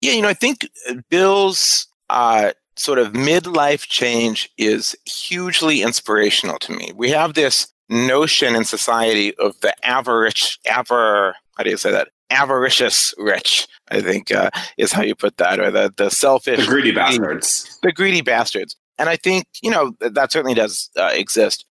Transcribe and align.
Yeah, 0.00 0.12
you 0.12 0.22
know, 0.22 0.28
I 0.28 0.34
think 0.34 0.68
Bill's 1.10 1.86
uh, 2.08 2.52
sort 2.76 2.98
of 2.98 3.12
midlife 3.12 3.86
change 3.88 4.50
is 4.56 4.96
hugely 5.04 5.82
inspirational 5.82 6.58
to 6.60 6.72
me. 6.72 6.92
We 6.94 7.10
have 7.10 7.34
this 7.34 7.68
notion 7.88 8.54
in 8.54 8.64
society 8.64 9.34
of 9.36 9.58
the 9.60 9.74
avaricious, 9.84 10.58
avar, 10.70 11.34
how 11.56 11.64
do 11.64 11.70
you 11.70 11.76
say 11.76 11.90
that? 11.90 12.08
Avaricious 12.30 13.14
rich, 13.18 13.66
I 13.90 14.00
think 14.00 14.30
uh, 14.30 14.50
is 14.76 14.92
how 14.92 15.02
you 15.02 15.14
put 15.14 15.38
that, 15.38 15.58
or 15.58 15.70
the, 15.70 15.92
the 15.96 16.10
selfish, 16.10 16.60
the 16.60 16.70
greedy 16.70 16.92
bastards, 16.92 17.78
the 17.82 17.90
greedy 17.90 18.20
bastards. 18.20 18.76
And 18.98 19.08
I 19.08 19.16
think 19.16 19.46
you 19.62 19.70
know 19.70 19.92
that 20.00 20.30
certainly 20.30 20.52
does 20.52 20.90
uh, 20.98 21.10
exist. 21.14 21.64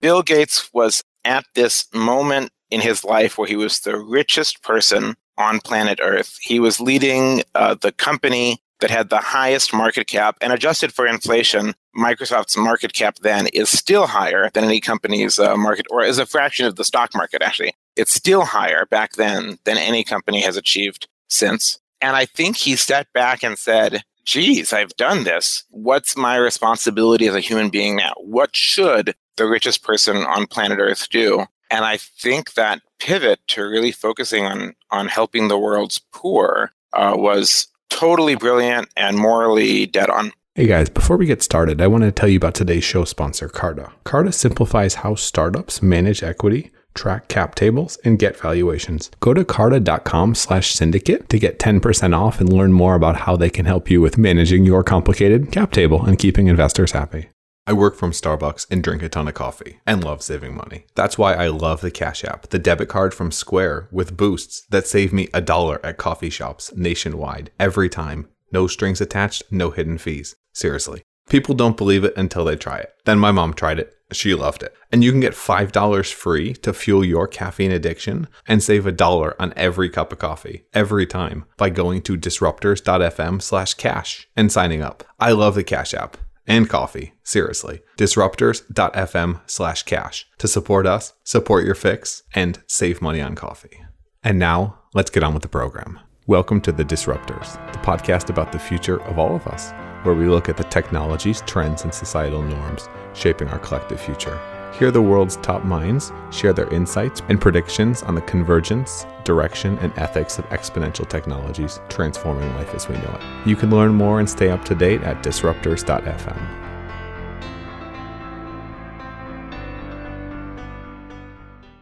Bill 0.00 0.22
Gates 0.22 0.68
was 0.72 1.04
at 1.24 1.44
this 1.54 1.86
moment 1.94 2.50
in 2.70 2.80
his 2.80 3.04
life 3.04 3.38
where 3.38 3.46
he 3.46 3.54
was 3.54 3.80
the 3.80 3.98
richest 3.98 4.64
person 4.64 5.14
on 5.38 5.60
planet 5.60 6.00
Earth. 6.02 6.38
He 6.40 6.60
was 6.60 6.80
leading 6.80 7.42
uh, 7.54 7.74
the 7.74 7.92
company 7.92 8.60
that 8.80 8.90
had 8.90 9.10
the 9.10 9.18
highest 9.18 9.72
market 9.72 10.06
cap 10.06 10.36
and 10.40 10.52
adjusted 10.52 10.92
for 10.92 11.06
inflation 11.06 11.74
microsoft's 11.96 12.56
market 12.56 12.92
cap 12.92 13.16
then 13.22 13.46
is 13.48 13.68
still 13.68 14.06
higher 14.06 14.50
than 14.54 14.64
any 14.64 14.80
company's 14.80 15.38
uh, 15.38 15.56
market 15.56 15.86
or 15.90 16.02
as 16.02 16.18
a 16.18 16.26
fraction 16.26 16.66
of 16.66 16.76
the 16.76 16.84
stock 16.84 17.14
market 17.14 17.42
actually. 17.42 17.72
It's 17.96 18.14
still 18.14 18.44
higher 18.44 18.86
back 18.86 19.12
then 19.12 19.58
than 19.64 19.76
any 19.76 20.04
company 20.04 20.40
has 20.40 20.56
achieved 20.56 21.08
since. 21.28 21.78
And 22.00 22.16
i 22.16 22.24
think 22.24 22.56
he 22.56 22.76
stepped 22.76 23.12
back 23.12 23.42
and 23.42 23.58
said 23.58 24.02
geez 24.24 24.72
i've 24.72 24.96
done 24.96 25.24
this. 25.24 25.64
What's 25.70 26.16
my 26.16 26.36
responsibility 26.36 27.26
as 27.26 27.34
a 27.34 27.40
human 27.40 27.70
being 27.70 27.96
now? 27.96 28.14
What 28.18 28.54
should 28.56 29.14
the 29.36 29.46
richest 29.46 29.82
person 29.82 30.16
on 30.18 30.46
planet 30.46 30.78
earth 30.78 31.08
do? 31.10 31.44
And 31.70 31.84
i 31.84 31.96
think 31.96 32.54
that 32.54 32.80
pivot 33.00 33.40
to 33.48 33.62
really 33.62 33.92
focusing 33.92 34.44
on 34.44 34.74
on 34.90 35.08
helping 35.08 35.48
the 35.48 35.58
world's 35.58 36.00
poor 36.12 36.72
uh, 36.92 37.14
was 37.16 37.66
totally 37.88 38.34
brilliant 38.34 38.88
and 38.96 39.16
morally 39.18 39.86
dead 39.86 40.10
on. 40.10 40.32
Hey 40.54 40.66
guys, 40.66 40.90
before 40.90 41.16
we 41.16 41.26
get 41.26 41.42
started, 41.42 41.80
I 41.80 41.86
want 41.86 42.04
to 42.04 42.12
tell 42.12 42.28
you 42.28 42.36
about 42.36 42.54
today's 42.54 42.84
show 42.84 43.04
sponsor, 43.04 43.48
Carta. 43.48 43.92
Carta 44.04 44.32
simplifies 44.32 44.96
how 44.96 45.14
startups 45.14 45.80
manage 45.80 46.22
equity, 46.22 46.70
track 46.94 47.28
cap 47.28 47.54
tables, 47.54 47.98
and 48.04 48.18
get 48.18 48.36
valuations. 48.36 49.10
Go 49.20 49.32
to 49.32 49.44
carta.com 49.44 50.34
slash 50.34 50.72
syndicate 50.72 51.28
to 51.28 51.38
get 51.38 51.58
10% 51.58 52.16
off 52.16 52.40
and 52.40 52.52
learn 52.52 52.72
more 52.72 52.94
about 52.94 53.16
how 53.16 53.36
they 53.36 53.48
can 53.48 53.64
help 53.64 53.90
you 53.90 54.00
with 54.00 54.18
managing 54.18 54.64
your 54.64 54.82
complicated 54.82 55.52
cap 55.52 55.70
table 55.70 56.04
and 56.04 56.18
keeping 56.18 56.48
investors 56.48 56.92
happy. 56.92 57.28
I 57.70 57.72
work 57.72 57.94
from 57.94 58.10
Starbucks 58.10 58.66
and 58.68 58.82
drink 58.82 59.00
a 59.00 59.08
ton 59.08 59.28
of 59.28 59.34
coffee 59.34 59.78
and 59.86 60.02
love 60.02 60.22
saving 60.22 60.56
money. 60.56 60.86
That's 60.96 61.16
why 61.16 61.34
I 61.34 61.46
love 61.46 61.82
the 61.82 61.92
Cash 61.92 62.24
App, 62.24 62.48
the 62.48 62.58
debit 62.58 62.88
card 62.88 63.14
from 63.14 63.30
Square 63.30 63.86
with 63.92 64.16
boosts 64.16 64.62
that 64.70 64.88
save 64.88 65.12
me 65.12 65.28
a 65.32 65.40
dollar 65.40 65.78
at 65.86 65.96
coffee 65.96 66.30
shops 66.30 66.74
nationwide 66.74 67.52
every 67.60 67.88
time. 67.88 68.28
No 68.50 68.66
strings 68.66 69.00
attached, 69.00 69.44
no 69.52 69.70
hidden 69.70 69.98
fees. 69.98 70.34
Seriously. 70.52 71.04
People 71.28 71.54
don't 71.54 71.76
believe 71.76 72.02
it 72.02 72.16
until 72.16 72.44
they 72.44 72.56
try 72.56 72.78
it. 72.78 72.92
Then 73.04 73.20
my 73.20 73.30
mom 73.30 73.54
tried 73.54 73.78
it. 73.78 73.94
She 74.10 74.34
loved 74.34 74.64
it. 74.64 74.74
And 74.90 75.04
you 75.04 75.12
can 75.12 75.20
get 75.20 75.34
$5 75.34 76.12
free 76.12 76.54
to 76.54 76.72
fuel 76.72 77.04
your 77.04 77.28
caffeine 77.28 77.70
addiction 77.70 78.26
and 78.48 78.64
save 78.64 78.84
a 78.84 78.90
dollar 78.90 79.40
on 79.40 79.52
every 79.54 79.88
cup 79.88 80.10
of 80.10 80.18
coffee 80.18 80.64
every 80.74 81.06
time 81.06 81.44
by 81.56 81.70
going 81.70 82.02
to 82.02 82.18
disruptors.fm 82.18 83.40
slash 83.40 83.74
cash 83.74 84.28
and 84.34 84.50
signing 84.50 84.82
up. 84.82 85.04
I 85.20 85.30
love 85.30 85.54
the 85.54 85.62
Cash 85.62 85.94
App 85.94 86.16
and 86.50 86.68
coffee. 86.68 87.12
Seriously. 87.22 87.80
Disruptors.fm 87.96 89.40
slash 89.46 89.84
cash 89.84 90.26
to 90.38 90.48
support 90.48 90.84
us, 90.84 91.14
support 91.22 91.64
your 91.64 91.76
fix, 91.76 92.24
and 92.34 92.60
save 92.66 93.00
money 93.00 93.20
on 93.20 93.36
coffee. 93.36 93.80
And 94.24 94.38
now, 94.38 94.80
let's 94.92 95.10
get 95.10 95.22
on 95.22 95.32
with 95.32 95.44
the 95.44 95.48
program. 95.48 96.00
Welcome 96.26 96.60
to 96.62 96.72
The 96.72 96.84
Disruptors, 96.84 97.54
the 97.72 97.78
podcast 97.78 98.30
about 98.30 98.50
the 98.50 98.58
future 98.58 99.00
of 99.04 99.18
all 99.18 99.36
of 99.36 99.46
us, 99.46 99.70
where 100.04 100.16
we 100.16 100.26
look 100.26 100.48
at 100.48 100.56
the 100.56 100.64
technologies, 100.64 101.40
trends, 101.46 101.84
and 101.84 101.94
societal 101.94 102.42
norms 102.42 102.88
shaping 103.14 103.46
our 103.48 103.58
collective 103.60 104.00
future. 104.00 104.38
Hear 104.72 104.90
the 104.90 105.02
world's 105.02 105.36
top 105.36 105.64
minds 105.64 106.12
share 106.30 106.52
their 106.52 106.72
insights 106.72 107.22
and 107.28 107.40
predictions 107.40 108.02
on 108.02 108.14
the 108.14 108.20
convergence, 108.22 109.04
direction, 109.24 109.76
and 109.78 109.92
ethics 109.98 110.38
of 110.38 110.48
exponential 110.50 111.08
technologies 111.08 111.80
transforming 111.88 112.54
life 112.54 112.74
as 112.74 112.88
we 112.88 112.94
know 112.96 113.18
it. 113.20 113.48
You 113.48 113.56
can 113.56 113.70
learn 113.70 113.92
more 113.92 114.20
and 114.20 114.30
stay 114.30 114.50
up 114.50 114.64
to 114.66 114.74
date 114.74 115.02
at 115.02 115.22
disruptors.fm. 115.22 116.60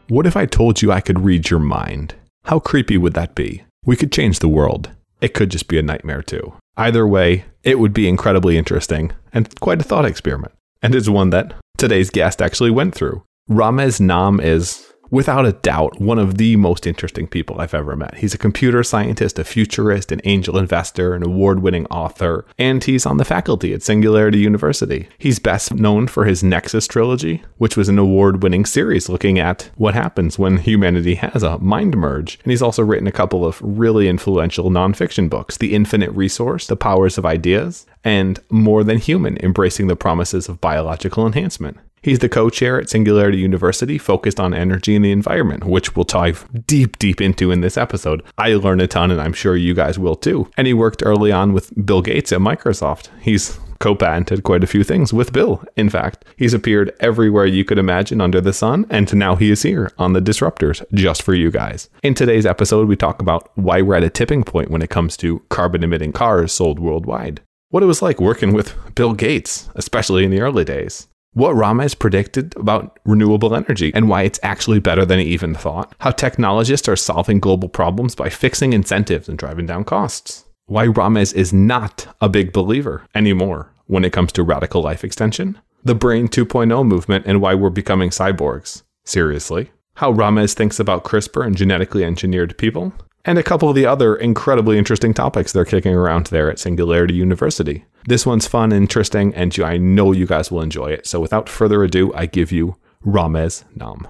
What 0.08 0.26
if 0.26 0.38
I 0.38 0.46
told 0.46 0.80
you 0.80 0.90
I 0.90 1.02
could 1.02 1.20
read 1.20 1.50
your 1.50 1.60
mind? 1.60 2.14
How 2.44 2.58
creepy 2.58 2.96
would 2.96 3.12
that 3.12 3.34
be? 3.34 3.64
We 3.84 3.94
could 3.94 4.10
change 4.10 4.38
the 4.38 4.48
world. 4.48 4.90
It 5.20 5.34
could 5.34 5.50
just 5.50 5.68
be 5.68 5.78
a 5.78 5.82
nightmare, 5.82 6.22
too. 6.22 6.54
Either 6.78 7.06
way, 7.06 7.44
it 7.62 7.78
would 7.78 7.92
be 7.92 8.08
incredibly 8.08 8.56
interesting 8.56 9.12
and 9.34 9.60
quite 9.60 9.82
a 9.82 9.84
thought 9.84 10.06
experiment. 10.06 10.54
And 10.80 10.94
it's 10.94 11.10
one 11.10 11.28
that 11.30 11.52
today's 11.78 12.10
guest 12.10 12.42
actually 12.42 12.70
went 12.70 12.94
through. 12.94 13.22
Ramez 13.48 14.00
Naam 14.00 14.42
is, 14.42 14.84
without 15.10 15.46
a 15.46 15.52
doubt, 15.52 16.00
one 16.00 16.18
of 16.18 16.38
the 16.38 16.56
most 16.56 16.86
interesting 16.86 17.26
people 17.26 17.60
I've 17.60 17.74
ever 17.74 17.96
met. 17.96 18.16
He's 18.16 18.34
a 18.34 18.38
computer 18.38 18.82
scientist, 18.82 19.38
a 19.38 19.44
futurist, 19.44 20.12
an 20.12 20.20
angel 20.24 20.58
investor, 20.58 21.14
an 21.14 21.22
award 21.22 21.60
winning 21.60 21.86
author, 21.86 22.44
and 22.58 22.82
he's 22.82 23.06
on 23.06 23.16
the 23.16 23.24
faculty 23.24 23.72
at 23.72 23.82
Singularity 23.82 24.38
University. 24.38 25.08
He's 25.18 25.38
best 25.38 25.74
known 25.74 26.06
for 26.08 26.24
his 26.24 26.42
Nexus 26.42 26.86
trilogy, 26.86 27.42
which 27.56 27.76
was 27.76 27.88
an 27.88 27.98
award 27.98 28.42
winning 28.42 28.64
series 28.64 29.08
looking 29.08 29.38
at 29.38 29.70
what 29.76 29.94
happens 29.94 30.38
when 30.38 30.58
humanity 30.58 31.14
has 31.16 31.42
a 31.42 31.58
mind 31.58 31.96
merge. 31.96 32.38
And 32.42 32.50
he's 32.50 32.62
also 32.62 32.82
written 32.82 33.06
a 33.06 33.12
couple 33.12 33.44
of 33.44 33.60
really 33.62 34.08
influential 34.08 34.70
nonfiction 34.70 35.28
books 35.30 35.56
The 35.56 35.74
Infinite 35.74 36.10
Resource, 36.10 36.66
The 36.66 36.76
Powers 36.76 37.18
of 37.18 37.26
Ideas, 37.26 37.86
and 38.04 38.40
More 38.50 38.84
Than 38.84 38.98
Human, 38.98 39.36
Embracing 39.38 39.86
the 39.86 39.96
Promises 39.96 40.48
of 40.48 40.60
Biological 40.60 41.26
Enhancement. 41.26 41.78
He's 42.02 42.20
the 42.20 42.28
co 42.28 42.50
chair 42.50 42.80
at 42.80 42.90
Singularity 42.90 43.38
University, 43.38 43.98
focused 43.98 44.40
on 44.40 44.54
energy 44.54 44.94
and 44.96 45.04
the 45.04 45.12
environment, 45.12 45.64
which 45.64 45.96
we'll 45.96 46.04
dive 46.04 46.48
deep, 46.66 46.98
deep 46.98 47.20
into 47.20 47.50
in 47.50 47.60
this 47.60 47.76
episode. 47.76 48.22
I 48.36 48.54
learned 48.54 48.82
a 48.82 48.86
ton, 48.86 49.10
and 49.10 49.20
I'm 49.20 49.32
sure 49.32 49.56
you 49.56 49.74
guys 49.74 49.98
will 49.98 50.16
too. 50.16 50.50
And 50.56 50.66
he 50.66 50.74
worked 50.74 51.02
early 51.04 51.32
on 51.32 51.52
with 51.52 51.72
Bill 51.84 52.02
Gates 52.02 52.32
at 52.32 52.40
Microsoft. 52.40 53.08
He's 53.20 53.58
co 53.80 53.94
patented 53.94 54.42
quite 54.42 54.64
a 54.64 54.68
few 54.68 54.84
things 54.84 55.12
with 55.12 55.32
Bill. 55.32 55.62
In 55.76 55.88
fact, 55.88 56.24
he's 56.36 56.54
appeared 56.54 56.94
everywhere 57.00 57.46
you 57.46 57.64
could 57.64 57.78
imagine 57.78 58.20
under 58.20 58.40
the 58.40 58.52
sun, 58.52 58.86
and 58.90 59.12
now 59.14 59.36
he 59.36 59.50
is 59.50 59.62
here 59.62 59.92
on 59.98 60.12
the 60.12 60.20
Disruptors 60.20 60.84
just 60.94 61.22
for 61.22 61.34
you 61.34 61.50
guys. 61.50 61.88
In 62.02 62.14
today's 62.14 62.46
episode, 62.46 62.88
we 62.88 62.96
talk 62.96 63.20
about 63.20 63.50
why 63.56 63.82
we're 63.82 63.96
at 63.96 64.04
a 64.04 64.10
tipping 64.10 64.44
point 64.44 64.70
when 64.70 64.82
it 64.82 64.90
comes 64.90 65.16
to 65.18 65.40
carbon 65.48 65.84
emitting 65.84 66.12
cars 66.12 66.52
sold 66.52 66.78
worldwide. 66.78 67.40
What 67.70 67.82
it 67.82 67.86
was 67.86 68.02
like 68.02 68.20
working 68.20 68.52
with 68.52 68.74
Bill 68.94 69.12
Gates, 69.12 69.68
especially 69.74 70.24
in 70.24 70.30
the 70.30 70.40
early 70.40 70.64
days 70.64 71.06
what 71.38 71.54
Ramez 71.54 71.96
predicted 71.96 72.56
about 72.56 72.98
renewable 73.04 73.54
energy 73.54 73.92
and 73.94 74.08
why 74.08 74.22
it's 74.22 74.40
actually 74.42 74.80
better 74.80 75.04
than 75.04 75.20
he 75.20 75.26
even 75.26 75.54
thought, 75.54 75.94
how 76.00 76.10
technologists 76.10 76.88
are 76.88 76.96
solving 76.96 77.38
global 77.38 77.68
problems 77.68 78.16
by 78.16 78.28
fixing 78.28 78.72
incentives 78.72 79.28
and 79.28 79.38
driving 79.38 79.64
down 79.64 79.84
costs, 79.84 80.44
why 80.66 80.88
Ramez 80.88 81.32
is 81.32 81.52
not 81.52 82.12
a 82.20 82.28
big 82.28 82.52
believer 82.52 83.04
anymore 83.14 83.72
when 83.86 84.04
it 84.04 84.12
comes 84.12 84.32
to 84.32 84.42
radical 84.42 84.82
life 84.82 85.04
extension, 85.04 85.56
the 85.84 85.94
Brain 85.94 86.26
2.0 86.26 86.84
movement 86.84 87.24
and 87.24 87.40
why 87.40 87.54
we're 87.54 87.70
becoming 87.70 88.10
cyborgs. 88.10 88.82
Seriously. 89.04 89.70
How 89.94 90.12
Ramez 90.12 90.54
thinks 90.54 90.80
about 90.80 91.04
CRISPR 91.04 91.46
and 91.46 91.56
genetically 91.56 92.04
engineered 92.04 92.58
people, 92.58 92.92
and 93.24 93.38
a 93.38 93.42
couple 93.42 93.68
of 93.68 93.74
the 93.74 93.86
other 93.86 94.16
incredibly 94.16 94.78
interesting 94.78 95.12
topics 95.12 95.52
they're 95.52 95.64
kicking 95.64 95.94
around 95.94 96.26
there 96.26 96.50
at 96.50 96.58
Singularity 96.58 97.14
University. 97.14 97.84
This 98.06 98.24
one's 98.24 98.46
fun, 98.46 98.72
interesting, 98.72 99.34
and 99.34 99.56
I 99.60 99.76
know 99.76 100.12
you 100.12 100.26
guys 100.26 100.50
will 100.50 100.62
enjoy 100.62 100.88
it. 100.88 101.06
So 101.06 101.20
without 101.20 101.48
further 101.48 101.82
ado, 101.82 102.12
I 102.14 102.26
give 102.26 102.52
you 102.52 102.76
Ramez 103.04 103.64
Naam. 103.76 104.08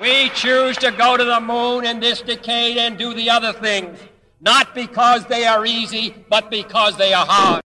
We 0.00 0.30
choose 0.30 0.76
to 0.78 0.92
go 0.92 1.16
to 1.16 1.24
the 1.24 1.40
moon 1.40 1.84
in 1.84 2.00
this 2.00 2.22
decade 2.22 2.76
and 2.78 2.96
do 2.96 3.12
the 3.12 3.28
other 3.28 3.52
things, 3.52 3.98
not 4.40 4.74
because 4.74 5.26
they 5.26 5.44
are 5.44 5.66
easy, 5.66 6.14
but 6.28 6.50
because 6.50 6.96
they 6.96 7.12
are 7.12 7.26
hard. 7.28 7.62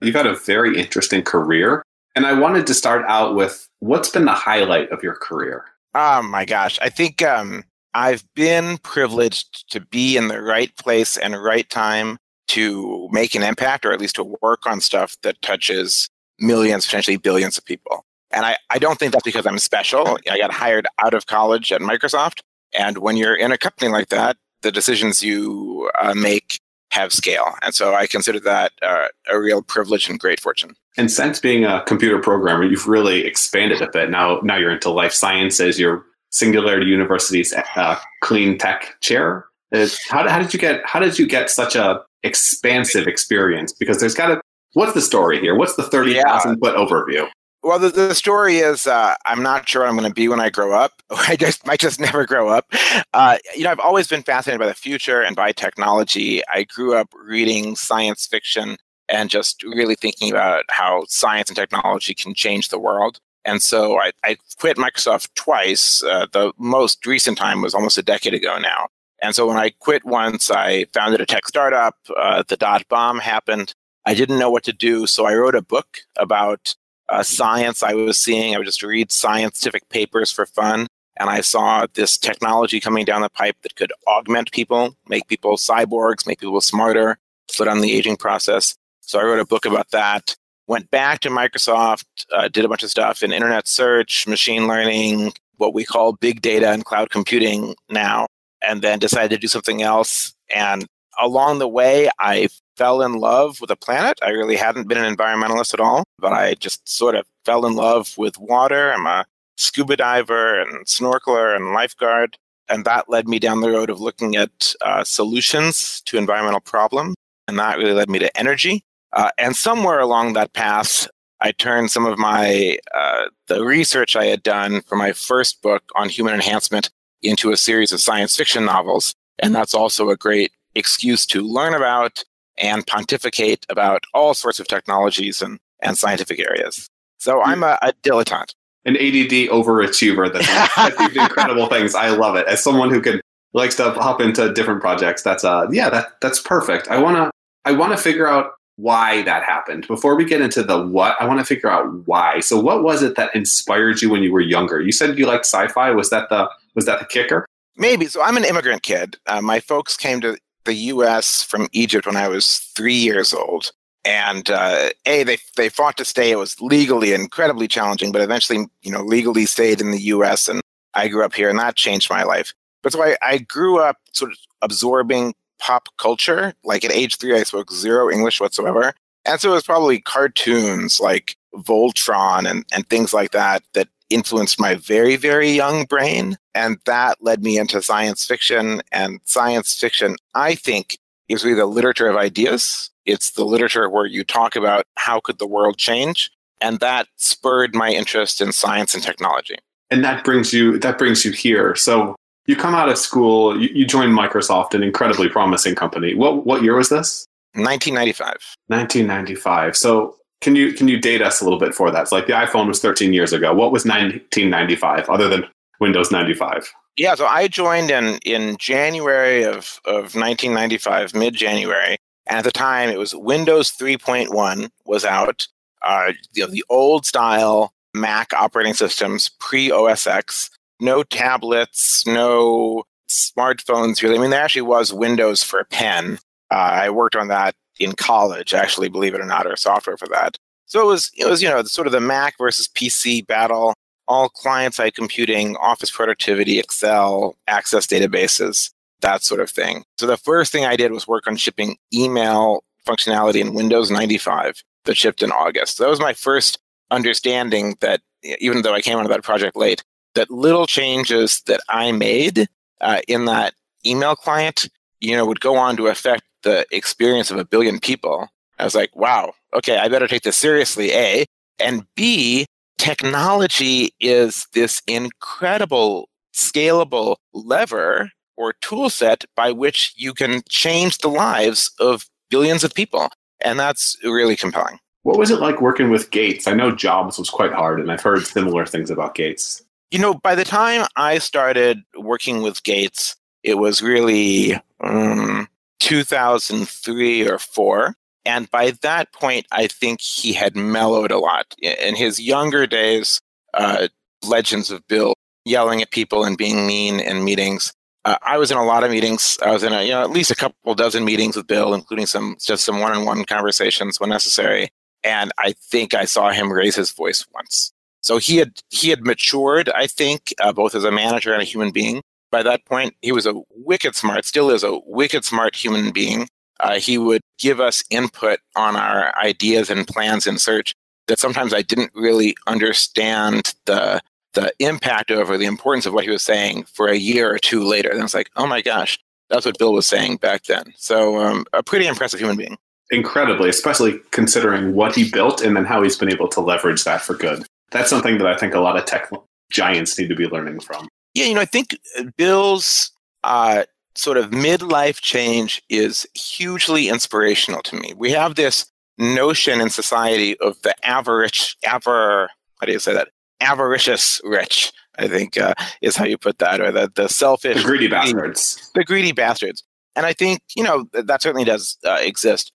You've 0.00 0.14
had 0.14 0.26
a 0.26 0.36
very 0.36 0.78
interesting 0.78 1.22
career, 1.22 1.82
and 2.14 2.24
I 2.24 2.32
wanted 2.32 2.66
to 2.68 2.74
start 2.74 3.04
out 3.08 3.34
with 3.34 3.68
what's 3.80 4.10
been 4.10 4.24
the 4.24 4.32
highlight 4.32 4.90
of 4.90 5.02
your 5.02 5.14
career? 5.14 5.64
Oh 5.94 6.22
my 6.22 6.44
gosh. 6.44 6.78
I 6.80 6.88
think 6.88 7.22
um, 7.22 7.64
I've 7.94 8.24
been 8.34 8.78
privileged 8.78 9.70
to 9.70 9.80
be 9.80 10.16
in 10.16 10.28
the 10.28 10.42
right 10.42 10.74
place 10.76 11.16
and 11.16 11.42
right 11.42 11.68
time 11.68 12.18
to 12.48 13.08
make 13.12 13.34
an 13.34 13.42
impact 13.42 13.84
or 13.84 13.92
at 13.92 14.00
least 14.00 14.16
to 14.16 14.36
work 14.40 14.66
on 14.66 14.80
stuff 14.80 15.16
that 15.22 15.40
touches 15.42 16.08
millions, 16.38 16.86
potentially 16.86 17.16
billions 17.16 17.58
of 17.58 17.64
people. 17.64 18.04
And 18.30 18.44
I, 18.44 18.56
I 18.70 18.78
don't 18.78 18.98
think 18.98 19.12
that's 19.12 19.24
because 19.24 19.46
I'm 19.46 19.58
special. 19.58 20.18
I 20.30 20.38
got 20.38 20.52
hired 20.52 20.86
out 21.02 21.14
of 21.14 21.26
college 21.26 21.72
at 21.72 21.80
Microsoft. 21.80 22.40
And 22.78 22.98
when 22.98 23.16
you're 23.16 23.34
in 23.34 23.52
a 23.52 23.58
company 23.58 23.90
like 23.90 24.08
that, 24.08 24.36
the 24.62 24.70
decisions 24.70 25.22
you 25.22 25.90
uh, 26.00 26.14
make 26.14 26.60
have 26.90 27.12
scale. 27.12 27.54
And 27.62 27.74
so 27.74 27.94
I 27.94 28.06
consider 28.06 28.40
that 28.40 28.72
uh, 28.82 29.08
a 29.30 29.38
real 29.38 29.62
privilege 29.62 30.08
and 30.08 30.18
great 30.18 30.40
fortune. 30.40 30.74
And 30.96 31.10
since 31.10 31.38
being 31.38 31.64
a 31.64 31.82
computer 31.86 32.18
programmer, 32.18 32.64
you've 32.64 32.88
really 32.88 33.24
expanded 33.24 33.82
a 33.82 33.90
bit. 33.90 34.10
Now, 34.10 34.40
now 34.42 34.56
you're 34.56 34.70
into 34.70 34.90
life 34.90 35.12
sciences. 35.12 35.78
You're 35.78 36.04
Singularity 36.30 36.86
University's 36.86 37.54
uh, 37.76 37.98
clean 38.20 38.58
tech 38.58 38.96
chair. 39.00 39.46
It's, 39.70 39.98
how, 40.10 40.28
how 40.28 40.38
did 40.38 40.52
you 40.52 40.60
get 40.60 40.84
how 40.84 41.00
did 41.00 41.18
you 41.18 41.26
get 41.26 41.50
such 41.50 41.76
a 41.76 42.00
expansive 42.22 43.06
experience? 43.06 43.72
Because 43.72 44.00
there's 44.00 44.14
got 44.14 44.28
to 44.28 44.40
what's 44.72 44.94
the 44.94 45.02
story 45.02 45.40
here? 45.40 45.54
What's 45.54 45.76
the 45.76 45.82
thirty 45.82 46.14
thousand 46.20 46.58
yeah. 46.62 46.70
foot 46.70 46.76
overview? 46.76 47.28
Well, 47.62 47.80
the, 47.80 47.88
the 47.88 48.14
story 48.14 48.58
is 48.58 48.86
uh, 48.86 49.16
I'm 49.26 49.42
not 49.42 49.68
sure 49.68 49.82
what 49.82 49.88
I'm 49.88 49.96
going 49.96 50.08
to 50.08 50.14
be 50.14 50.28
when 50.28 50.40
I 50.40 50.48
grow 50.48 50.72
up. 50.72 50.92
I 51.10 51.36
just 51.36 51.66
might 51.66 51.80
just 51.80 51.98
never 52.00 52.24
grow 52.24 52.48
up. 52.48 52.66
Uh, 53.12 53.38
you 53.54 53.64
know, 53.64 53.70
I've 53.70 53.80
always 53.80 54.06
been 54.06 54.22
fascinated 54.22 54.60
by 54.60 54.66
the 54.66 54.74
future 54.74 55.20
and 55.22 55.34
by 55.34 55.52
technology. 55.52 56.42
I 56.48 56.64
grew 56.64 56.94
up 56.94 57.08
reading 57.12 57.74
science 57.74 58.26
fiction 58.26 58.76
and 59.08 59.30
just 59.30 59.62
really 59.62 59.96
thinking 59.96 60.30
about 60.30 60.64
how 60.68 61.04
science 61.08 61.48
and 61.48 61.56
technology 61.56 62.14
can 62.14 62.34
change 62.34 62.68
the 62.68 62.78
world. 62.78 63.20
And 63.48 63.62
so 63.62 63.98
I, 63.98 64.12
I 64.22 64.36
quit 64.58 64.76
Microsoft 64.76 65.30
twice. 65.34 66.02
Uh, 66.02 66.26
the 66.30 66.52
most 66.58 67.06
recent 67.06 67.38
time 67.38 67.62
was 67.62 67.74
almost 67.74 67.96
a 67.96 68.02
decade 68.02 68.34
ago 68.34 68.58
now. 68.58 68.88
And 69.22 69.34
so 69.34 69.46
when 69.48 69.56
I 69.56 69.70
quit 69.70 70.04
once, 70.04 70.50
I 70.50 70.84
founded 70.92 71.22
a 71.22 71.26
tech 71.26 71.48
startup. 71.48 71.96
Uh, 72.14 72.42
the 72.46 72.58
dot 72.58 72.86
bomb 72.90 73.20
happened. 73.20 73.72
I 74.04 74.12
didn't 74.12 74.38
know 74.38 74.50
what 74.50 74.64
to 74.64 74.72
do, 74.72 75.06
so 75.06 75.24
I 75.24 75.34
wrote 75.34 75.54
a 75.54 75.62
book 75.62 75.98
about 76.18 76.74
uh, 77.08 77.22
science 77.22 77.82
I 77.82 77.94
was 77.94 78.18
seeing. 78.18 78.54
I 78.54 78.58
would 78.58 78.66
just 78.66 78.82
read 78.82 79.10
scientific 79.10 79.88
papers 79.88 80.30
for 80.30 80.44
fun. 80.44 80.86
And 81.18 81.30
I 81.30 81.40
saw 81.40 81.86
this 81.94 82.18
technology 82.18 82.80
coming 82.80 83.06
down 83.06 83.22
the 83.22 83.30
pipe 83.30 83.56
that 83.62 83.76
could 83.76 83.94
augment 84.06 84.52
people, 84.52 84.94
make 85.08 85.26
people 85.26 85.56
cyborgs, 85.56 86.26
make 86.26 86.40
people 86.40 86.60
smarter, 86.60 87.18
slow 87.50 87.64
down 87.64 87.80
the 87.80 87.96
aging 87.96 88.18
process. 88.18 88.76
So 89.00 89.18
I 89.18 89.24
wrote 89.24 89.40
a 89.40 89.46
book 89.46 89.64
about 89.64 89.90
that. 89.92 90.36
Went 90.68 90.90
back 90.90 91.20
to 91.20 91.30
Microsoft, 91.30 92.04
uh, 92.32 92.48
did 92.48 92.64
a 92.64 92.68
bunch 92.68 92.82
of 92.82 92.90
stuff 92.90 93.22
in 93.22 93.32
internet 93.32 93.66
search, 93.66 94.26
machine 94.26 94.68
learning, 94.68 95.32
what 95.56 95.72
we 95.72 95.82
call 95.82 96.12
big 96.12 96.42
data 96.42 96.70
and 96.70 96.84
cloud 96.84 97.08
computing 97.08 97.74
now, 97.88 98.26
and 98.62 98.82
then 98.82 98.98
decided 98.98 99.30
to 99.30 99.38
do 99.38 99.48
something 99.48 99.82
else. 99.82 100.34
And 100.54 100.86
along 101.18 101.58
the 101.58 101.68
way, 101.68 102.10
I 102.20 102.48
fell 102.76 103.00
in 103.00 103.14
love 103.14 103.62
with 103.62 103.70
a 103.70 103.76
planet. 103.76 104.18
I 104.22 104.28
really 104.28 104.56
hadn't 104.56 104.88
been 104.88 104.98
an 104.98 105.16
environmentalist 105.16 105.72
at 105.72 105.80
all, 105.80 106.04
but 106.18 106.34
I 106.34 106.52
just 106.54 106.86
sort 106.86 107.14
of 107.14 107.24
fell 107.46 107.64
in 107.64 107.74
love 107.74 108.16
with 108.18 108.38
water. 108.38 108.92
I'm 108.92 109.06
a 109.06 109.24
scuba 109.56 109.96
diver 109.96 110.60
and 110.60 110.86
snorkeler 110.86 111.56
and 111.56 111.72
lifeguard. 111.72 112.36
And 112.68 112.84
that 112.84 113.08
led 113.08 113.26
me 113.26 113.38
down 113.38 113.62
the 113.62 113.70
road 113.70 113.88
of 113.88 114.00
looking 114.00 114.36
at 114.36 114.74
uh, 114.82 115.02
solutions 115.02 116.02
to 116.02 116.18
environmental 116.18 116.60
problems. 116.60 117.14
And 117.48 117.58
that 117.58 117.78
really 117.78 117.94
led 117.94 118.10
me 118.10 118.18
to 118.18 118.36
energy. 118.38 118.82
Uh, 119.12 119.30
and 119.38 119.56
somewhere 119.56 120.00
along 120.00 120.34
that 120.34 120.52
path, 120.52 121.08
I 121.40 121.52
turned 121.52 121.90
some 121.90 122.04
of 122.04 122.18
my 122.18 122.78
uh, 122.94 123.26
the 123.46 123.64
research 123.64 124.16
I 124.16 124.26
had 124.26 124.42
done 124.42 124.82
for 124.82 124.96
my 124.96 125.12
first 125.12 125.62
book 125.62 125.82
on 125.94 126.08
human 126.08 126.34
enhancement 126.34 126.90
into 127.22 127.50
a 127.50 127.56
series 127.56 127.92
of 127.92 128.00
science 128.00 128.36
fiction 128.36 128.64
novels. 128.64 129.14
And 129.38 129.54
that's 129.54 129.74
also 129.74 130.10
a 130.10 130.16
great 130.16 130.52
excuse 130.74 131.26
to 131.26 131.42
learn 131.42 131.74
about 131.74 132.24
and 132.58 132.86
pontificate 132.86 133.64
about 133.68 134.04
all 134.14 134.34
sorts 134.34 134.58
of 134.58 134.66
technologies 134.66 135.40
and, 135.40 135.58
and 135.80 135.96
scientific 135.96 136.40
areas. 136.40 136.88
So 137.18 137.42
I'm 137.42 137.62
a, 137.62 137.78
a 137.82 137.92
dilettante. 138.02 138.54
An 138.84 138.96
ADD 138.96 139.50
overachiever 139.50 140.32
that's 140.32 141.16
incredible 141.16 141.66
things. 141.66 141.94
I 141.94 142.10
love 142.10 142.36
it. 142.36 142.46
As 142.46 142.62
someone 142.62 142.90
who 142.90 143.00
can 143.00 143.20
likes 143.52 143.76
to 143.76 143.90
hop 143.92 144.20
into 144.20 144.52
different 144.52 144.80
projects, 144.80 145.22
that's 145.22 145.44
uh 145.44 145.66
yeah, 145.70 145.90
that 145.90 146.20
that's 146.20 146.40
perfect. 146.40 146.88
I 146.88 146.98
wanna 146.98 147.30
I 147.64 147.72
wanna 147.72 147.96
figure 147.96 148.26
out 148.26 148.52
why 148.78 149.22
that 149.22 149.42
happened. 149.42 149.86
Before 149.88 150.14
we 150.14 150.24
get 150.24 150.40
into 150.40 150.62
the 150.62 150.86
what, 150.86 151.16
I 151.20 151.26
want 151.26 151.40
to 151.40 151.44
figure 151.44 151.68
out 151.68 152.06
why. 152.06 152.38
So 152.38 152.60
what 152.60 152.84
was 152.84 153.02
it 153.02 153.16
that 153.16 153.34
inspired 153.34 154.00
you 154.00 154.08
when 154.08 154.22
you 154.22 154.32
were 154.32 154.40
younger? 154.40 154.80
You 154.80 154.92
said 154.92 155.18
you 155.18 155.26
liked 155.26 155.44
sci-fi. 155.44 155.90
Was 155.90 156.10
that 156.10 156.28
the 156.28 156.48
was 156.74 156.86
that 156.86 157.00
the 157.00 157.04
kicker? 157.04 157.44
Maybe. 157.76 158.06
So 158.06 158.22
I'm 158.22 158.36
an 158.36 158.44
immigrant 158.44 158.84
kid. 158.84 159.18
Uh, 159.26 159.40
my 159.40 159.58
folks 159.58 159.96
came 159.96 160.20
to 160.20 160.38
the 160.64 160.74
U.S. 160.74 161.42
from 161.42 161.66
Egypt 161.72 162.06
when 162.06 162.16
I 162.16 162.28
was 162.28 162.58
three 162.76 162.94
years 162.94 163.32
old. 163.34 163.72
And 164.04 164.48
uh, 164.48 164.90
a 165.06 165.24
they 165.24 165.38
they 165.56 165.68
fought 165.68 165.96
to 165.96 166.04
stay. 166.04 166.30
It 166.30 166.38
was 166.38 166.60
legally 166.60 167.12
incredibly 167.12 167.66
challenging, 167.66 168.12
but 168.12 168.22
eventually, 168.22 168.66
you 168.82 168.92
know, 168.92 169.02
legally 169.02 169.44
stayed 169.44 169.80
in 169.80 169.90
the 169.90 170.02
U.S. 170.02 170.48
And 170.48 170.60
I 170.94 171.08
grew 171.08 171.24
up 171.24 171.34
here, 171.34 171.50
and 171.50 171.58
that 171.58 171.74
changed 171.74 172.08
my 172.08 172.22
life. 172.22 172.54
But 172.84 172.92
so 172.92 173.02
I, 173.02 173.16
I 173.22 173.38
grew 173.38 173.80
up 173.80 173.96
sort 174.12 174.30
of 174.30 174.38
absorbing 174.62 175.34
pop 175.58 175.88
culture. 175.98 176.54
Like 176.64 176.84
at 176.84 176.92
age 176.92 177.16
three, 177.16 177.38
I 177.38 177.42
spoke 177.42 177.72
zero 177.72 178.10
English 178.10 178.40
whatsoever. 178.40 178.94
And 179.24 179.40
so 179.40 179.50
it 179.50 179.54
was 179.54 179.64
probably 179.64 180.00
cartoons 180.00 181.00
like 181.00 181.36
Voltron 181.54 182.48
and, 182.48 182.64
and 182.72 182.88
things 182.88 183.12
like 183.12 183.32
that 183.32 183.62
that 183.74 183.88
influenced 184.10 184.58
my 184.58 184.74
very, 184.74 185.16
very 185.16 185.50
young 185.50 185.84
brain. 185.84 186.38
And 186.54 186.78
that 186.86 187.18
led 187.20 187.42
me 187.42 187.58
into 187.58 187.82
science 187.82 188.24
fiction. 188.24 188.80
And 188.90 189.20
science 189.24 189.78
fiction, 189.78 190.16
I 190.34 190.54
think, 190.54 190.98
is 191.28 191.44
really 191.44 191.58
the 191.58 191.66
literature 191.66 192.08
of 192.08 192.16
ideas. 192.16 192.90
It's 193.04 193.32
the 193.32 193.44
literature 193.44 193.88
where 193.88 194.06
you 194.06 194.24
talk 194.24 194.56
about 194.56 194.84
how 194.96 195.20
could 195.20 195.38
the 195.38 195.46
world 195.46 195.76
change. 195.76 196.30
And 196.60 196.80
that 196.80 197.06
spurred 197.16 197.74
my 197.74 197.90
interest 197.90 198.40
in 198.40 198.52
science 198.52 198.94
and 198.94 199.02
technology. 199.02 199.56
And 199.90 200.04
that 200.04 200.24
brings 200.24 200.52
you 200.52 200.78
that 200.80 200.98
brings 200.98 201.24
you 201.24 201.32
here. 201.32 201.74
So 201.74 202.14
you 202.48 202.56
come 202.56 202.74
out 202.74 202.88
of 202.88 202.98
school, 202.98 203.60
you, 203.60 203.68
you 203.72 203.86
join 203.86 204.08
Microsoft, 204.08 204.74
an 204.74 204.82
incredibly 204.82 205.28
promising 205.28 205.76
company. 205.76 206.14
What 206.14 206.44
what 206.44 206.62
year 206.62 206.74
was 206.74 206.88
this? 206.88 207.26
1995. 207.54 208.56
1995. 208.66 209.76
So 209.76 210.16
can 210.40 210.56
you 210.56 210.72
can 210.72 210.88
you 210.88 210.98
date 210.98 211.22
us 211.22 211.40
a 211.40 211.44
little 211.44 211.58
bit 211.58 211.74
for 211.74 211.90
that? 211.90 212.02
It's 212.02 212.12
like 212.12 212.26
the 212.26 212.32
iPhone 212.32 212.66
was 212.66 212.80
13 212.80 213.12
years 213.12 213.32
ago. 213.32 213.52
What 213.52 213.70
was 213.70 213.84
1995 213.84 215.08
other 215.08 215.28
than 215.28 215.44
Windows 215.78 216.10
95? 216.10 216.72
Yeah, 216.96 217.14
so 217.14 217.26
I 217.26 217.46
joined 217.46 217.90
in 217.90 218.18
in 218.24 218.56
January 218.56 219.44
of 219.44 219.80
of 219.84 220.14
1995, 220.14 221.14
mid 221.14 221.34
January, 221.34 221.98
and 222.26 222.38
at 222.38 222.44
the 222.44 222.50
time 222.50 222.88
it 222.88 222.98
was 222.98 223.14
Windows 223.14 223.70
3.1 223.70 224.70
was 224.86 225.04
out. 225.04 225.46
Uh, 225.82 226.12
you 226.32 226.44
know, 226.44 226.50
the 226.50 226.64
old 226.68 227.06
style 227.06 227.72
Mac 227.94 228.32
operating 228.32 228.74
systems 228.74 229.30
pre 229.38 229.70
OS 229.70 230.06
X, 230.06 230.50
no 230.80 231.02
tablets, 231.02 232.06
no 232.06 232.84
smartphones 233.08 234.02
really. 234.02 234.16
I 234.16 234.20
mean, 234.20 234.30
there 234.30 234.42
actually 234.42 234.62
was 234.62 234.92
Windows 234.92 235.42
for 235.42 235.60
a 235.60 235.64
pen. 235.64 236.18
Uh, 236.50 236.54
I 236.54 236.90
worked 236.90 237.16
on 237.16 237.28
that 237.28 237.54
in 237.78 237.92
college, 237.92 238.54
actually, 238.54 238.88
believe 238.88 239.14
it 239.14 239.20
or 239.20 239.26
not, 239.26 239.46
or 239.46 239.56
software 239.56 239.96
for 239.96 240.08
that. 240.08 240.36
So 240.66 240.82
it 240.82 240.86
was, 240.86 241.10
it 241.16 241.26
was, 241.26 241.42
you 241.42 241.48
know, 241.48 241.62
sort 241.64 241.86
of 241.86 241.92
the 241.92 242.00
Mac 242.00 242.36
versus 242.38 242.68
PC 242.68 243.26
battle, 243.26 243.74
all 244.06 244.28
client 244.28 244.74
side 244.74 244.94
computing, 244.94 245.56
office 245.56 245.90
productivity, 245.90 246.58
Excel, 246.58 247.34
access 247.46 247.86
databases, 247.86 248.70
that 249.00 249.22
sort 249.22 249.40
of 249.40 249.50
thing. 249.50 249.84
So 249.98 250.06
the 250.06 250.16
first 250.16 250.52
thing 250.52 250.64
I 250.64 250.76
did 250.76 250.92
was 250.92 251.06
work 251.08 251.26
on 251.26 251.36
shipping 251.36 251.76
email 251.94 252.64
functionality 252.86 253.40
in 253.40 253.54
Windows 253.54 253.90
95 253.90 254.62
that 254.84 254.96
shipped 254.96 255.22
in 255.22 255.30
August. 255.30 255.76
So 255.76 255.84
that 255.84 255.90
was 255.90 256.00
my 256.00 256.14
first 256.14 256.58
understanding 256.90 257.76
that, 257.80 258.00
even 258.22 258.62
though 258.62 258.74
I 258.74 258.80
came 258.80 258.98
onto 258.98 259.08
that 259.08 259.22
project 259.22 259.56
late, 259.56 259.84
that 260.18 260.32
little 260.32 260.66
changes 260.66 261.42
that 261.42 261.60
I 261.68 261.92
made 261.92 262.48
uh, 262.80 263.00
in 263.06 263.26
that 263.26 263.54
email 263.86 264.16
client, 264.16 264.68
you 264.98 265.16
know, 265.16 265.24
would 265.24 265.40
go 265.40 265.56
on 265.56 265.76
to 265.76 265.86
affect 265.86 266.24
the 266.42 266.66
experience 266.72 267.30
of 267.30 267.38
a 267.38 267.44
billion 267.44 267.78
people. 267.78 268.28
I 268.58 268.64
was 268.64 268.74
like, 268.74 268.94
wow, 268.96 269.32
okay, 269.54 269.78
I 269.78 269.86
better 269.86 270.08
take 270.08 270.22
this 270.22 270.36
seriously, 270.36 270.90
A. 270.90 271.24
And 271.60 271.86
B, 271.94 272.46
technology 272.78 273.90
is 274.00 274.48
this 274.54 274.82
incredible 274.88 276.08
scalable 276.34 277.16
lever 277.32 278.10
or 278.36 278.54
tool 278.60 278.90
set 278.90 279.24
by 279.36 279.52
which 279.52 279.92
you 279.96 280.14
can 280.14 280.42
change 280.48 280.98
the 280.98 281.08
lives 281.08 281.70
of 281.78 282.06
billions 282.28 282.64
of 282.64 282.74
people. 282.74 283.08
And 283.40 283.56
that's 283.56 283.96
really 284.02 284.34
compelling. 284.34 284.80
What 285.04 285.16
was 285.16 285.30
it 285.30 285.40
like 285.40 285.60
working 285.60 285.90
with 285.90 286.10
Gates? 286.10 286.48
I 286.48 286.54
know 286.54 286.72
Jobs 286.72 287.18
was 287.18 287.30
quite 287.30 287.52
hard, 287.52 287.78
and 287.78 287.90
I've 287.92 288.02
heard 288.02 288.26
similar 288.26 288.66
things 288.66 288.90
about 288.90 289.14
Gates. 289.14 289.62
You 289.90 289.98
know, 289.98 290.14
by 290.14 290.34
the 290.34 290.44
time 290.44 290.86
I 290.96 291.18
started 291.18 291.82
working 291.96 292.42
with 292.42 292.62
Gates, 292.62 293.16
it 293.42 293.54
was 293.54 293.82
really 293.82 294.60
um, 294.80 295.48
2003 295.80 297.28
or 297.28 297.38
four. 297.38 297.94
And 298.24 298.50
by 298.50 298.72
that 298.82 299.12
point, 299.12 299.46
I 299.50 299.66
think 299.66 300.00
he 300.02 300.34
had 300.34 300.54
mellowed 300.54 301.10
a 301.10 301.18
lot. 301.18 301.54
In 301.62 301.96
his 301.96 302.20
younger 302.20 302.66
days, 302.66 303.20
uh, 303.54 303.88
Legends 304.22 304.70
of 304.70 304.86
Bill, 304.88 305.14
yelling 305.46 305.80
at 305.80 305.90
people 305.90 306.24
and 306.24 306.36
being 306.36 306.66
mean 306.66 307.00
in 307.00 307.24
meetings. 307.24 307.72
Uh, 308.04 308.16
I 308.22 308.36
was 308.36 308.50
in 308.50 308.58
a 308.58 308.64
lot 308.64 308.84
of 308.84 308.90
meetings. 308.90 309.38
I 309.42 309.52
was 309.52 309.62
in 309.62 309.72
a, 309.72 309.82
you 309.82 309.90
know, 309.90 310.02
at 310.02 310.10
least 310.10 310.30
a 310.30 310.36
couple 310.36 310.74
dozen 310.74 311.04
meetings 311.04 311.36
with 311.36 311.46
Bill, 311.46 311.72
including 311.74 312.06
some 312.06 312.36
just 312.40 312.64
some 312.64 312.80
one-on-one 312.80 313.24
conversations 313.24 313.98
when 313.98 314.10
necessary. 314.10 314.70
And 315.02 315.32
I 315.38 315.52
think 315.52 315.94
I 315.94 316.04
saw 316.04 316.30
him 316.30 316.52
raise 316.52 316.76
his 316.76 316.92
voice 316.92 317.26
once. 317.32 317.72
So 318.08 318.16
he 318.16 318.38
had 318.38 318.62
he 318.70 318.88
had 318.88 319.04
matured, 319.04 319.68
I 319.68 319.86
think, 319.86 320.32
uh, 320.40 320.50
both 320.50 320.74
as 320.74 320.82
a 320.82 320.90
manager 320.90 321.34
and 321.34 321.42
a 321.42 321.44
human 321.44 321.72
being 321.72 322.00
by 322.30 322.42
that 322.42 322.64
point, 322.64 322.94
he 323.02 323.12
was 323.12 323.26
a 323.26 323.34
wicked 323.54 323.94
smart, 323.94 324.24
still 324.24 324.48
is 324.48 324.64
a 324.64 324.78
wicked 324.86 325.26
smart 325.26 325.54
human 325.54 325.90
being. 325.90 326.26
Uh, 326.58 326.78
he 326.78 326.96
would 326.96 327.20
give 327.38 327.60
us 327.60 327.84
input 327.90 328.38
on 328.56 328.76
our 328.76 329.14
ideas 329.18 329.68
and 329.68 329.86
plans 329.86 330.26
in 330.26 330.38
search 330.38 330.74
that 331.06 331.18
sometimes 331.18 331.52
I 331.52 331.60
didn't 331.60 331.92
really 331.94 332.34
understand 332.46 333.54
the 333.66 334.00
the 334.32 334.54
impact 334.58 335.10
of 335.10 335.28
or 335.28 335.36
the 335.36 335.44
importance 335.44 335.84
of 335.84 335.92
what 335.92 336.04
he 336.04 336.10
was 336.10 336.22
saying 336.22 336.64
for 336.64 336.88
a 336.88 336.96
year 336.96 337.30
or 337.30 337.38
two 337.38 337.62
later. 337.62 337.90
Then 337.92 338.04
it's 338.04 338.14
like, 338.14 338.30
oh 338.36 338.46
my 338.46 338.62
gosh, 338.62 338.98
That's 339.28 339.44
what 339.44 339.58
Bill 339.58 339.74
was 339.74 339.86
saying 339.86 340.16
back 340.16 340.44
then. 340.44 340.72
So 340.76 341.20
um, 341.20 341.44
a 341.52 341.62
pretty 341.62 341.86
impressive 341.86 342.20
human 342.20 342.38
being. 342.38 342.56
Incredibly, 342.90 343.50
especially 343.50 344.00
considering 344.12 344.74
what 344.74 344.94
he 344.94 345.10
built 345.10 345.42
and 345.42 345.54
then 345.54 345.66
how 345.66 345.82
he's 345.82 345.98
been 345.98 346.10
able 346.10 346.28
to 346.28 346.40
leverage 346.40 346.84
that 346.84 347.02
for 347.02 347.12
good. 347.12 347.44
That's 347.70 347.90
something 347.90 348.18
that 348.18 348.26
I 348.26 348.36
think 348.36 348.54
a 348.54 348.60
lot 348.60 348.76
of 348.76 348.84
tech 348.84 349.10
giants 349.50 349.98
need 349.98 350.08
to 350.08 350.16
be 350.16 350.26
learning 350.26 350.60
from. 350.60 350.88
Yeah, 351.14 351.26
you 351.26 351.34
know, 351.34 351.40
I 351.40 351.46
think 351.46 351.78
Bill's 352.16 352.90
uh, 353.24 353.64
sort 353.94 354.16
of 354.16 354.30
midlife 354.30 355.00
change 355.00 355.62
is 355.68 356.06
hugely 356.14 356.88
inspirational 356.88 357.62
to 357.62 357.76
me. 357.76 357.94
We 357.96 358.12
have 358.12 358.36
this 358.36 358.66
notion 358.98 359.60
in 359.60 359.70
society 359.70 360.38
of 360.40 360.60
the 360.62 360.74
average, 360.86 361.56
aver, 361.66 362.28
how 362.60 362.66
do 362.66 362.72
you 362.72 362.78
say 362.78 362.94
that? 362.94 363.08
Avaricious 363.40 364.20
rich, 364.24 364.72
I 364.98 365.06
think 365.06 365.38
uh, 365.38 365.54
is 365.80 365.96
how 365.96 366.04
you 366.04 366.18
put 366.18 366.38
that, 366.38 366.60
or 366.60 366.72
the, 366.72 366.90
the 366.94 367.08
selfish, 367.08 367.56
the 367.56 367.62
greedy 367.62 367.88
bastards. 367.88 368.70
The 368.74 368.84
greedy 368.84 369.12
bastards. 369.12 369.62
And 369.94 370.04
I 370.06 370.12
think, 370.12 370.40
you 370.56 370.62
know, 370.62 370.86
that 370.92 371.22
certainly 371.22 371.44
does 371.44 371.78
uh, 371.86 371.98
exist. 372.00 372.52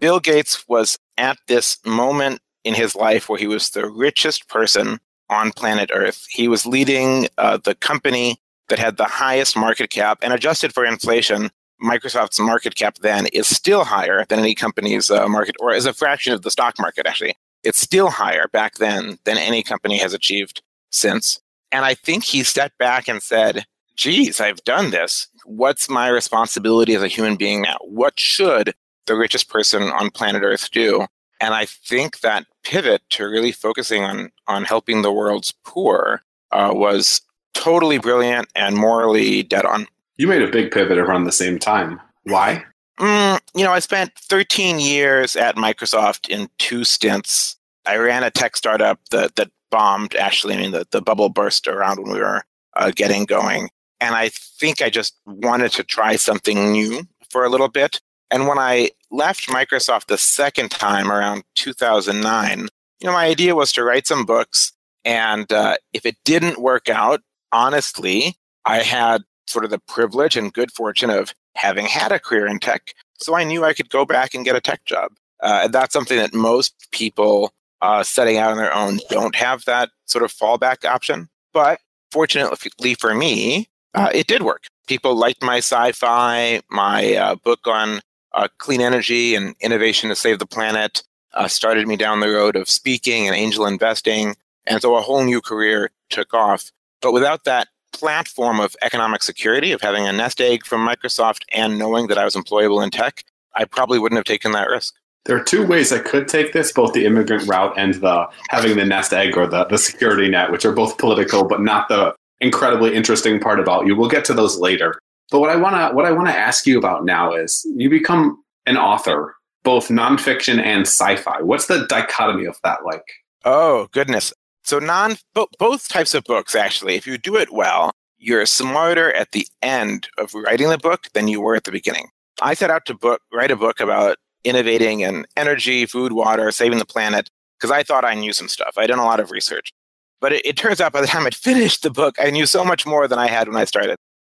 Bill 0.00 0.20
Gates 0.20 0.64
was 0.68 0.98
at 1.16 1.38
this 1.48 1.78
moment 1.84 2.40
in 2.64 2.74
his 2.74 2.94
life 2.94 3.28
where 3.28 3.38
he 3.38 3.46
was 3.46 3.70
the 3.70 3.88
richest 3.88 4.48
person 4.48 4.98
on 5.30 5.52
planet 5.52 5.90
Earth. 5.92 6.26
He 6.30 6.48
was 6.48 6.66
leading 6.66 7.28
uh, 7.38 7.58
the 7.58 7.74
company 7.74 8.40
that 8.68 8.78
had 8.78 8.96
the 8.96 9.04
highest 9.04 9.56
market 9.56 9.90
cap 9.90 10.18
and 10.22 10.32
adjusted 10.32 10.72
for 10.72 10.84
inflation. 10.84 11.50
Microsoft's 11.82 12.40
market 12.40 12.74
cap 12.74 12.96
then 13.02 13.26
is 13.32 13.46
still 13.46 13.84
higher 13.84 14.24
than 14.28 14.38
any 14.38 14.54
company's 14.54 15.10
uh, 15.10 15.28
market, 15.28 15.54
or 15.60 15.72
as 15.72 15.86
a 15.86 15.92
fraction 15.92 16.32
of 16.32 16.42
the 16.42 16.50
stock 16.50 16.74
market, 16.78 17.06
actually. 17.06 17.34
It's 17.62 17.80
still 17.80 18.10
higher 18.10 18.48
back 18.52 18.76
then 18.76 19.18
than 19.24 19.38
any 19.38 19.62
company 19.62 19.98
has 19.98 20.12
achieved 20.12 20.62
since. 20.90 21.40
And 21.70 21.84
I 21.84 21.94
think 21.94 22.24
he 22.24 22.42
stepped 22.42 22.78
back 22.78 23.08
and 23.08 23.22
said, 23.22 23.64
geez, 23.96 24.40
I've 24.40 24.62
done 24.64 24.90
this. 24.90 25.28
What's 25.44 25.88
my 25.88 26.08
responsibility 26.08 26.94
as 26.94 27.02
a 27.02 27.08
human 27.08 27.36
being 27.36 27.62
now? 27.62 27.78
What 27.82 28.18
should 28.18 28.74
the 29.06 29.16
richest 29.16 29.48
person 29.48 29.82
on 29.82 30.10
planet 30.10 30.42
Earth 30.42 30.70
do? 30.70 31.06
And 31.40 31.54
I 31.54 31.66
think 31.66 32.20
that 32.20 32.46
pivot 32.64 33.02
to 33.10 33.24
really 33.24 33.52
focusing 33.52 34.02
on, 34.02 34.30
on 34.46 34.64
helping 34.64 35.02
the 35.02 35.12
world's 35.12 35.52
poor 35.64 36.22
uh, 36.50 36.72
was 36.74 37.20
totally 37.54 37.98
brilliant 37.98 38.48
and 38.54 38.76
morally 38.76 39.42
dead 39.42 39.64
on. 39.64 39.86
You 40.16 40.26
made 40.26 40.42
a 40.42 40.50
big 40.50 40.70
pivot 40.70 40.98
around 40.98 41.24
the 41.24 41.32
same 41.32 41.58
time. 41.58 42.00
Why? 42.24 42.64
Mm, 42.98 43.40
you 43.54 43.64
know, 43.64 43.72
I 43.72 43.78
spent 43.78 44.12
13 44.16 44.80
years 44.80 45.36
at 45.36 45.56
Microsoft 45.56 46.28
in 46.28 46.48
two 46.58 46.84
stints. 46.84 47.56
I 47.86 47.96
ran 47.96 48.24
a 48.24 48.30
tech 48.30 48.56
startup 48.56 48.98
that, 49.10 49.36
that 49.36 49.50
bombed, 49.70 50.16
actually. 50.16 50.54
I 50.54 50.58
mean, 50.58 50.72
the, 50.72 50.86
the 50.90 51.00
bubble 51.00 51.28
burst 51.28 51.68
around 51.68 52.00
when 52.00 52.12
we 52.12 52.20
were 52.20 52.42
uh, 52.76 52.90
getting 52.94 53.24
going. 53.24 53.70
And 54.00 54.14
I 54.14 54.30
think 54.30 54.82
I 54.82 54.90
just 54.90 55.14
wanted 55.26 55.72
to 55.72 55.84
try 55.84 56.16
something 56.16 56.72
new 56.72 57.02
for 57.30 57.44
a 57.44 57.48
little 57.48 57.68
bit. 57.68 58.00
And 58.30 58.46
when 58.46 58.58
I 58.58 58.90
left 59.10 59.48
Microsoft 59.48 60.06
the 60.06 60.18
second 60.18 60.70
time 60.70 61.10
around 61.10 61.44
2009, 61.54 62.68
you 63.00 63.06
know, 63.06 63.12
my 63.12 63.26
idea 63.26 63.54
was 63.54 63.72
to 63.72 63.84
write 63.84 64.06
some 64.06 64.24
books. 64.24 64.72
And 65.04 65.50
uh, 65.52 65.76
if 65.92 66.04
it 66.04 66.16
didn't 66.24 66.60
work 66.60 66.88
out, 66.88 67.20
honestly, 67.52 68.36
I 68.64 68.78
had 68.78 69.22
sort 69.46 69.64
of 69.64 69.70
the 69.70 69.78
privilege 69.78 70.36
and 70.36 70.52
good 70.52 70.70
fortune 70.72 71.10
of 71.10 71.34
having 71.56 71.86
had 71.86 72.12
a 72.12 72.18
career 72.18 72.46
in 72.46 72.58
tech. 72.58 72.92
So 73.20 73.34
I 73.34 73.44
knew 73.44 73.64
I 73.64 73.72
could 73.72 73.90
go 73.90 74.04
back 74.04 74.34
and 74.34 74.44
get 74.44 74.56
a 74.56 74.60
tech 74.60 74.84
job. 74.84 75.12
Uh, 75.42 75.62
and 75.64 75.72
that's 75.72 75.92
something 75.92 76.18
that 76.18 76.34
most 76.34 76.88
people 76.92 77.52
uh, 77.80 78.02
setting 78.02 78.36
out 78.36 78.50
on 78.50 78.56
their 78.56 78.74
own 78.74 78.98
don't 79.08 79.34
have 79.36 79.64
that 79.64 79.90
sort 80.06 80.24
of 80.24 80.32
fallback 80.32 80.84
option. 80.84 81.28
But 81.52 81.80
fortunately 82.10 82.94
for 82.94 83.14
me, 83.14 83.68
uh, 83.94 84.10
it 84.12 84.26
did 84.26 84.42
work. 84.42 84.64
People 84.86 85.16
liked 85.16 85.42
my 85.42 85.58
sci 85.58 85.92
fi, 85.92 86.60
my 86.70 87.14
uh, 87.14 87.34
book 87.36 87.60
on 87.66 88.00
uh, 88.34 88.48
clean 88.58 88.80
energy 88.80 89.34
and 89.34 89.54
innovation 89.60 90.08
to 90.08 90.16
save 90.16 90.38
the 90.38 90.46
planet, 90.46 91.02
uh, 91.34 91.48
started 91.48 91.86
me 91.86 91.96
down 91.96 92.20
the 92.20 92.28
road 92.28 92.56
of 92.56 92.68
speaking 92.68 93.26
and 93.26 93.36
angel 93.36 93.66
investing. 93.66 94.34
And 94.66 94.80
so 94.82 94.96
a 94.96 95.00
whole 95.00 95.24
new 95.24 95.40
career 95.40 95.90
took 96.10 96.34
off. 96.34 96.70
But 97.00 97.12
without 97.12 97.44
that 97.44 97.68
platform 97.92 98.60
of 98.60 98.76
economic 98.82 99.22
security, 99.22 99.72
of 99.72 99.80
having 99.80 100.06
a 100.06 100.12
nest 100.12 100.40
egg 100.40 100.64
from 100.64 100.86
Microsoft 100.86 101.42
and 101.52 101.78
knowing 101.78 102.08
that 102.08 102.18
I 102.18 102.24
was 102.24 102.34
employable 102.34 102.82
in 102.82 102.90
tech, 102.90 103.24
I 103.54 103.64
probably 103.64 103.98
wouldn't 103.98 104.18
have 104.18 104.24
taken 104.24 104.52
that 104.52 104.68
risk. 104.68 104.94
There 105.24 105.36
are 105.36 105.44
two 105.44 105.66
ways 105.66 105.92
I 105.92 105.98
could 105.98 106.28
take 106.28 106.52
this, 106.52 106.72
both 106.72 106.92
the 106.92 107.04
immigrant 107.04 107.46
route 107.46 107.74
and 107.76 107.94
the 107.94 108.26
having 108.48 108.76
the 108.76 108.84
nest 108.84 109.12
egg 109.12 109.36
or 109.36 109.46
the, 109.46 109.64
the 109.64 109.78
security 109.78 110.28
net, 110.28 110.50
which 110.50 110.64
are 110.64 110.72
both 110.72 110.96
political, 110.96 111.44
but 111.44 111.60
not 111.60 111.88
the 111.88 112.14
incredibly 112.40 112.94
interesting 112.94 113.40
part 113.40 113.60
about 113.60 113.86
you. 113.86 113.96
We'll 113.96 114.08
get 114.08 114.24
to 114.26 114.34
those 114.34 114.58
later. 114.58 115.00
But 115.30 115.40
what 115.40 115.50
I 115.50 115.56
wanna 115.56 115.94
what 115.94 116.06
I 116.06 116.12
wanna 116.12 116.30
ask 116.30 116.66
you 116.66 116.78
about 116.78 117.04
now 117.04 117.32
is 117.32 117.66
you 117.76 117.90
become 117.90 118.42
an 118.66 118.76
author, 118.76 119.34
both 119.62 119.88
nonfiction 119.88 120.58
and 120.58 120.82
sci-fi. 120.82 121.42
What's 121.42 121.66
the 121.66 121.86
dichotomy 121.86 122.46
of 122.46 122.58
that 122.64 122.84
like? 122.84 123.04
Oh 123.44 123.88
goodness. 123.92 124.32
So 124.64 124.78
non 124.78 125.16
both 125.58 125.88
types 125.88 126.14
of 126.14 126.24
books 126.24 126.54
actually, 126.54 126.94
if 126.94 127.06
you 127.06 127.18
do 127.18 127.36
it 127.36 127.52
well, 127.52 127.92
you're 128.18 128.46
smarter 128.46 129.12
at 129.14 129.32
the 129.32 129.46
end 129.62 130.08
of 130.18 130.34
writing 130.34 130.68
the 130.68 130.78
book 130.78 131.06
than 131.14 131.28
you 131.28 131.40
were 131.40 131.54
at 131.54 131.64
the 131.64 131.72
beginning. 131.72 132.08
I 132.40 132.54
set 132.54 132.70
out 132.70 132.86
to 132.86 132.94
book 132.94 133.20
write 133.32 133.50
a 133.50 133.56
book 133.56 133.80
about 133.80 134.16
innovating 134.44 135.00
in 135.00 135.26
energy, 135.36 135.86
food, 135.86 136.12
water, 136.12 136.50
saving 136.50 136.78
the 136.78 136.84
planet 136.84 137.30
because 137.58 137.70
I 137.70 137.82
thought 137.82 138.04
I 138.04 138.14
knew 138.14 138.32
some 138.32 138.48
stuff. 138.48 138.74
I'd 138.76 138.86
done 138.86 138.98
a 138.98 139.04
lot 139.04 139.20
of 139.20 139.30
research. 139.30 139.72
But 140.20 140.32
it, 140.32 140.46
it 140.46 140.56
turns 140.56 140.80
out 140.80 140.92
by 140.92 141.00
the 141.00 141.06
time 141.06 141.26
I'd 141.26 141.34
finished 141.34 141.82
the 141.82 141.90
book, 141.90 142.16
I 142.18 142.30
knew 142.30 142.46
so 142.46 142.64
much 142.64 142.86
more 142.86 143.06
than 143.08 143.18
I 143.18 143.28
had 143.28 143.48
when 143.48 143.56
I 143.56 143.64
started. 143.64 143.96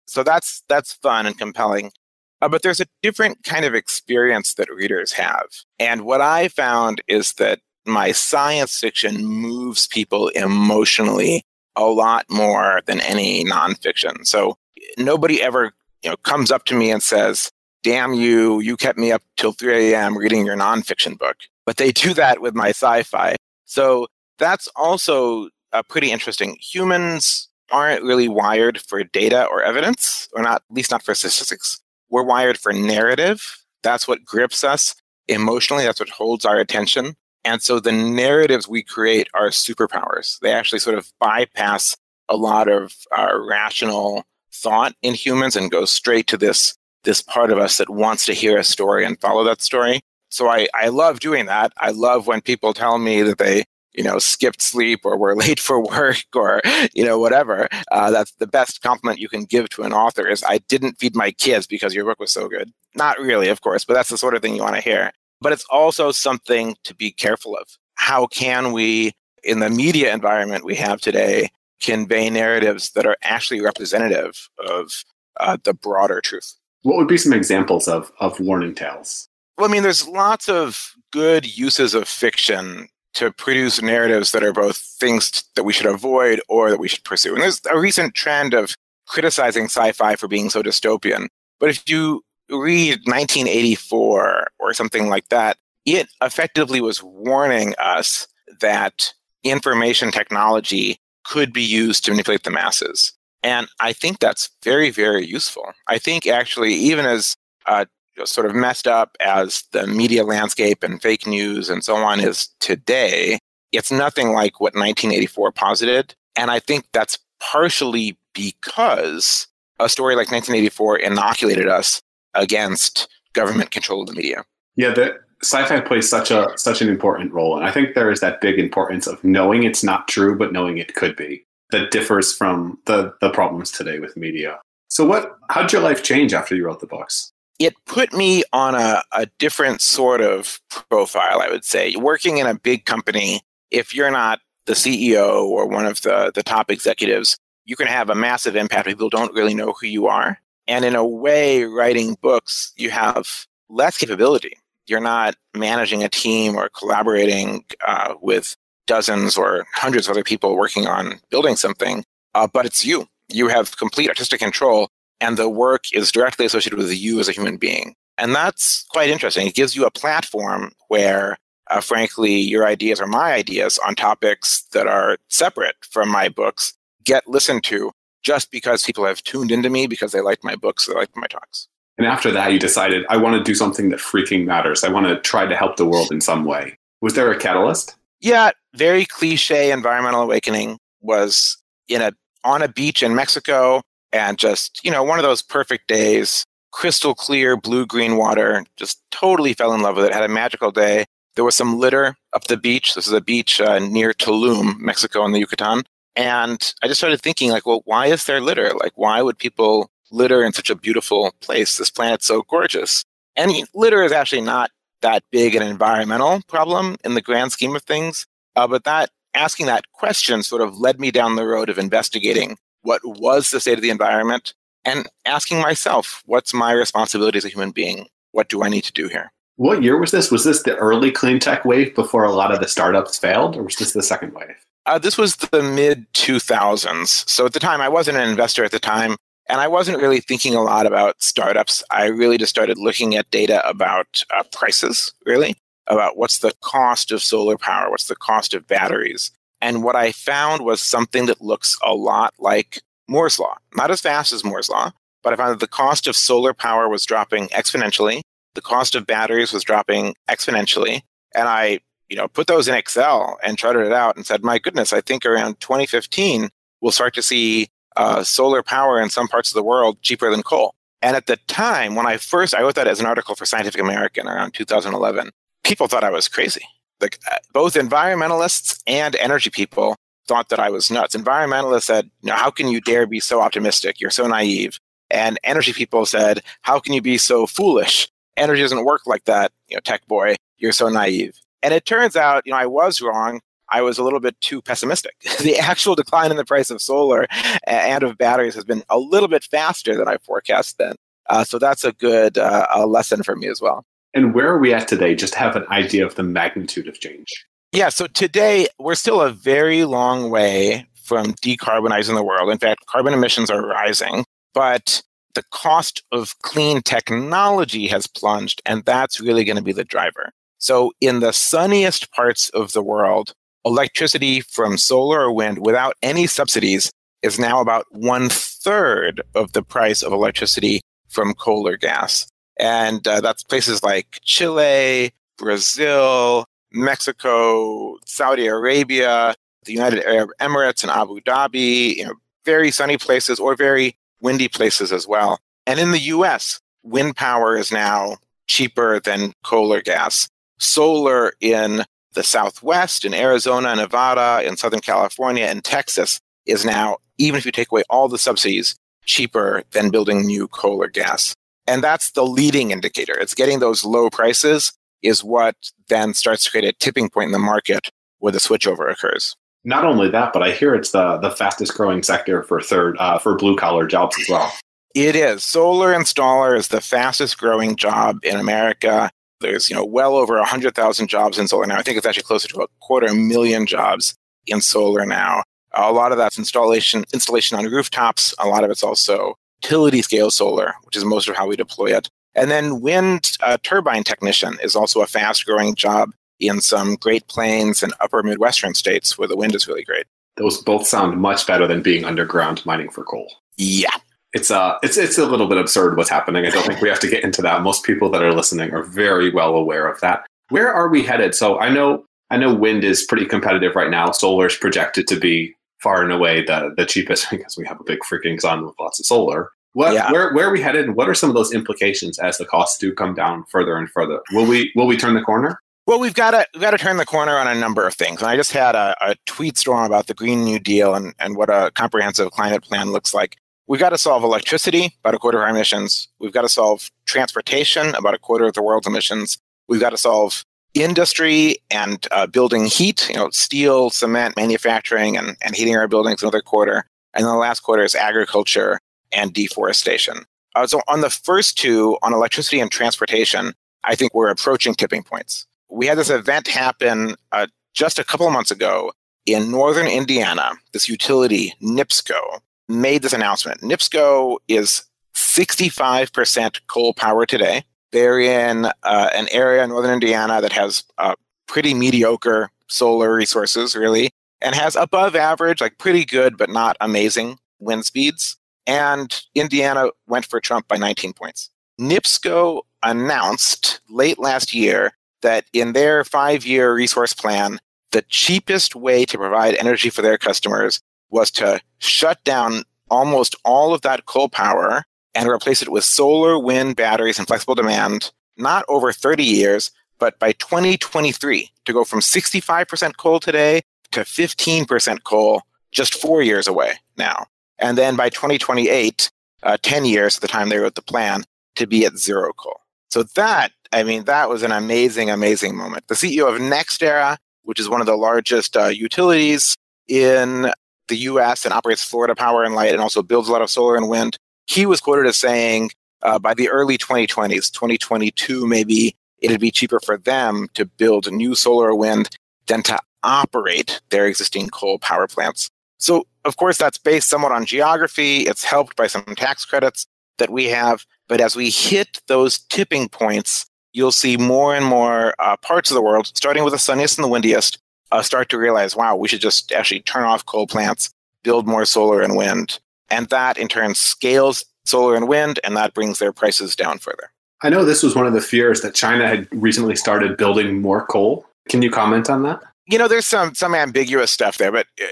So 0.08 0.22
that's 0.22 0.62
that's 0.68 0.92
fun 0.92 1.26
and 1.26 1.38
compelling. 1.38 1.92
Uh, 2.40 2.48
but 2.48 2.62
there's 2.62 2.80
a 2.80 2.86
different 3.02 3.42
kind 3.44 3.64
of 3.64 3.74
experience 3.74 4.54
that 4.54 4.72
readers 4.72 5.12
have. 5.12 5.48
And 5.78 6.02
what 6.02 6.20
I 6.20 6.48
found 6.48 7.02
is 7.08 7.34
that 7.34 7.60
my 7.84 8.12
science 8.12 8.78
fiction 8.78 9.24
moves 9.24 9.88
people 9.88 10.28
emotionally 10.28 11.42
a 11.74 11.84
lot 11.84 12.26
more 12.30 12.80
than 12.86 13.00
any 13.00 13.44
nonfiction. 13.44 14.26
So 14.26 14.56
nobody 14.96 15.42
ever 15.42 15.72
you 16.02 16.10
know 16.10 16.16
comes 16.18 16.50
up 16.50 16.64
to 16.66 16.74
me 16.74 16.90
and 16.90 17.02
says, 17.02 17.50
"Damn 17.82 18.14
you! 18.14 18.60
You 18.60 18.76
kept 18.76 18.98
me 18.98 19.12
up 19.12 19.22
till 19.36 19.52
3 19.52 19.92
a.m. 19.92 20.16
reading 20.16 20.46
your 20.46 20.56
nonfiction 20.56 21.18
book." 21.18 21.36
But 21.66 21.76
they 21.76 21.92
do 21.92 22.14
that 22.14 22.40
with 22.40 22.54
my 22.54 22.70
sci-fi. 22.70 23.36
So 23.66 24.06
that's 24.38 24.68
also 24.76 25.50
uh, 25.72 25.82
pretty 25.88 26.10
interesting. 26.10 26.56
Humans 26.60 27.47
aren't 27.70 28.02
really 28.02 28.28
wired 28.28 28.80
for 28.80 29.02
data 29.04 29.44
or 29.46 29.62
evidence, 29.62 30.28
or 30.32 30.42
not 30.42 30.62
at 30.68 30.74
least 30.74 30.90
not 30.90 31.02
for 31.02 31.14
statistics. 31.14 31.80
We're 32.10 32.22
wired 32.22 32.58
for 32.58 32.72
narrative. 32.72 33.64
That's 33.82 34.08
what 34.08 34.24
grips 34.24 34.64
us 34.64 34.94
emotionally. 35.28 35.84
That's 35.84 36.00
what 36.00 36.08
holds 36.08 36.44
our 36.44 36.58
attention. 36.58 37.14
And 37.44 37.62
so 37.62 37.80
the 37.80 37.92
narratives 37.92 38.68
we 38.68 38.82
create 38.82 39.28
are 39.34 39.48
superpowers. 39.50 40.38
They 40.40 40.52
actually 40.52 40.80
sort 40.80 40.98
of 40.98 41.12
bypass 41.20 41.96
a 42.28 42.36
lot 42.36 42.68
of 42.68 42.94
rational 43.16 44.24
thought 44.52 44.94
in 45.02 45.14
humans 45.14 45.56
and 45.56 45.70
go 45.70 45.84
straight 45.84 46.26
to 46.28 46.36
this 46.36 46.74
this 47.04 47.22
part 47.22 47.50
of 47.50 47.58
us 47.58 47.78
that 47.78 47.88
wants 47.88 48.26
to 48.26 48.34
hear 48.34 48.58
a 48.58 48.64
story 48.64 49.04
and 49.04 49.20
follow 49.20 49.44
that 49.44 49.62
story. 49.62 50.00
So 50.30 50.48
I, 50.48 50.68
I 50.74 50.88
love 50.88 51.20
doing 51.20 51.46
that. 51.46 51.72
I 51.78 51.90
love 51.90 52.26
when 52.26 52.40
people 52.40 52.74
tell 52.74 52.98
me 52.98 53.22
that 53.22 53.38
they, 53.38 53.64
you 53.98 54.04
know, 54.04 54.18
skipped 54.18 54.62
sleep 54.62 55.00
or 55.04 55.18
were 55.18 55.36
late 55.44 55.60
for 55.60 55.82
work 55.82 56.24
or, 56.34 56.62
you 56.94 57.04
know, 57.04 57.18
whatever. 57.18 57.68
Uh, 57.92 58.10
that's 58.10 58.32
the 58.32 58.46
best 58.46 58.80
compliment 58.80 59.18
you 59.18 59.28
can 59.28 59.44
give 59.44 59.68
to 59.70 59.82
an 59.82 59.92
author 59.92 60.26
is 60.26 60.42
I 60.44 60.58
didn't 60.68 60.98
feed 60.98 61.14
my 61.14 61.32
kids 61.32 61.66
because 61.66 61.94
your 61.94 62.04
book 62.04 62.20
was 62.20 62.32
so 62.32 62.48
good. 62.48 62.72
Not 62.94 63.18
really, 63.18 63.48
of 63.48 63.60
course, 63.60 63.84
but 63.84 63.94
that's 63.94 64.08
the 64.08 64.16
sort 64.16 64.34
of 64.34 64.40
thing 64.40 64.54
you 64.54 64.62
want 64.62 64.76
to 64.76 64.80
hear 64.80 65.12
but 65.40 65.52
it's 65.52 65.64
also 65.70 66.12
something 66.12 66.76
to 66.84 66.94
be 66.94 67.10
careful 67.10 67.56
of. 67.56 67.68
How 67.94 68.26
can 68.26 68.72
we, 68.72 69.12
in 69.44 69.60
the 69.60 69.70
media 69.70 70.12
environment 70.12 70.64
we 70.64 70.74
have 70.76 71.00
today, 71.00 71.50
convey 71.80 72.28
narratives 72.30 72.90
that 72.92 73.06
are 73.06 73.16
actually 73.22 73.60
representative 73.60 74.48
of 74.58 75.04
uh, 75.40 75.56
the 75.62 75.74
broader 75.74 76.20
truth? 76.20 76.54
What 76.82 76.96
would 76.96 77.08
be 77.08 77.18
some 77.18 77.32
examples 77.32 77.88
of, 77.88 78.12
of 78.20 78.38
warning 78.40 78.74
tales? 78.74 79.28
Well, 79.56 79.68
I 79.68 79.72
mean, 79.72 79.82
there's 79.82 80.06
lots 80.06 80.48
of 80.48 80.94
good 81.12 81.56
uses 81.58 81.94
of 81.94 82.08
fiction 82.08 82.88
to 83.14 83.32
produce 83.32 83.82
narratives 83.82 84.32
that 84.32 84.44
are 84.44 84.52
both 84.52 84.76
things 84.76 85.44
that 85.56 85.64
we 85.64 85.72
should 85.72 85.86
avoid 85.86 86.40
or 86.48 86.70
that 86.70 86.80
we 86.80 86.88
should 86.88 87.04
pursue. 87.04 87.34
And 87.34 87.42
there's 87.42 87.60
a 87.70 87.78
recent 87.78 88.14
trend 88.14 88.54
of 88.54 88.74
criticizing 89.06 89.64
sci 89.64 89.92
fi 89.92 90.16
for 90.16 90.28
being 90.28 90.50
so 90.50 90.62
dystopian. 90.62 91.28
But 91.58 91.70
if 91.70 91.88
you 91.88 92.22
read 92.50 93.00
1984 93.04 94.48
or 94.58 94.74
something 94.74 95.08
like 95.08 95.28
that, 95.28 95.56
it 95.84 96.08
effectively 96.22 96.80
was 96.80 97.02
warning 97.02 97.74
us 97.78 98.26
that 98.60 99.12
information 99.42 100.10
technology 100.10 100.98
could 101.24 101.52
be 101.52 101.62
used 101.62 102.04
to 102.04 102.10
manipulate 102.10 102.42
the 102.42 102.50
masses. 102.50 103.12
And 103.42 103.68
I 103.80 103.92
think 103.92 104.18
that's 104.18 104.50
very, 104.64 104.90
very 104.90 105.24
useful. 105.24 105.72
I 105.86 105.98
think 105.98 106.26
actually, 106.26 106.74
even 106.74 107.06
as 107.06 107.36
uh, 107.66 107.84
sort 108.26 108.46
of 108.46 108.54
messed 108.54 108.86
up 108.86 109.16
as 109.20 109.64
the 109.72 109.86
media 109.86 110.24
landscape 110.24 110.82
and 110.82 111.00
fake 111.00 111.26
news 111.26 111.68
and 111.68 111.84
so 111.84 111.96
on 111.96 112.20
is 112.20 112.48
today, 112.60 113.38
it's 113.72 113.90
nothing 113.90 114.32
like 114.32 114.60
what 114.60 114.74
1984 114.74 115.52
posited. 115.52 116.14
And 116.36 116.50
I 116.50 116.58
think 116.58 116.86
that's 116.92 117.18
partially 117.40 118.16
because 118.34 119.46
a 119.80 119.88
story 119.88 120.14
like 120.14 120.30
1984 120.30 120.98
inoculated 120.98 121.68
us 121.68 122.02
against 122.34 123.08
government 123.32 123.70
control 123.70 124.02
of 124.02 124.08
the 124.08 124.14
media. 124.14 124.44
Yeah, 124.76 124.92
the 124.92 125.18
sci-fi 125.42 125.80
plays 125.80 126.08
such 126.08 126.30
a 126.30 126.48
such 126.56 126.82
an 126.82 126.88
important 126.88 127.32
role, 127.32 127.56
and 127.56 127.64
I 127.64 127.70
think 127.70 127.94
there 127.94 128.10
is 128.10 128.20
that 128.20 128.40
big 128.40 128.58
importance 128.58 129.06
of 129.06 129.22
knowing 129.24 129.62
it's 129.62 129.84
not 129.84 130.08
true, 130.08 130.36
but 130.36 130.52
knowing 130.52 130.78
it 130.78 130.94
could 130.94 131.16
be. 131.16 131.44
That 131.70 131.90
differs 131.90 132.32
from 132.32 132.78
the 132.86 133.12
the 133.20 133.30
problems 133.30 133.70
today 133.70 133.98
with 133.98 134.16
media. 134.16 134.58
So, 134.88 135.04
what? 135.04 135.36
how'd 135.50 135.72
your 135.72 135.82
life 135.82 136.02
change 136.02 136.32
after 136.32 136.56
you 136.56 136.64
wrote 136.64 136.80
the 136.80 136.86
books? 136.86 137.30
It 137.58 137.74
put 137.86 138.12
me 138.12 138.44
on 138.52 138.74
a, 138.74 139.02
a 139.12 139.26
different 139.38 139.80
sort 139.80 140.20
of 140.20 140.60
profile, 140.88 141.40
I 141.40 141.48
would 141.50 141.64
say. 141.64 141.94
Working 141.96 142.38
in 142.38 142.46
a 142.46 142.54
big 142.54 142.84
company, 142.84 143.40
if 143.70 143.94
you're 143.94 144.10
not 144.10 144.40
the 144.66 144.74
CEO 144.74 145.42
or 145.42 145.66
one 145.66 145.86
of 145.86 146.02
the, 146.02 146.30
the 146.34 146.42
top 146.42 146.70
executives, 146.70 147.36
you 147.64 147.74
can 147.74 147.86
have 147.86 148.10
a 148.10 148.14
massive 148.14 148.54
impact. 148.54 148.86
People 148.86 149.08
don't 149.08 149.34
really 149.34 149.54
know 149.54 149.74
who 149.78 149.86
you 149.86 150.06
are. 150.06 150.38
And 150.66 150.84
in 150.84 150.94
a 150.94 151.04
way, 151.04 151.64
writing 151.64 152.16
books, 152.20 152.72
you 152.76 152.90
have 152.90 153.46
less 153.68 153.96
capability. 153.96 154.56
You're 154.86 155.00
not 155.00 155.34
managing 155.54 156.02
a 156.04 156.08
team 156.08 156.56
or 156.56 156.68
collaborating 156.68 157.64
uh, 157.86 158.14
with 158.22 158.56
dozens 158.86 159.36
or 159.36 159.66
hundreds 159.74 160.06
of 160.06 160.12
other 160.12 160.24
people 160.24 160.56
working 160.56 160.86
on 160.86 161.20
building 161.30 161.56
something, 161.56 162.04
uh, 162.34 162.48
but 162.52 162.66
it's 162.66 162.84
you. 162.84 163.06
You 163.28 163.48
have 163.48 163.76
complete 163.76 164.08
artistic 164.08 164.40
control, 164.40 164.88
and 165.20 165.36
the 165.36 165.48
work 165.48 165.84
is 165.92 166.12
directly 166.12 166.46
associated 166.46 166.78
with 166.78 166.92
you 166.92 167.20
as 167.20 167.28
a 167.28 167.32
human 167.32 167.56
being. 167.56 167.94
And 168.16 168.34
that's 168.34 168.84
quite 168.90 169.10
interesting. 169.10 169.46
It 169.46 169.54
gives 169.54 169.76
you 169.76 169.86
a 169.86 169.90
platform 169.90 170.72
where, 170.88 171.38
uh, 171.70 171.80
frankly, 171.80 172.34
your 172.34 172.66
ideas 172.66 173.00
or 173.00 173.06
my 173.06 173.32
ideas 173.32 173.78
on 173.86 173.94
topics 173.94 174.62
that 174.72 174.86
are 174.86 175.18
separate 175.28 175.76
from 175.88 176.08
my 176.08 176.28
books 176.28 176.74
get 177.04 177.28
listened 177.28 177.64
to 177.64 177.92
just 178.22 178.50
because 178.50 178.84
people 178.84 179.04
have 179.04 179.22
tuned 179.22 179.50
into 179.50 179.70
me 179.70 179.86
because 179.86 180.12
they 180.12 180.20
liked 180.20 180.42
my 180.42 180.56
books, 180.56 180.86
they 180.86 180.94
liked 180.94 181.16
my 181.16 181.26
talks. 181.28 181.68
And 181.96 182.06
after 182.06 182.30
that, 182.30 182.52
you 182.52 182.58
decided, 182.58 183.04
I 183.08 183.16
want 183.16 183.36
to 183.36 183.42
do 183.42 183.54
something 183.54 183.88
that 183.90 183.98
freaking 183.98 184.44
matters. 184.44 184.84
I 184.84 184.88
want 184.88 185.06
to 185.06 185.18
try 185.20 185.46
to 185.46 185.56
help 185.56 185.76
the 185.76 185.86
world 185.86 186.12
in 186.12 186.20
some 186.20 186.44
way. 186.44 186.76
Was 187.00 187.14
there 187.14 187.30
a 187.30 187.38
catalyst? 187.38 187.96
Yeah, 188.20 188.50
very 188.74 189.04
cliche 189.04 189.70
environmental 189.72 190.22
awakening 190.22 190.78
was 191.00 191.56
in 191.88 192.02
a 192.02 192.12
on 192.44 192.62
a 192.62 192.68
beach 192.68 193.02
in 193.02 193.14
Mexico 193.14 193.82
and 194.12 194.38
just, 194.38 194.80
you 194.84 194.90
know, 194.90 195.02
one 195.02 195.18
of 195.18 195.22
those 195.22 195.42
perfect 195.42 195.88
days, 195.88 196.44
crystal 196.72 197.14
clear 197.14 197.56
blue 197.56 197.86
green 197.86 198.16
water, 198.16 198.64
just 198.76 199.02
totally 199.10 199.54
fell 199.54 199.72
in 199.72 199.82
love 199.82 199.96
with 199.96 200.04
it, 200.04 200.12
had 200.12 200.22
a 200.22 200.28
magical 200.28 200.70
day. 200.70 201.04
There 201.34 201.44
was 201.44 201.54
some 201.54 201.78
litter 201.78 202.16
up 202.32 202.44
the 202.44 202.56
beach. 202.56 202.94
This 202.94 203.06
is 203.06 203.12
a 203.12 203.20
beach 203.20 203.60
uh, 203.60 203.78
near 203.78 204.12
Tulum, 204.12 204.78
Mexico, 204.78 205.24
in 205.24 205.32
the 205.32 205.38
Yucatan. 205.38 205.84
And 206.16 206.74
I 206.82 206.88
just 206.88 206.98
started 206.98 207.20
thinking, 207.20 207.50
like, 207.50 207.64
well, 207.64 207.82
why 207.84 208.06
is 208.06 208.24
there 208.24 208.40
litter? 208.40 208.72
Like, 208.74 208.92
why 208.96 209.22
would 209.22 209.38
people 209.38 209.90
litter 210.10 210.42
in 210.42 210.52
such 210.52 210.68
a 210.68 210.74
beautiful 210.74 211.32
place? 211.40 211.76
This 211.76 211.90
planet's 211.90 212.26
so 212.26 212.42
gorgeous. 212.42 213.04
And 213.36 213.52
litter 213.72 214.02
is 214.02 214.10
actually 214.10 214.40
not 214.40 214.72
that 215.02 215.22
big 215.30 215.54
an 215.54 215.62
environmental 215.62 216.40
problem 216.48 216.96
in 217.04 217.14
the 217.14 217.22
grand 217.22 217.52
scheme 217.52 217.76
of 217.76 217.82
things. 217.82 218.26
Uh, 218.56 218.66
but 218.66 218.82
that 218.82 219.10
asking 219.34 219.66
that 219.66 219.84
question 219.92 220.42
sort 220.42 220.62
of 220.62 220.78
led 220.78 220.98
me 220.98 221.12
down 221.12 221.36
the 221.36 221.46
road 221.46 221.68
of 221.68 221.78
investigating 221.78 222.56
what 222.88 223.04
was 223.04 223.50
the 223.50 223.60
state 223.60 223.76
of 223.76 223.82
the 223.82 223.90
environment 223.90 224.54
and 224.82 225.06
asking 225.26 225.60
myself, 225.60 226.22
what's 226.24 226.54
my 226.54 226.72
responsibility 226.72 227.36
as 227.36 227.44
a 227.44 227.50
human 227.50 227.70
being? 227.70 228.06
What 228.32 228.48
do 228.48 228.62
I 228.62 228.70
need 228.70 228.84
to 228.84 228.92
do 228.94 229.08
here? 229.08 229.30
What 229.56 229.82
year 229.82 229.98
was 229.98 230.10
this? 230.10 230.30
Was 230.30 230.44
this 230.44 230.62
the 230.62 230.74
early 230.76 231.10
clean 231.10 231.38
tech 231.38 231.66
wave 231.66 231.94
before 231.94 232.24
a 232.24 232.32
lot 232.32 232.50
of 232.50 232.60
the 232.60 232.66
startups 232.66 233.18
failed, 233.18 233.56
or 233.56 233.62
was 233.64 233.76
this 233.76 233.92
the 233.92 234.02
second 234.02 234.32
wave? 234.32 234.56
Uh, 234.86 234.98
this 234.98 235.18
was 235.18 235.36
the 235.36 235.62
mid 235.62 236.10
2000s. 236.14 237.28
So 237.28 237.44
at 237.44 237.52
the 237.52 237.60
time, 237.60 237.82
I 237.82 237.90
wasn't 237.90 238.16
an 238.16 238.30
investor 238.30 238.64
at 238.64 238.70
the 238.70 238.78
time, 238.78 239.16
and 239.50 239.60
I 239.60 239.68
wasn't 239.68 240.00
really 240.00 240.20
thinking 240.20 240.54
a 240.54 240.62
lot 240.62 240.86
about 240.86 241.22
startups. 241.22 241.84
I 241.90 242.06
really 242.06 242.38
just 242.38 242.50
started 242.50 242.78
looking 242.78 243.16
at 243.16 243.30
data 243.30 243.66
about 243.68 244.24
uh, 244.34 244.44
prices, 244.50 245.12
really, 245.26 245.56
about 245.88 246.16
what's 246.16 246.38
the 246.38 246.54
cost 246.62 247.12
of 247.12 247.22
solar 247.22 247.58
power, 247.58 247.90
what's 247.90 248.08
the 248.08 248.16
cost 248.16 248.54
of 248.54 248.66
batteries. 248.66 249.30
And 249.60 249.82
what 249.82 249.96
I 249.96 250.12
found 250.12 250.64
was 250.64 250.80
something 250.80 251.26
that 251.26 251.40
looks 251.40 251.76
a 251.84 251.94
lot 251.94 252.34
like 252.38 252.80
Moore's 253.08 253.38
Law. 253.38 253.56
Not 253.76 253.90
as 253.90 254.00
fast 254.00 254.32
as 254.32 254.44
Moore's 254.44 254.68
Law, 254.68 254.92
but 255.22 255.32
I 255.32 255.36
found 255.36 255.52
that 255.52 255.60
the 255.60 255.66
cost 255.66 256.06
of 256.06 256.16
solar 256.16 256.54
power 256.54 256.88
was 256.88 257.04
dropping 257.04 257.48
exponentially. 257.48 258.20
The 258.54 258.62
cost 258.62 258.94
of 258.94 259.06
batteries 259.06 259.52
was 259.52 259.64
dropping 259.64 260.14
exponentially. 260.28 261.02
And 261.34 261.48
I 261.48 261.80
you 262.08 262.16
know, 262.16 262.28
put 262.28 262.46
those 262.46 262.68
in 262.68 262.74
Excel 262.74 263.38
and 263.44 263.58
charted 263.58 263.86
it 263.86 263.92
out 263.92 264.16
and 264.16 264.24
said, 264.24 264.42
my 264.42 264.58
goodness, 264.58 264.92
I 264.92 265.00
think 265.00 265.26
around 265.26 265.60
2015, 265.60 266.48
we'll 266.80 266.92
start 266.92 267.14
to 267.14 267.22
see 267.22 267.68
uh, 267.96 268.22
solar 268.22 268.62
power 268.62 269.00
in 269.00 269.10
some 269.10 269.28
parts 269.28 269.50
of 269.50 269.54
the 269.54 269.62
world 269.62 270.00
cheaper 270.02 270.30
than 270.30 270.42
coal. 270.42 270.74
And 271.02 271.16
at 271.16 271.26
the 271.26 271.36
time, 271.46 271.94
when 271.94 272.06
I 272.06 272.16
first, 272.16 272.54
I 272.54 272.62
wrote 272.62 272.74
that 272.74 272.88
as 272.88 273.00
an 273.00 273.06
article 273.06 273.34
for 273.34 273.46
Scientific 273.46 273.80
American 273.80 274.26
around 274.26 274.54
2011, 274.54 275.30
people 275.64 275.86
thought 275.86 276.04
I 276.04 276.10
was 276.10 276.28
crazy. 276.28 276.62
Like 277.00 277.18
uh, 277.30 277.36
both 277.52 277.74
environmentalists 277.74 278.82
and 278.86 279.14
energy 279.16 279.50
people 279.50 279.96
thought 280.26 280.48
that 280.50 280.60
I 280.60 280.70
was 280.70 280.90
nuts. 280.90 281.16
Environmentalists 281.16 281.84
said, 281.84 282.10
you 282.22 282.30
know, 282.30 282.36
how 282.36 282.50
can 282.50 282.68
you 282.68 282.80
dare 282.80 283.06
be 283.06 283.20
so 283.20 283.40
optimistic? 283.40 284.00
You're 284.00 284.10
so 284.10 284.26
naive. 284.26 284.78
And 285.10 285.38
energy 285.42 285.72
people 285.72 286.04
said, 286.06 286.42
how 286.62 286.78
can 286.78 286.92
you 286.92 287.00
be 287.00 287.18
so 287.18 287.46
foolish? 287.46 288.08
Energy 288.36 288.62
doesn't 288.62 288.84
work 288.84 289.06
like 289.06 289.24
that, 289.24 289.52
you 289.68 289.76
know, 289.76 289.80
tech 289.80 290.06
boy. 290.06 290.36
You're 290.58 290.72
so 290.72 290.88
naive. 290.88 291.34
And 291.62 291.72
it 291.74 291.86
turns 291.86 292.14
out, 292.14 292.42
you 292.44 292.52
know, 292.52 292.58
I 292.58 292.66
was 292.66 293.00
wrong. 293.00 293.40
I 293.70 293.82
was 293.82 293.98
a 293.98 294.02
little 294.02 294.20
bit 294.20 294.40
too 294.40 294.62
pessimistic. 294.62 295.18
the 295.40 295.58
actual 295.58 295.94
decline 295.94 296.30
in 296.30 296.36
the 296.36 296.44
price 296.44 296.70
of 296.70 296.80
solar 296.80 297.26
and 297.64 298.02
of 298.02 298.18
batteries 298.18 298.54
has 298.54 298.64
been 298.64 298.82
a 298.88 298.98
little 298.98 299.28
bit 299.28 299.44
faster 299.44 299.96
than 299.96 300.08
I 300.08 300.18
forecast 300.18 300.78
then. 300.78 300.94
Uh, 301.28 301.44
so 301.44 301.58
that's 301.58 301.84
a 301.84 301.92
good 301.92 302.38
uh, 302.38 302.66
a 302.74 302.86
lesson 302.86 303.22
for 303.22 303.36
me 303.36 303.48
as 303.48 303.60
well. 303.60 303.84
And 304.14 304.34
where 304.34 304.48
are 304.48 304.58
we 304.58 304.72
at 304.72 304.88
today? 304.88 305.14
Just 305.14 305.34
have 305.34 305.56
an 305.56 305.66
idea 305.70 306.04
of 306.04 306.14
the 306.14 306.22
magnitude 306.22 306.88
of 306.88 306.98
change. 307.00 307.26
Yeah, 307.72 307.90
so 307.90 308.06
today 308.06 308.68
we're 308.78 308.94
still 308.94 309.20
a 309.20 309.30
very 309.30 309.84
long 309.84 310.30
way 310.30 310.86
from 311.04 311.34
decarbonizing 311.34 312.14
the 312.14 312.24
world. 312.24 312.50
In 312.50 312.58
fact, 312.58 312.86
carbon 312.86 313.12
emissions 313.12 313.50
are 313.50 313.66
rising, 313.66 314.24
but 314.54 315.02
the 315.34 315.42
cost 315.52 316.02
of 316.10 316.38
clean 316.42 316.80
technology 316.82 317.86
has 317.88 318.06
plunged, 318.06 318.62
and 318.64 318.84
that's 318.84 319.20
really 319.20 319.44
going 319.44 319.56
to 319.56 319.62
be 319.62 319.72
the 319.72 319.84
driver. 319.84 320.30
So, 320.58 320.92
in 321.00 321.20
the 321.20 321.32
sunniest 321.32 322.10
parts 322.12 322.48
of 322.50 322.72
the 322.72 322.82
world, 322.82 323.32
electricity 323.64 324.40
from 324.40 324.76
solar 324.76 325.20
or 325.20 325.32
wind 325.32 325.58
without 325.58 325.94
any 326.02 326.26
subsidies 326.26 326.90
is 327.22 327.38
now 327.38 327.60
about 327.60 327.86
one 327.90 328.28
third 328.28 329.22
of 329.34 329.52
the 329.52 329.62
price 329.62 330.02
of 330.02 330.12
electricity 330.12 330.80
from 331.08 331.34
coal 331.34 331.68
or 331.68 331.76
gas. 331.76 332.26
And 332.58 333.06
uh, 333.06 333.20
that's 333.20 333.42
places 333.42 333.82
like 333.82 334.20
Chile, 334.22 335.12
Brazil, 335.36 336.44
Mexico, 336.72 337.96
Saudi 338.04 338.46
Arabia, 338.46 339.34
the 339.64 339.72
United 339.72 340.04
Arab 340.04 340.30
Emirates, 340.40 340.82
and 340.82 340.90
Abu 340.90 341.20
Dhabi, 341.20 341.96
you 341.96 342.04
know, 342.06 342.14
very 342.44 342.70
sunny 342.70 342.96
places 342.96 343.38
or 343.38 343.54
very 343.54 343.96
windy 344.20 344.48
places 344.48 344.92
as 344.92 345.06
well. 345.06 345.38
And 345.66 345.78
in 345.78 345.92
the 345.92 346.00
US, 346.00 346.60
wind 346.82 347.16
power 347.16 347.56
is 347.56 347.70
now 347.70 348.16
cheaper 348.46 348.98
than 349.00 349.32
coal 349.44 349.72
or 349.72 349.82
gas 349.82 350.28
solar 350.58 351.32
in 351.40 351.84
the 352.14 352.22
Southwest, 352.22 353.04
in 353.04 353.14
Arizona, 353.14 353.76
Nevada, 353.76 354.42
in 354.44 354.56
Southern 354.56 354.80
California, 354.80 355.44
and 355.44 355.62
Texas 355.62 356.20
is 356.46 356.64
now, 356.64 356.96
even 357.18 357.38
if 357.38 357.46
you 357.46 357.52
take 357.52 357.70
away 357.70 357.82
all 357.90 358.08
the 358.08 358.18
subsidies, 358.18 358.74
cheaper 359.04 359.62
than 359.72 359.90
building 359.90 360.26
new 360.26 360.48
coal 360.48 360.82
or 360.82 360.88
gas. 360.88 361.36
And 361.68 361.84
that's 361.84 362.12
the 362.12 362.24
leading 362.24 362.70
indicator. 362.70 363.12
It's 363.18 363.34
getting 363.34 363.58
those 363.58 363.84
low 363.84 364.08
prices 364.08 364.72
is 365.02 365.22
what 365.22 365.54
then 365.88 366.14
starts 366.14 366.44
to 366.44 366.50
create 366.50 366.64
a 366.64 366.72
tipping 366.72 367.10
point 367.10 367.26
in 367.26 367.32
the 367.32 367.38
market 367.38 367.90
where 368.18 368.32
the 368.32 368.38
switchover 368.38 368.90
occurs. 368.90 369.36
Not 369.64 369.84
only 369.84 370.08
that, 370.10 370.32
but 370.32 370.42
I 370.42 370.52
hear 370.52 370.74
it's 370.74 370.92
the, 370.92 371.18
the 371.18 371.30
fastest 371.30 371.74
growing 371.74 372.02
sector 372.02 372.42
for 372.42 372.60
third 372.60 372.96
uh, 372.98 373.18
for 373.18 373.36
blue 373.36 373.54
collar 373.54 373.86
jobs 373.86 374.16
as 374.18 374.28
well. 374.28 374.52
It 374.94 375.14
is. 375.14 375.44
Solar 375.44 375.92
installer 375.92 376.56
is 376.56 376.68
the 376.68 376.80
fastest 376.80 377.38
growing 377.38 377.76
job 377.76 378.18
in 378.24 378.36
America. 378.36 379.10
There's, 379.40 379.68
you 379.68 379.76
know, 379.76 379.84
well 379.84 380.16
over 380.16 380.36
100,000 380.38 381.08
jobs 381.08 381.38
in 381.38 381.46
solar 381.46 381.66
now. 381.66 381.76
I 381.76 381.82
think 381.82 381.98
it's 381.98 382.06
actually 382.06 382.22
closer 382.22 382.48
to 382.48 382.62
a 382.62 382.66
quarter 382.80 383.12
million 383.14 383.66
jobs 383.66 384.14
in 384.46 384.60
solar 384.62 385.04
now. 385.04 385.42
A 385.74 385.92
lot 385.92 386.12
of 386.12 386.18
that's 386.18 386.38
installation 386.38 387.04
installation 387.12 387.58
on 387.58 387.66
rooftops. 387.66 388.34
A 388.38 388.48
lot 388.48 388.64
of 388.64 388.70
it's 388.70 388.82
also 388.82 389.36
utility 389.62 390.02
scale 390.02 390.30
solar, 390.30 390.74
which 390.84 390.96
is 390.96 391.04
most 391.04 391.28
of 391.28 391.36
how 391.36 391.46
we 391.46 391.56
deploy 391.56 391.96
it. 391.96 392.08
And 392.34 392.50
then 392.50 392.80
wind 392.80 393.36
uh, 393.42 393.58
turbine 393.62 394.04
technician 394.04 394.58
is 394.62 394.76
also 394.76 395.00
a 395.00 395.06
fast 395.06 395.44
growing 395.44 395.74
job 395.74 396.12
in 396.38 396.60
some 396.60 396.96
Great 396.96 397.26
Plains 397.28 397.82
and 397.82 397.92
upper 398.00 398.22
Midwestern 398.22 398.74
states 398.74 399.18
where 399.18 399.28
the 399.28 399.36
wind 399.36 399.54
is 399.54 399.66
really 399.66 399.84
great. 399.84 400.06
Those 400.36 400.62
both 400.62 400.86
sound 400.86 401.20
much 401.20 401.46
better 401.46 401.66
than 401.66 401.82
being 401.82 402.04
underground 402.04 402.64
mining 402.64 402.90
for 402.90 403.02
coal. 403.02 403.28
Yeah, 403.56 403.90
it's 404.32 404.52
uh 404.52 404.78
it's 404.84 404.96
it's 404.96 405.18
a 405.18 405.26
little 405.26 405.48
bit 405.48 405.58
absurd 405.58 405.96
what's 405.96 406.10
happening. 406.10 406.46
I 406.46 406.50
don't 406.50 406.64
think 406.64 406.80
we 406.80 406.88
have 406.88 407.00
to 407.00 407.10
get 407.10 407.24
into 407.24 407.42
that. 407.42 407.62
Most 407.62 407.84
people 407.84 408.08
that 408.10 408.22
are 408.22 408.32
listening 408.32 408.72
are 408.72 408.84
very 408.84 409.32
well 409.32 409.56
aware 409.56 409.88
of 409.88 410.00
that. 410.00 410.24
Where 410.50 410.72
are 410.72 410.88
we 410.88 411.02
headed? 411.02 411.34
So 411.34 411.58
I 411.58 411.70
know 411.70 412.04
I 412.30 412.36
know 412.36 412.54
wind 412.54 412.84
is 412.84 413.04
pretty 413.04 413.26
competitive 413.26 413.74
right 413.74 413.90
now. 413.90 414.12
Solar 414.12 414.46
is 414.46 414.56
projected 414.56 415.08
to 415.08 415.18
be 415.18 415.54
far 415.82 416.02
and 416.02 416.12
away 416.12 416.44
the 416.44 416.72
the 416.76 416.84
cheapest 416.86 417.28
because 417.30 417.56
we 417.56 417.66
have 417.66 417.80
a 417.80 417.84
big 417.84 418.00
freaking 418.00 418.40
sun 418.40 418.64
with 418.66 418.74
lots 418.80 418.98
of 419.00 419.06
solar. 419.06 419.50
What, 419.74 419.92
Yeah. 419.92 420.10
where, 420.10 420.32
where 420.32 420.48
are 420.48 420.52
we 420.52 420.62
headed? 420.62 420.86
and 420.86 420.96
What 420.96 421.08
are 421.08 421.14
some 421.14 421.28
of 421.30 421.36
those 421.36 421.52
implications 421.52 422.18
as 422.18 422.38
the 422.38 422.46
costs 422.46 422.78
do 422.78 422.92
come 422.92 423.14
down 423.14 423.44
further 423.50 423.76
and 423.76 423.88
further? 423.90 424.20
Will 424.32 424.46
we 424.46 424.72
will 424.74 424.86
we 424.86 424.96
turn 424.96 425.14
the 425.14 425.20
corner? 425.22 425.60
Well, 425.86 426.00
we've 426.00 426.14
got 426.14 426.32
to 426.32 426.46
we've 426.54 426.60
got 426.62 426.72
to 426.72 426.78
turn 426.78 426.96
the 426.96 427.06
corner 427.06 427.36
on 427.36 427.46
a 427.46 427.54
number 427.54 427.86
of 427.86 427.94
things. 427.94 428.20
And 428.20 428.30
I 428.30 428.36
just 428.36 428.52
had 428.52 428.74
a, 428.74 428.94
a 429.00 429.14
tweet 429.26 429.56
storm 429.56 429.84
about 429.84 430.06
the 430.06 430.14
Green 430.14 430.44
New 430.44 430.58
Deal 430.58 430.94
and, 430.94 431.14
and 431.18 431.36
what 431.36 431.48
a 431.50 431.70
comprehensive 431.74 432.30
climate 432.30 432.62
plan 432.62 432.92
looks 432.92 433.14
like. 433.14 433.36
We've 433.68 433.80
got 433.80 433.90
to 433.90 433.98
solve 433.98 434.22
electricity, 434.24 434.96
about 435.00 435.14
a 435.14 435.18
quarter 435.18 435.38
of 435.38 435.44
our 435.44 435.50
emissions. 435.50 436.08
We've 436.18 436.32
got 436.32 436.42
to 436.42 436.48
solve 436.48 436.90
transportation, 437.06 437.94
about 437.94 438.14
a 438.14 438.18
quarter 438.18 438.46
of 438.46 438.54
the 438.54 438.62
world's 438.62 438.86
emissions. 438.86 439.38
We've 439.68 439.80
got 439.80 439.90
to 439.90 439.98
solve 439.98 440.44
industry 440.74 441.56
and 441.70 442.06
uh, 442.10 442.26
building 442.26 442.66
heat, 442.66 443.08
you 443.08 443.16
know, 443.16 443.30
steel, 443.30 443.90
cement, 443.90 444.36
manufacturing, 444.36 445.16
and, 445.16 445.36
and 445.42 445.54
heating 445.54 445.76
our 445.76 445.88
buildings 445.88 446.22
another 446.22 446.40
quarter. 446.40 446.84
And 447.14 447.24
then 447.24 447.32
the 447.32 447.38
last 447.38 447.60
quarter 447.60 447.82
is 447.82 447.94
agriculture 447.94 448.78
and 449.12 449.32
deforestation. 449.32 450.24
Uh, 450.54 450.66
so 450.66 450.80
on 450.88 451.00
the 451.00 451.10
first 451.10 451.58
two, 451.58 451.98
on 452.02 452.12
electricity 452.12 452.60
and 452.60 452.70
transportation, 452.70 453.52
I 453.84 453.94
think 453.94 454.14
we're 454.14 454.30
approaching 454.30 454.74
tipping 454.74 455.02
points. 455.02 455.46
We 455.70 455.86
had 455.86 455.98
this 455.98 456.10
event 456.10 456.48
happen 456.48 457.16
uh, 457.32 457.46
just 457.74 457.98
a 457.98 458.04
couple 458.04 458.26
of 458.26 458.32
months 458.32 458.50
ago 458.50 458.92
in 459.26 459.50
northern 459.50 459.86
Indiana. 459.86 460.52
This 460.72 460.88
utility, 460.88 461.54
NIPSCO, 461.62 462.40
made 462.68 463.02
this 463.02 463.12
announcement. 463.12 463.60
NIPSCO 463.60 464.38
is 464.48 464.84
65% 465.14 466.60
coal 466.66 466.94
power 466.94 467.26
today. 467.26 467.64
They're 467.92 468.20
in 468.20 468.66
uh, 468.66 469.10
an 469.14 469.28
area 469.30 469.64
in 469.64 469.70
northern 469.70 469.94
Indiana 469.94 470.40
that 470.40 470.52
has 470.52 470.84
uh, 470.98 471.14
pretty 471.46 471.74
mediocre 471.74 472.50
solar 472.68 473.14
resources, 473.14 473.74
really, 473.74 474.10
and 474.40 474.54
has 474.54 474.76
above 474.76 475.16
average, 475.16 475.60
like 475.60 475.78
pretty 475.78 476.04
good, 476.04 476.36
but 476.36 476.50
not 476.50 476.76
amazing 476.80 477.38
wind 477.58 477.86
speeds. 477.86 478.36
And 478.66 479.18
Indiana 479.34 479.90
went 480.06 480.26
for 480.26 480.40
Trump 480.40 480.68
by 480.68 480.76
19 480.76 481.14
points. 481.14 481.50
NIPSCO 481.80 482.62
announced 482.82 483.80
late 483.88 484.18
last 484.18 484.54
year 484.54 484.92
that 485.22 485.46
in 485.52 485.72
their 485.72 486.04
five 486.04 486.44
year 486.44 486.74
resource 486.74 487.12
plan, 487.12 487.58
the 487.92 488.02
cheapest 488.08 488.76
way 488.76 489.04
to 489.06 489.16
provide 489.16 489.54
energy 489.54 489.90
for 489.90 490.02
their 490.02 490.18
customers 490.18 490.80
was 491.10 491.30
to 491.30 491.60
shut 491.78 492.22
down 492.24 492.64
almost 492.90 493.34
all 493.44 493.72
of 493.72 493.82
that 493.82 494.06
coal 494.06 494.28
power 494.28 494.84
and 495.14 495.28
replace 495.28 495.62
it 495.62 495.70
with 495.70 495.84
solar, 495.84 496.38
wind, 496.38 496.76
batteries, 496.76 497.18
and 497.18 497.26
flexible 497.26 497.54
demand, 497.54 498.12
not 498.36 498.64
over 498.68 498.92
30 498.92 499.24
years, 499.24 499.70
but 499.98 500.18
by 500.18 500.32
2023 500.32 501.50
to 501.64 501.72
go 501.72 501.84
from 501.84 502.00
65% 502.00 502.96
coal 502.96 503.20
today 503.20 503.60
to 503.92 504.00
15% 504.00 505.02
coal 505.04 505.42
just 505.72 506.00
four 506.00 506.22
years 506.22 506.46
away 506.46 506.74
now. 506.96 507.26
And 507.58 507.76
then 507.76 507.96
by 507.96 508.08
2028, 508.08 509.10
uh, 509.42 509.56
10 509.62 509.84
years 509.84 510.16
at 510.16 510.22
the 510.22 510.28
time 510.28 510.48
they 510.48 510.58
wrote 510.58 510.74
the 510.74 510.82
plan, 510.82 511.24
to 511.56 511.66
be 511.66 511.84
at 511.84 511.98
zero 511.98 512.32
coal. 512.32 512.60
So 512.90 513.02
that, 513.14 513.50
I 513.72 513.82
mean, 513.82 514.04
that 514.04 514.28
was 514.28 514.42
an 514.42 514.52
amazing, 514.52 515.10
amazing 515.10 515.56
moment. 515.56 515.88
The 515.88 515.94
CEO 515.94 516.32
of 516.32 516.40
NextEra, 516.40 517.16
which 517.42 517.58
is 517.60 517.68
one 517.68 517.80
of 517.80 517.86
the 517.86 517.96
largest 517.96 518.56
uh, 518.56 518.66
utilities 518.66 519.56
in 519.88 520.52
the 520.88 520.96
US 520.96 521.44
and 521.44 521.52
operates 521.52 521.82
Florida 521.82 522.14
Power 522.14 522.44
and 522.44 522.54
Light 522.54 522.72
and 522.72 522.80
also 522.80 523.02
builds 523.02 523.28
a 523.28 523.32
lot 523.32 523.42
of 523.42 523.50
solar 523.50 523.76
and 523.76 523.88
wind, 523.88 524.16
he 524.48 524.66
was 524.66 524.80
quoted 524.80 525.06
as 525.06 525.16
saying 525.16 525.70
uh, 526.02 526.18
by 526.18 526.34
the 526.34 526.48
early 526.48 526.78
2020s, 526.78 527.52
2022 527.52 528.46
maybe, 528.46 528.96
it'd 529.18 529.40
be 529.40 529.50
cheaper 529.50 529.78
for 529.80 529.98
them 529.98 530.48
to 530.54 530.64
build 530.64 531.10
new 531.12 531.34
solar 531.34 531.74
wind 531.74 532.16
than 532.46 532.62
to 532.62 532.78
operate 533.02 533.80
their 533.90 534.06
existing 534.06 534.48
coal 534.48 534.78
power 534.78 535.06
plants. 535.06 535.50
So, 535.78 536.06
of 536.24 536.36
course, 536.36 536.56
that's 536.56 536.78
based 536.78 537.08
somewhat 537.08 537.32
on 537.32 537.44
geography. 537.44 538.20
It's 538.20 538.42
helped 538.42 538.76
by 538.76 538.86
some 538.86 539.04
tax 539.16 539.44
credits 539.44 539.86
that 540.18 540.30
we 540.30 540.46
have. 540.46 540.84
But 541.08 541.20
as 541.20 541.36
we 541.36 541.50
hit 541.50 542.00
those 542.06 542.38
tipping 542.38 542.88
points, 542.88 543.46
you'll 543.72 543.92
see 543.92 544.16
more 544.16 544.56
and 544.56 544.64
more 544.64 545.14
uh, 545.18 545.36
parts 545.36 545.70
of 545.70 545.74
the 545.74 545.82
world, 545.82 546.10
starting 546.14 546.42
with 546.42 546.52
the 546.52 546.58
sunniest 546.58 546.98
and 546.98 547.04
the 547.04 547.08
windiest, 547.08 547.58
uh, 547.92 548.02
start 548.02 548.28
to 548.30 548.38
realize, 548.38 548.74
wow, 548.74 548.96
we 548.96 549.08
should 549.08 549.20
just 549.20 549.52
actually 549.52 549.80
turn 549.80 550.04
off 550.04 550.26
coal 550.26 550.46
plants, 550.46 550.90
build 551.22 551.46
more 551.46 551.64
solar 551.64 552.00
and 552.00 552.16
wind. 552.16 552.58
And 552.90 553.08
that 553.08 553.38
in 553.38 553.48
turn 553.48 553.74
scales 553.74 554.44
solar 554.64 554.94
and 554.94 555.08
wind, 555.08 555.40
and 555.44 555.56
that 555.56 555.74
brings 555.74 555.98
their 555.98 556.12
prices 556.12 556.54
down 556.54 556.78
further. 556.78 557.10
I 557.42 557.48
know 557.48 557.64
this 557.64 557.82
was 557.82 557.94
one 557.94 558.06
of 558.06 558.12
the 558.12 558.20
fears 558.20 558.60
that 558.62 558.74
China 558.74 559.06
had 559.06 559.28
recently 559.30 559.76
started 559.76 560.16
building 560.16 560.60
more 560.60 560.84
coal. 560.86 561.24
Can 561.48 561.62
you 561.62 561.70
comment 561.70 562.10
on 562.10 562.22
that? 562.24 562.42
You 562.66 562.78
know, 562.78 562.88
there's 562.88 563.06
some 563.06 563.34
some 563.34 563.54
ambiguous 563.54 564.10
stuff 564.10 564.38
there, 564.38 564.52
but 564.52 564.66
uh, 564.80 564.86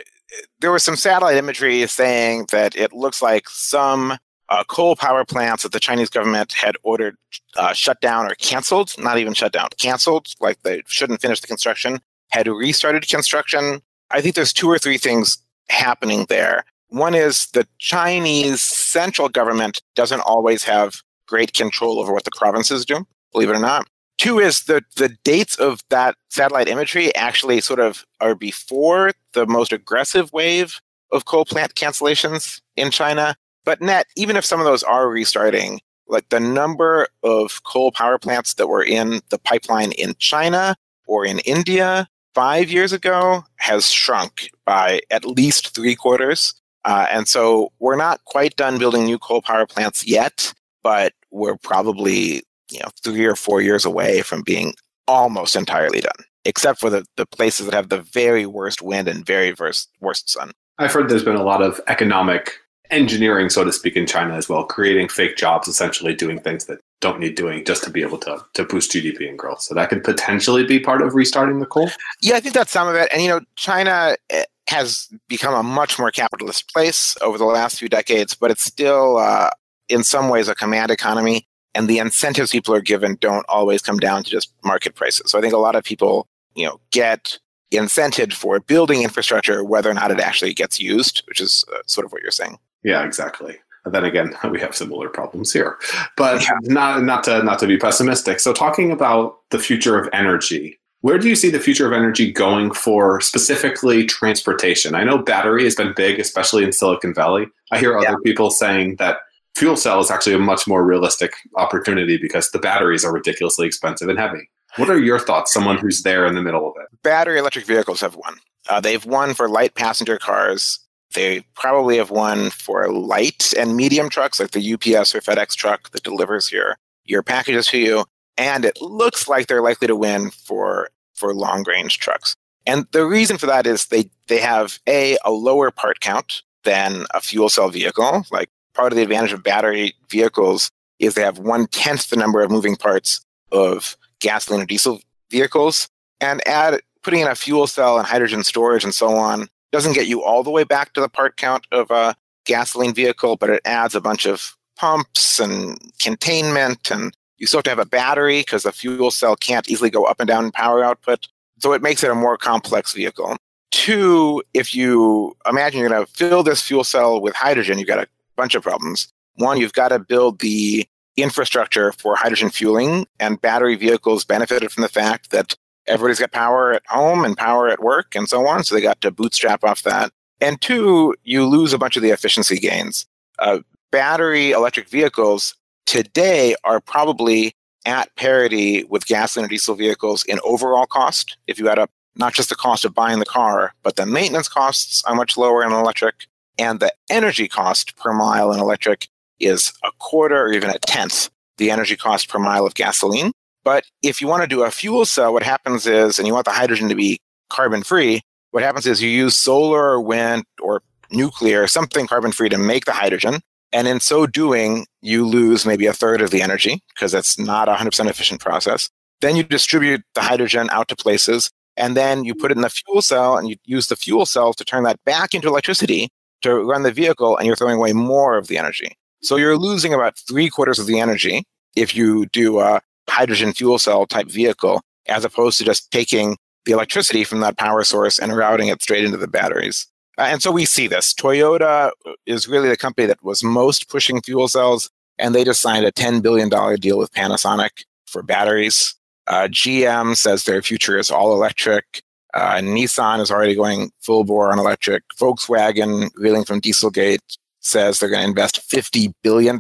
there 0.61 0.73
was 0.73 0.83
some 0.83 0.97
satellite 0.97 1.37
imagery 1.37 1.87
saying 1.87 2.47
that 2.53 2.75
it 2.77 2.93
looks 2.93 3.21
like 3.21 3.49
some 3.49 4.17
uh, 4.49 4.65
coal 4.65 4.97
power 4.97 5.25
plants 5.25 5.65
that 5.65 5.73
the 5.73 5.81
Chinese 5.81 6.09
government 6.09 6.53
had 6.53 6.77
ordered 6.83 7.17
uh, 7.57 7.73
shut 7.73 8.01
down 8.01 8.31
or 8.31 8.35
canceled, 8.37 8.95
not 8.99 9.19
even 9.19 9.35
shut 9.35 9.53
down, 9.53 9.69
canceled, 9.79 10.29
like 10.41 10.63
they 10.63 10.83
shouldn't 10.87 11.21
finish 11.21 11.41
the 11.41 11.47
construction, 11.47 12.01
had 12.31 12.47
restarted 12.47 13.09
construction. 13.09 13.83
I 14.11 14.21
think 14.21 14.35
there's 14.35 14.53
two 14.53 14.71
or 14.71 14.79
three 14.79 14.99
things 14.99 15.39
happening 15.69 16.27
there. 16.29 16.65
One 16.89 17.15
is 17.15 17.47
the 17.49 17.67
Chinese 17.79 18.61
central 18.61 19.29
government 19.29 19.83
doesn't 19.95 20.21
always 20.21 20.65
have 20.65 21.03
great 21.27 21.53
control 21.53 21.99
over 21.99 22.13
what 22.13 22.25
the 22.25 22.31
provinces 22.37 22.85
do, 22.85 23.07
believe 23.33 23.51
it 23.51 23.57
or 23.57 23.61
not. 23.61 23.87
Two 24.19 24.39
is 24.39 24.65
the 24.65 24.83
the 24.97 25.11
dates 25.25 25.57
of 25.57 25.81
that 25.91 26.17
satellite 26.31 26.69
imagery 26.69 27.15
actually 27.15 27.61
sort 27.61 27.81
of 27.81 28.05
are 28.21 28.35
before 28.35 29.13
the 29.35 29.47
most 29.47 29.73
aggressive 29.73 30.33
wave 30.33 30.81
of 31.13 31.27
coal 31.27 31.45
plant 31.45 31.75
cancellations 31.75 32.61
in 32.77 32.91
China. 32.91 33.37
But 33.65 33.81
net, 33.81 34.07
even 34.17 34.37
if 34.37 34.45
some 34.45 34.61
of 34.61 34.67
those 34.67 34.83
are 34.83 35.09
restarting, 35.09 35.81
like 36.09 36.29
the 36.29 36.41
number 36.41 37.09
of 37.23 37.63
coal 37.65 37.93
power 37.93 38.19
plants 38.19 38.55
that 38.55 38.69
were 38.69 38.83
in 38.83 39.21
the 39.31 39.39
pipeline 39.39 39.93
in 39.93 40.15
China 40.19 40.77
or 41.07 41.27
in 41.27 41.41
India 41.41 42.09
five 42.35 42.71
years 42.71 42.93
ago 42.93 43.45
has 43.57 43.91
shrunk 43.91 44.51
by 44.65 45.01
at 45.11 45.25
least 45.25 45.75
three 45.75 45.95
quarters. 45.95 46.55
Uh, 46.87 47.07
and 47.11 47.29
so 47.29 47.73
we're 47.81 47.97
not 47.97 48.25
quite 48.25 48.57
done 48.57 48.79
building 48.79 49.05
new 49.05 49.19
coal 49.19 49.43
power 49.43 49.67
plants 49.67 50.07
yet, 50.07 50.55
but 50.83 51.13
we're 51.31 51.57
probably 51.57 52.43
you 52.71 52.79
know 52.81 52.89
three 53.03 53.27
or 53.27 53.37
four 53.37 53.61
years 53.61 53.85
away 53.85 54.23
from 54.23 54.43
being 54.43 54.73
almost 55.09 55.57
entirely 55.57 56.01
done, 56.01 56.25
except 56.45 56.81
for 56.81 56.89
the, 56.89 57.05
the 57.17 57.27
places 57.27 57.67
that 57.67 57.75
have 57.75 57.89
the 57.89 58.01
very 58.01 58.47
worst 58.47 58.83
wind 58.83 59.09
and 59.09 59.27
very 59.27 59.53
worst, 59.59 59.91
worst 60.01 60.31
sun. 60.31 60.53
I've 60.79 60.93
heard 60.93 61.09
there's 61.09 61.25
been 61.25 61.37
a 61.37 61.45
lot 61.45 61.63
of 61.63 61.81
economic 61.89 62.55
engineering, 62.91 63.49
so 63.51 63.65
to 63.65 63.73
speak, 63.73 63.97
in 63.97 64.07
China 64.07 64.35
as 64.35 64.49
well, 64.49 64.65
creating 64.65 65.09
fake 65.09 65.37
jobs, 65.37 65.69
essentially 65.69 66.15
doing 66.15 66.41
things 66.41 66.67
that 66.67 66.79
don't 67.01 67.19
need 67.19 67.35
doing 67.35 67.65
just 67.65 67.83
to 67.85 67.91
be 67.91 68.03
able 68.03 68.19
to, 68.19 68.45
to 68.55 68.65
boost 68.65 68.93
GDP 68.93 69.29
and 69.29 69.39
growth. 69.39 69.61
So 69.61 69.75
that 69.75 69.89
could 69.89 70.05
potentially 70.05 70.65
be 70.65 70.79
part 70.79 71.03
of 71.03 71.15
restarting 71.15 71.61
the 71.61 71.67
coal. 71.67 71.91
Yeah, 72.23 72.37
I 72.37 72.41
think 72.41 72.55
that's 72.55 72.71
some 72.71 72.89
of 72.89 72.95
it. 72.95 73.09
And, 73.13 73.23
you 73.23 73.29
know, 73.29 73.41
China 73.57 74.17
eh, 74.31 74.45
has 74.69 75.09
become 75.29 75.55
a 75.55 75.63
much 75.63 75.99
more 75.99 76.11
capitalist 76.11 76.73
place 76.73 77.17
over 77.23 77.39
the 77.39 77.45
last 77.45 77.79
few 77.79 77.89
decades, 77.89 78.35
but 78.35 78.51
it's 78.51 78.65
still, 78.65 79.17
uh, 79.19 79.51
in 79.89 80.03
some 80.03 80.29
ways, 80.29 80.49
a 80.49 80.55
command 80.55 80.91
economy. 80.91 81.47
And 81.75 81.89
the 81.89 81.99
incentives 81.99 82.53
people 82.53 82.75
are 82.75 82.81
given 82.81 83.17
don't 83.21 83.45
always 83.51 83.83
come 83.83 83.99
down 83.99 84.25
to 84.25 84.31
just 84.31 84.53
market 84.65 84.95
prices. 84.95 85.31
So 85.31 85.39
I 85.39 85.43
think 85.43 85.53
a 85.53 85.59
lot 85.59 85.77
of 85.77 85.85
people, 85.85 86.27
you 86.55 86.65
know, 86.65 86.81
get 86.91 87.39
incented 87.71 88.33
for 88.33 88.61
building 88.61 89.03
infrastructure, 89.03 89.63
whether 89.63 89.91
or 89.91 89.95
not 89.95 90.11
it 90.11 90.19
actually 90.19 90.55
gets 90.55 90.81
used, 90.81 91.23
which 91.29 91.41
is 91.41 91.65
uh, 91.75 91.79
sort 91.87 92.07
of 92.07 92.13
what 92.13 92.23
you're 92.23 92.31
saying. 92.31 92.59
Yeah, 92.83 93.05
exactly. 93.05 93.59
And 93.85 93.95
then 93.95 94.05
again, 94.05 94.35
we 94.51 94.59
have 94.61 94.75
similar 94.75 95.09
problems 95.11 95.53
here, 95.53 95.77
but 96.17 96.43
Yeah. 96.43 96.49
not 96.63 97.03
not 97.03 97.25
to 97.25 97.43
not 97.43 97.59
to 97.59 97.67
be 97.67 97.77
pessimistic. 97.77 98.41
So, 98.41 98.53
talking 98.55 98.91
about 98.91 99.39
the 99.51 99.59
future 99.59 99.99
of 99.99 100.09
energy, 100.15 100.79
where 101.07 101.19
do 101.19 101.29
you 101.29 101.37
see 101.37 101.51
the 101.51 101.61
future 101.61 101.87
of 101.87 101.93
energy 101.93 102.33
going 102.33 102.73
for 102.73 103.21
specifically 103.21 104.05
transportation? 104.05 104.97
I 104.97 105.05
know 105.05 105.19
battery 105.19 105.63
has 105.63 105.77
been 105.77 105.93
big, 105.95 106.19
especially 106.19 106.65
in 106.65 106.73
Silicon 106.73 107.15
Valley. 107.15 107.47
I 107.71 107.79
hear 107.79 107.97
other 107.97 108.09
Yeah. 108.09 108.15
people 108.25 108.51
saying 108.51 108.97
that 108.97 109.19
fuel 109.55 109.77
cell 109.77 110.01
is 110.01 110.11
actually 110.11 110.35
a 110.35 110.41
much 110.41 110.67
more 110.67 110.85
realistic 110.85 111.33
opportunity 111.55 112.17
because 112.17 112.51
the 112.51 112.59
batteries 112.59 113.05
are 113.05 113.13
ridiculously 113.13 113.69
expensive 113.69 114.09
and 114.09 114.19
heavy. 114.19 114.51
What 114.79 114.91
are 114.91 114.99
your 114.99 115.21
thoughts, 115.21 115.53
someone 115.53 115.79
who's 115.79 116.03
there 116.03 116.27
in 116.27 116.35
the 116.35 116.43
middle 116.43 116.69
of 116.69 116.75
it? 116.83 116.89
battery 117.05 117.39
electric 117.39 117.67
vehicles 117.67 118.01
have 118.01 118.17
won. 118.17 118.35
Uh, 118.69 118.81
they've 118.81 119.07
won 119.07 119.33
for 119.33 119.49
light 119.49 119.77
passenger 119.77 120.19
cars. 120.19 120.81
They 121.15 121.45
probably 121.55 121.99
have 121.99 122.11
won 122.11 122.51
for 122.51 122.91
light 122.91 123.55
and 123.57 123.77
medium 123.77 124.09
trucks, 124.11 124.41
like 124.41 124.51
the 124.51 124.73
UPS 124.75 125.15
or 125.15 125.21
FedEx 125.21 125.55
truck 125.55 125.91
that 125.93 126.03
delivers 126.03 126.51
your 126.51 126.77
your 127.05 127.23
packages 127.23 127.69
to 127.69 127.79
you. 127.79 128.05
And 128.37 128.65
it 128.65 128.83
looks 128.83 129.29
like 129.29 129.47
they're 129.47 129.63
likely 129.63 129.87
to 129.87 129.95
win 129.97 130.31
for 130.33 130.89
for 131.17 131.35
long 131.35 131.65
range 131.67 131.99
trucks. 131.99 132.37
And 132.67 132.87
the 132.93 133.07
reason 133.07 133.39
for 133.39 133.47
that 133.47 133.67
is 133.67 133.87
they 133.87 134.11
they 134.29 134.39
have 134.39 134.79
a 134.89 135.17
a 135.25 135.31
lower 135.31 135.71
part 135.71 136.01
count 136.01 136.43
than 136.65 137.07
a 137.15 137.21
fuel 137.21 137.49
cell 137.49 137.69
vehicle. 137.69 138.25
Like 138.31 138.51
part 138.75 138.93
of 138.93 138.97
the 138.97 139.03
advantage 139.03 139.33
of 139.33 139.43
battery 139.43 139.95
vehicles 140.11 140.71
is 140.99 141.15
they 141.15 141.23
have 141.23 141.39
one 141.39 141.67
tenth 141.69 142.11
the 142.11 142.17
number 142.17 142.41
of 142.41 142.51
moving 142.51 142.77
parts 142.77 143.21
of 143.53 143.97
gasoline 144.21 144.63
or 144.63 144.67
diesel 144.67 145.01
vehicles. 145.31 145.89
And 146.21 146.47
add 146.47 146.81
putting 147.03 147.21
in 147.21 147.29
a 147.29 147.35
fuel 147.35 147.67
cell 147.67 147.99
and 147.99 148.07
hydrogen 148.07 148.43
storage 148.43 148.83
and 148.83 148.95
so 148.95 149.15
on 149.15 149.49
doesn't 149.71 149.93
get 149.93 150.07
you 150.07 150.23
all 150.23 150.43
the 150.43 150.51
way 150.51 150.65
back 150.65 150.93
to 150.95 151.01
the 151.01 151.09
part 151.09 151.37
count 151.37 151.67
of 151.71 151.91
a 151.91 152.17
gasoline 152.47 152.95
vehicle, 152.95 153.37
but 153.37 153.51
it 153.51 153.61
adds 153.65 153.95
a 153.95 154.01
bunch 154.01 154.27
of 154.27 154.57
pumps 154.77 155.39
and 155.39 155.79
containment, 156.01 156.91
and 156.91 157.15
you 157.39 157.47
still 157.47 157.59
have 157.59 157.65
to 157.65 157.71
have 157.71 157.79
a 157.79 157.87
battery 157.87 158.41
because 158.41 158.63
the 158.63 158.73
fuel 158.73 159.11
cell 159.11 159.37
can't 159.37 159.69
easily 159.69 159.91
go 159.91 160.05
up 160.05 160.21
and 160.21 160.29
down 160.29 160.45
in 160.45 160.51
power 160.53 160.85
output. 160.85 161.29
So 161.59 161.73
it 161.73 161.83
makes 161.83 162.03
it 162.03 162.11
a 162.11 162.15
more 162.15 162.37
complex 162.37 162.93
vehicle. 162.93 163.37
Two, 163.71 164.43
if 164.55 164.75
you 164.75 165.37
imagine 165.49 165.81
you're 165.81 165.89
going 165.89 166.05
to 166.05 166.13
fill 166.13 166.43
this 166.43 166.63
fuel 166.63 166.85
cell 166.85 167.21
with 167.21 167.35
hydrogen, 167.35 167.79
you've 167.79 167.89
got 167.89 167.99
a 167.99 168.09
bunch 168.37 168.55
of 168.55 168.63
problems. 168.63 169.09
One, 169.37 169.59
you've 169.59 169.73
got 169.73 169.89
to 169.89 169.99
build 169.99 170.39
the 170.39 170.87
infrastructure 171.17 171.93
for 171.93 172.17
hydrogen 172.17 172.51
fueling, 172.51 173.07
and 173.19 173.41
battery 173.41 173.75
vehicles 173.75 174.25
benefited 174.25 174.71
from 174.71 174.83
the 174.83 174.89
fact 174.89 175.31
that 175.31 175.57
everybody's 175.87 176.19
got 176.19 176.33
power 176.33 176.73
at 176.73 176.83
home 176.89 177.25
and 177.25 177.37
power 177.37 177.69
at 177.69 177.83
work 177.83 178.15
and 178.15 178.29
so 178.29 178.47
on. 178.47 178.65
So 178.65 178.75
they 178.75 178.81
got 178.81 179.01
to 179.03 179.11
bootstrap 179.11 179.65
off 179.65 179.83
that. 179.83 180.11
And 180.41 180.61
two, 180.61 181.15
you 181.25 181.47
lose 181.47 181.73
a 181.73 181.79
bunch 181.79 181.97
of 181.97 182.03
the 182.03 182.11
efficiency 182.11 182.59
gains. 182.59 183.07
Uh, 183.39 183.61
battery 183.91 184.51
electric 184.51 184.89
vehicles 184.89 185.55
today 185.87 186.55
are 186.65 186.81
probably 186.81 187.53
at 187.85 188.15
parity 188.17 188.85
with 188.85 189.07
gasoline 189.07 189.47
or 189.47 189.49
diesel 189.49 189.75
vehicles 189.75 190.25
in 190.25 190.39
overall 190.45 190.87
cost. 190.87 191.37
If 191.47 191.59
you 191.59 191.69
add 191.69 191.79
up 191.79 191.91
not 192.17 192.35
just 192.35 192.49
the 192.49 192.55
cost 192.55 192.85
of 192.85 192.95
buying 192.95 193.19
the 193.19 193.25
car, 193.25 193.73
but 193.83 193.97
the 193.97 194.07
maintenance 194.07 194.49
costs 194.49 195.03
are 195.05 195.15
much 195.15 195.37
lower 195.37 195.65
in 195.65 195.73
electric, 195.73 196.27
and 196.59 196.81
the 196.81 196.93
energy 197.11 197.49
cost 197.49 197.97
per 197.97 198.13
mile 198.13 198.53
in 198.53 198.61
electric 198.61 199.09
is 199.39 199.73
a 199.85 199.91
quarter 199.99 200.47
or 200.47 200.53
even 200.53 200.71
a 200.71 200.79
tenth 200.79 201.31
the 201.59 201.71
energy 201.71 201.97
cost 201.97 202.29
per 202.29 202.39
mile 202.39 202.67
of 202.67 202.75
gasoline. 202.75 203.33
But 203.65 203.85
if 204.03 204.21
you 204.21 204.29
want 204.29 204.43
to 204.43 204.49
do 204.49 204.63
a 204.63 204.71
fuel 204.71 205.05
cell, 205.05 205.33
what 205.33 205.43
happens 205.43 205.87
is, 205.87 206.19
and 206.19 206.27
you 206.27 206.35
want 206.35 206.45
the 206.45 206.53
hydrogen 206.53 206.89
to 206.89 206.95
be 206.95 207.19
carbon 207.51 207.83
free, 207.83 208.21
what 208.51 208.63
happens 208.63 208.87
is 208.87 209.03
you 209.03 209.11
use 209.11 209.37
solar 209.37 209.83
or 209.83 210.01
wind 210.01 210.45
or 210.61 210.83
nuclear, 211.11 211.67
something 211.67 212.07
carbon 212.07 212.33
free 212.33 212.49
to 212.49 212.59
make 212.59 212.85
the 212.85 212.93
hydrogen. 212.93 213.41
And 213.77 213.87
in 213.87 214.01
so 214.01 214.27
doing, 214.27 214.87
you 215.03 215.27
lose 215.27 215.67
maybe 215.67 215.85
a 215.85 215.93
third 215.93 216.23
of 216.23 216.31
the 216.31 216.41
energy 216.41 216.81
because 216.95 217.13
it's 217.13 217.39
not 217.39 217.69
a 217.69 217.75
100% 217.75 218.09
efficient 218.09 218.41
process. 218.41 218.89
Then 219.21 219.37
you 219.37 219.43
distribute 219.43 220.01
the 220.15 220.23
hydrogen 220.23 220.71
out 220.73 220.89
to 220.89 220.97
places, 220.97 221.51
and 221.77 221.95
then 221.95 222.25
you 222.25 222.35
put 222.35 222.51
it 222.51 222.57
in 222.57 222.63
the 222.63 222.71
fuel 222.71 223.03
cell 223.03 223.37
and 223.37 223.51
you 223.51 223.57
use 223.67 223.89
the 223.89 223.95
fuel 223.97 224.25
cell 224.25 224.55
to 224.55 224.65
turn 224.65 224.85
that 224.85 225.05
back 225.05 225.35
into 225.35 225.49
electricity 225.49 226.09
to 226.41 226.55
run 226.55 226.85
the 226.85 226.91
vehicle, 226.91 227.37
and 227.37 227.47
you're 227.47 227.55
throwing 227.55 227.77
away 227.77 227.93
more 227.93 228.39
of 228.39 228.47
the 228.47 228.57
energy. 228.57 228.97
So 229.21 229.37
you're 229.37 229.59
losing 229.59 229.93
about 229.93 230.17
three 230.27 230.49
quarters 230.49 230.79
of 230.79 230.87
the 230.87 230.99
energy 230.99 231.45
if 231.75 231.95
you 231.95 232.25
do 232.33 232.61
a 232.61 232.81
hydrogen 233.11 233.53
fuel 233.53 233.79
cell 233.79 234.07
type 234.07 234.31
vehicle, 234.31 234.81
as 235.07 235.23
opposed 235.23 235.59
to 235.59 235.65
just 235.65 235.91
taking 235.91 236.39
the 236.65 236.73
electricity 236.73 237.25
from 237.25 237.41
that 237.41 237.59
power 237.59 237.85
source 237.85 238.19
and 238.19 238.35
routing 238.35 238.69
it 238.69 238.81
straight 238.81 239.05
into 239.05 239.19
the 239.19 239.29
batteries. 239.29 239.87
Uh, 240.19 240.23
and 240.23 240.43
so 240.43 240.51
we 240.51 240.65
see 240.65 240.87
this. 240.87 241.13
Toyota 241.13 241.91
is 242.25 242.49
really 242.49 242.69
the 242.69 242.77
company 242.77 243.07
that 243.07 243.23
was 243.23 243.45
most 243.45 243.89
pushing 243.89 244.21
fuel 244.23 244.49
cells, 244.49 244.91
and 245.19 245.35
they 245.35 245.45
just 245.45 245.61
signed 245.61 245.85
a 245.85 245.93
$10 245.93 246.23
billion 246.23 246.49
deal 246.81 246.99
with 246.99 247.13
Panasonic 247.13 247.85
for 248.07 248.23
batteries. 248.23 248.95
Uh, 249.27 249.49
GM 249.51 250.17
says 250.17 250.45
their 250.45 250.63
future 250.63 250.99
is 250.99 251.11
all 251.11 251.35
electric. 251.35 252.03
Uh, 252.33 252.57
Nissan 252.57 253.21
is 253.21 253.31
already 253.31 253.55
going 253.55 253.91
full 254.01 254.25
bore 254.25 254.53
on 254.53 254.59
electric. 254.59 255.03
Volkswagen, 255.19 256.11
reeling 256.17 256.45
from 256.45 256.61
Dieselgate, 256.61 257.19
says 257.61 257.99
they're 257.99 258.09
going 258.09 258.23
to 258.23 258.29
invest 258.29 258.69
$50 258.71 259.13
billion 259.23 259.59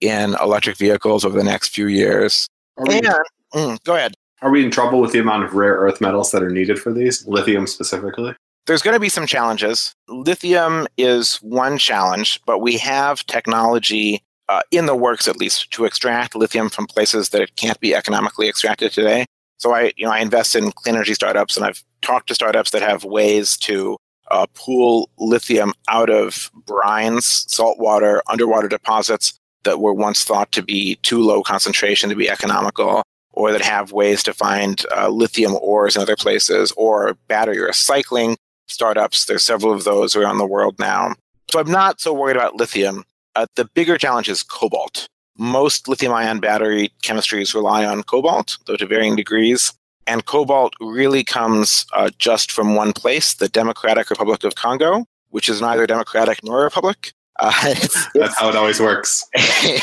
in 0.00 0.34
electric 0.40 0.76
vehicles 0.76 1.24
over 1.24 1.36
the 1.36 1.44
next 1.44 1.70
few 1.70 1.86
years. 1.86 2.46
We, 2.76 2.98
and, 2.98 3.06
mm, 3.54 3.84
go 3.84 3.96
ahead. 3.96 4.14
Are 4.42 4.50
we 4.50 4.64
in 4.64 4.70
trouble 4.70 5.00
with 5.00 5.12
the 5.12 5.18
amount 5.18 5.44
of 5.44 5.54
rare 5.54 5.74
earth 5.74 6.00
metals 6.00 6.30
that 6.30 6.42
are 6.42 6.50
needed 6.50 6.78
for 6.78 6.92
these, 6.92 7.26
lithium 7.26 7.66
specifically? 7.66 8.34
There's 8.66 8.82
going 8.82 8.94
to 8.94 9.00
be 9.00 9.08
some 9.08 9.28
challenges. 9.28 9.94
Lithium 10.08 10.88
is 10.96 11.36
one 11.36 11.78
challenge, 11.78 12.40
but 12.46 12.58
we 12.58 12.76
have 12.78 13.24
technology 13.26 14.24
uh, 14.48 14.62
in 14.72 14.86
the 14.86 14.96
works, 14.96 15.28
at 15.28 15.36
least, 15.36 15.70
to 15.72 15.84
extract 15.84 16.34
lithium 16.34 16.68
from 16.68 16.86
places 16.86 17.28
that 17.28 17.42
it 17.42 17.54
can't 17.54 17.78
be 17.78 17.94
economically 17.94 18.48
extracted 18.48 18.90
today. 18.90 19.24
So 19.58 19.72
I, 19.72 19.92
you 19.96 20.04
know, 20.04 20.10
I 20.10 20.18
invest 20.18 20.56
in 20.56 20.72
clean 20.72 20.96
energy 20.96 21.14
startups, 21.14 21.56
and 21.56 21.64
I've 21.64 21.82
talked 22.02 22.26
to 22.28 22.34
startups 22.34 22.72
that 22.72 22.82
have 22.82 23.04
ways 23.04 23.56
to 23.58 23.96
uh, 24.32 24.46
pull 24.54 25.10
lithium 25.16 25.72
out 25.88 26.10
of 26.10 26.50
brines, 26.64 27.48
saltwater, 27.48 28.20
underwater 28.28 28.66
deposits 28.66 29.38
that 29.62 29.80
were 29.80 29.94
once 29.94 30.24
thought 30.24 30.50
to 30.52 30.62
be 30.62 30.96
too 31.02 31.22
low 31.22 31.42
concentration 31.42 32.10
to 32.10 32.16
be 32.16 32.28
economical, 32.28 33.04
or 33.32 33.52
that 33.52 33.62
have 33.62 33.92
ways 33.92 34.24
to 34.24 34.32
find 34.32 34.84
uh, 34.96 35.08
lithium 35.08 35.54
ores 35.60 35.94
in 35.94 36.02
other 36.02 36.16
places, 36.16 36.72
or 36.76 37.14
battery 37.28 37.58
recycling 37.58 38.34
startups. 38.66 39.24
There's 39.24 39.44
several 39.44 39.72
of 39.72 39.84
those 39.84 40.16
around 40.16 40.38
the 40.38 40.46
world 40.46 40.78
now. 40.78 41.14
So 41.50 41.60
I'm 41.60 41.70
not 41.70 42.00
so 42.00 42.12
worried 42.12 42.36
about 42.36 42.56
lithium. 42.56 43.04
Uh, 43.34 43.46
the 43.54 43.64
bigger 43.64 43.98
challenge 43.98 44.28
is 44.28 44.42
cobalt. 44.42 45.08
Most 45.38 45.88
lithium 45.88 46.12
ion 46.12 46.40
battery 46.40 46.90
chemistries 47.02 47.54
rely 47.54 47.84
on 47.84 48.02
cobalt, 48.02 48.58
though 48.66 48.76
to 48.76 48.86
varying 48.86 49.16
degrees. 49.16 49.72
And 50.06 50.24
cobalt 50.24 50.74
really 50.80 51.24
comes 51.24 51.84
uh, 51.92 52.10
just 52.18 52.50
from 52.52 52.74
one 52.74 52.92
place, 52.92 53.34
the 53.34 53.48
Democratic 53.48 54.08
Republic 54.08 54.44
of 54.44 54.54
Congo, 54.54 55.04
which 55.30 55.48
is 55.48 55.60
neither 55.60 55.86
democratic 55.86 56.42
nor 56.44 56.60
a 56.60 56.64
republic. 56.64 57.12
Uh, 57.38 57.52
it's, 57.64 57.84
it's, 57.84 58.08
That's 58.14 58.38
how 58.38 58.48
it 58.48 58.56
always 58.56 58.80
works. 58.80 59.24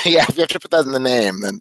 yeah, 0.06 0.26
if 0.28 0.36
you 0.36 0.42
have 0.42 0.50
to 0.50 0.60
put 0.60 0.72
that 0.72 0.86
in 0.86 0.92
the 0.92 1.00
name. 1.00 1.42
Then, 1.42 1.60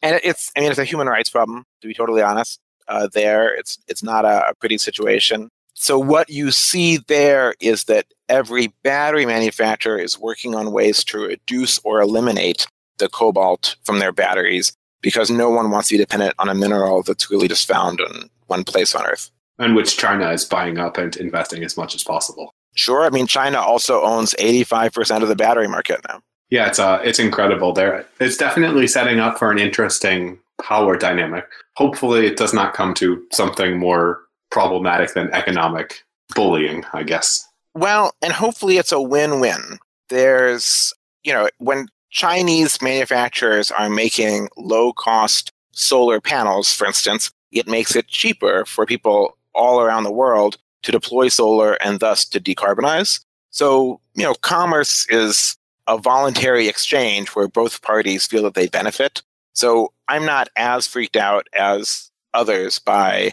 and 0.00 0.20
it's, 0.24 0.50
I 0.56 0.60
mean, 0.60 0.70
it's 0.70 0.78
a 0.78 0.84
human 0.84 1.08
rights 1.08 1.28
problem, 1.28 1.64
to 1.80 1.88
be 1.88 1.94
totally 1.94 2.22
honest. 2.22 2.60
Uh, 2.88 3.08
there, 3.12 3.54
it's 3.54 3.78
it's 3.86 4.02
not 4.02 4.24
a, 4.24 4.48
a 4.48 4.54
pretty 4.54 4.76
situation. 4.76 5.48
So 5.74 5.98
what 5.98 6.30
you 6.30 6.50
see 6.50 6.98
there 6.98 7.54
is 7.60 7.84
that 7.84 8.06
every 8.28 8.68
battery 8.82 9.26
manufacturer 9.26 9.98
is 9.98 10.18
working 10.18 10.54
on 10.54 10.72
ways 10.72 11.02
to 11.04 11.18
reduce 11.18 11.78
or 11.80 12.00
eliminate 12.00 12.66
the 12.98 13.08
cobalt 13.08 13.76
from 13.84 13.98
their 13.98 14.12
batteries 14.12 14.72
because 15.00 15.30
no 15.30 15.50
one 15.50 15.70
wants 15.70 15.88
to 15.88 15.94
be 15.94 15.98
dependent 15.98 16.34
on 16.38 16.48
a 16.48 16.54
mineral 16.54 17.02
that's 17.02 17.30
really 17.30 17.48
just 17.48 17.66
found 17.66 18.00
in 18.00 18.30
one 18.46 18.64
place 18.64 18.94
on 18.94 19.04
Earth. 19.04 19.30
And 19.58 19.74
which 19.74 19.96
China 19.96 20.30
is 20.30 20.44
buying 20.44 20.78
up 20.78 20.96
and 20.96 21.16
investing 21.16 21.64
as 21.64 21.76
much 21.76 21.94
as 21.94 22.04
possible. 22.04 22.54
Sure. 22.74 23.04
I 23.04 23.10
mean, 23.10 23.26
China 23.26 23.58
also 23.58 24.02
owns 24.02 24.34
85% 24.34 25.22
of 25.22 25.28
the 25.28 25.36
battery 25.36 25.68
market 25.68 26.00
now. 26.08 26.20
Yeah, 26.50 26.68
it's 26.68 26.78
uh, 26.78 27.00
it's 27.02 27.18
incredible. 27.18 27.72
There, 27.72 28.06
it's 28.20 28.36
definitely 28.36 28.86
setting 28.86 29.18
up 29.18 29.38
for 29.38 29.50
an 29.50 29.58
interesting 29.58 30.38
power 30.60 30.98
dynamic. 30.98 31.46
Hopefully, 31.76 32.26
it 32.26 32.36
does 32.36 32.52
not 32.52 32.74
come 32.74 32.92
to 32.94 33.24
something 33.32 33.78
more 33.78 34.20
problematic 34.52 35.14
than 35.14 35.32
economic 35.32 36.04
bullying. 36.34 36.84
I 36.92 37.02
guess. 37.02 37.48
Well, 37.74 38.14
and 38.22 38.32
hopefully, 38.32 38.76
it's 38.76 38.92
a 38.92 39.00
win-win. 39.00 39.78
There's, 40.08 40.92
you 41.24 41.32
know, 41.32 41.48
when 41.58 41.88
Chinese 42.10 42.80
manufacturers 42.82 43.70
are 43.70 43.88
making 43.88 44.48
low 44.56 44.92
cost 44.92 45.50
solar 45.72 46.20
panels, 46.20 46.72
for 46.72 46.86
instance, 46.86 47.30
it 47.50 47.66
makes 47.66 47.96
it 47.96 48.08
cheaper 48.08 48.64
for 48.66 48.86
people 48.86 49.38
all 49.54 49.80
around 49.80 50.04
the 50.04 50.12
world 50.12 50.58
to 50.82 50.92
deploy 50.92 51.28
solar 51.28 51.74
and 51.74 52.00
thus 52.00 52.24
to 52.26 52.40
decarbonize. 52.40 53.24
So, 53.50 54.00
you 54.14 54.24
know, 54.24 54.34
commerce 54.34 55.06
is 55.08 55.56
a 55.86 55.98
voluntary 55.98 56.68
exchange 56.68 57.30
where 57.30 57.48
both 57.48 57.82
parties 57.82 58.26
feel 58.26 58.42
that 58.44 58.54
they 58.54 58.68
benefit. 58.68 59.22
So 59.54 59.92
I'm 60.08 60.24
not 60.24 60.48
as 60.56 60.86
freaked 60.86 61.16
out 61.16 61.46
as 61.58 62.10
others 62.34 62.78
by 62.78 63.32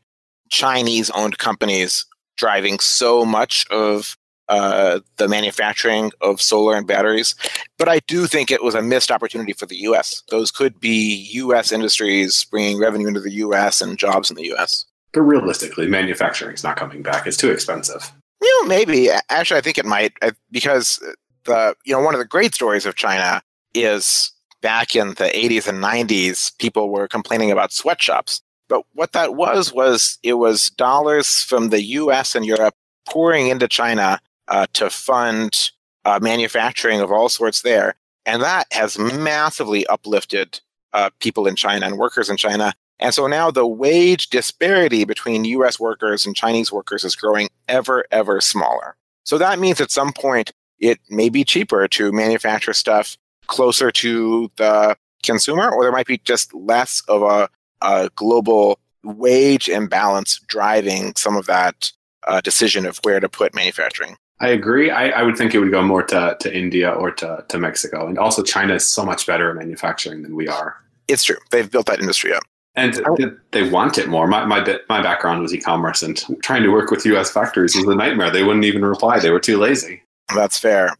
Chinese 0.49 1.09
owned 1.11 1.37
companies 1.37 2.05
driving 2.37 2.79
so 2.79 3.25
much 3.25 3.65
of 3.69 4.17
uh, 4.47 4.99
the 5.17 5.27
manufacturing 5.27 6.11
of 6.21 6.41
solar 6.41 6.75
and 6.75 6.87
batteries. 6.87 7.35
But 7.77 7.87
I 7.87 7.99
do 8.07 8.25
think 8.25 8.49
it 8.49 8.63
was 8.63 8.73
a 8.73 8.81
missed 8.81 9.11
opportunity 9.11 9.53
for 9.53 9.67
the 9.67 9.75
U.S. 9.77 10.23
Those 10.29 10.49
could 10.49 10.79
be 10.79 11.27
U.S. 11.33 11.71
industries 11.71 12.43
bringing 12.45 12.79
revenue 12.79 13.07
into 13.07 13.19
the 13.19 13.33
U.S. 13.33 13.81
and 13.81 13.97
jobs 13.97 14.31
in 14.31 14.35
the 14.35 14.45
U.S. 14.45 14.85
But 15.13 15.21
realistically, 15.21 15.87
manufacturing 15.87 16.55
is 16.55 16.63
not 16.63 16.77
coming 16.77 17.03
back. 17.03 17.27
It's 17.27 17.37
too 17.37 17.51
expensive. 17.51 18.11
You 18.41 18.61
know, 18.63 18.67
maybe. 18.67 19.09
Actually, 19.29 19.57
I 19.59 19.61
think 19.61 19.77
it 19.77 19.85
might 19.85 20.13
because 20.51 20.99
the 21.45 21.75
you 21.85 21.93
know 21.93 22.01
one 22.01 22.15
of 22.15 22.19
the 22.19 22.25
great 22.25 22.55
stories 22.55 22.85
of 22.85 22.95
China 22.95 23.41
is 23.73 24.31
back 24.61 24.95
in 24.95 25.09
the 25.09 25.31
80s 25.33 25.67
and 25.67 25.81
90s, 25.83 26.57
people 26.57 26.89
were 26.89 27.07
complaining 27.07 27.51
about 27.51 27.71
sweatshops. 27.71 28.41
But 28.69 28.83
what 28.93 29.11
that 29.13 29.35
was 29.35 29.73
was 29.73 30.17
it 30.23 30.33
was 30.33 30.69
dollars 30.69 31.43
from 31.43 31.69
the 31.69 31.83
U.S. 31.83 32.35
and 32.35 32.45
Europe 32.45 32.75
pouring 33.09 33.47
into 33.47 33.67
China 33.67 34.21
uh, 34.47 34.67
to 34.73 34.89
fund 34.89 35.71
uh, 36.05 36.19
manufacturing 36.21 37.01
of 37.01 37.11
all 37.11 37.27
sorts 37.29 37.61
there. 37.61 37.95
And 38.25 38.41
that 38.41 38.67
has 38.71 38.97
massively 38.97 39.85
uplifted 39.87 40.59
uh, 40.93 41.09
people 41.19 41.47
in 41.47 41.55
China 41.55 41.85
and 41.85 41.97
workers 41.97 42.29
in 42.29 42.37
China. 42.37 42.73
And 42.99 43.13
so 43.13 43.27
now 43.27 43.49
the 43.49 43.65
wage 43.67 44.29
disparity 44.29 45.05
between 45.05 45.45
US 45.45 45.79
workers 45.79 46.25
and 46.25 46.35
Chinese 46.35 46.71
workers 46.71 47.03
is 47.03 47.15
growing 47.15 47.47
ever, 47.67 48.05
ever 48.11 48.41
smaller. 48.41 48.95
So 49.23 49.37
that 49.37 49.59
means 49.59 49.79
at 49.81 49.91
some 49.91 50.13
point 50.13 50.51
it 50.79 50.99
may 51.09 51.29
be 51.29 51.43
cheaper 51.43 51.87
to 51.87 52.11
manufacture 52.11 52.73
stuff 52.73 53.17
closer 53.47 53.91
to 53.91 54.51
the 54.57 54.95
consumer, 55.23 55.69
or 55.69 55.83
there 55.83 55.91
might 55.91 56.07
be 56.07 56.19
just 56.19 56.53
less 56.53 57.01
of 57.07 57.23
a, 57.23 57.49
a 57.81 58.09
global 58.15 58.79
wage 59.03 59.69
imbalance 59.69 60.39
driving 60.47 61.13
some 61.15 61.35
of 61.35 61.45
that 61.45 61.91
uh, 62.27 62.41
decision 62.41 62.85
of 62.85 62.99
where 63.03 63.19
to 63.19 63.29
put 63.29 63.55
manufacturing. 63.55 64.17
I 64.41 64.49
agree. 64.49 64.89
I, 64.89 65.09
I 65.09 65.23
would 65.23 65.37
think 65.37 65.53
it 65.53 65.59
would 65.59 65.71
go 65.71 65.81
more 65.81 66.03
to, 66.03 66.37
to 66.39 66.55
India 66.55 66.91
or 66.91 67.11
to, 67.11 67.43
to 67.47 67.57
Mexico. 67.57 68.07
And 68.07 68.17
also, 68.17 68.41
China 68.41 68.75
is 68.75 68.87
so 68.87 69.05
much 69.05 69.27
better 69.27 69.49
at 69.49 69.57
manufacturing 69.57 70.21
than 70.21 70.35
we 70.35 70.47
are. 70.47 70.77
It's 71.07 71.25
true. 71.25 71.37
They've 71.51 71.69
built 71.69 71.87
that 71.87 71.99
industry 71.99 72.33
up. 72.33 72.43
And 72.75 73.01
they 73.51 73.69
want 73.69 73.97
it 73.97 74.07
more. 74.07 74.27
My, 74.27 74.45
my, 74.45 74.79
my 74.87 75.01
background 75.01 75.41
was 75.41 75.53
e 75.53 75.59
commerce, 75.59 76.01
and 76.01 76.23
trying 76.41 76.63
to 76.63 76.69
work 76.69 76.91
with 76.91 77.05
US 77.05 77.29
factories 77.31 77.75
was 77.75 77.85
a 77.85 77.95
nightmare. 77.95 78.29
They 78.29 78.43
wouldn't 78.43 78.63
even 78.63 78.85
reply, 78.85 79.19
they 79.19 79.31
were 79.31 79.39
too 79.39 79.57
lazy. 79.57 80.03
That's 80.33 80.57
fair. 80.57 80.95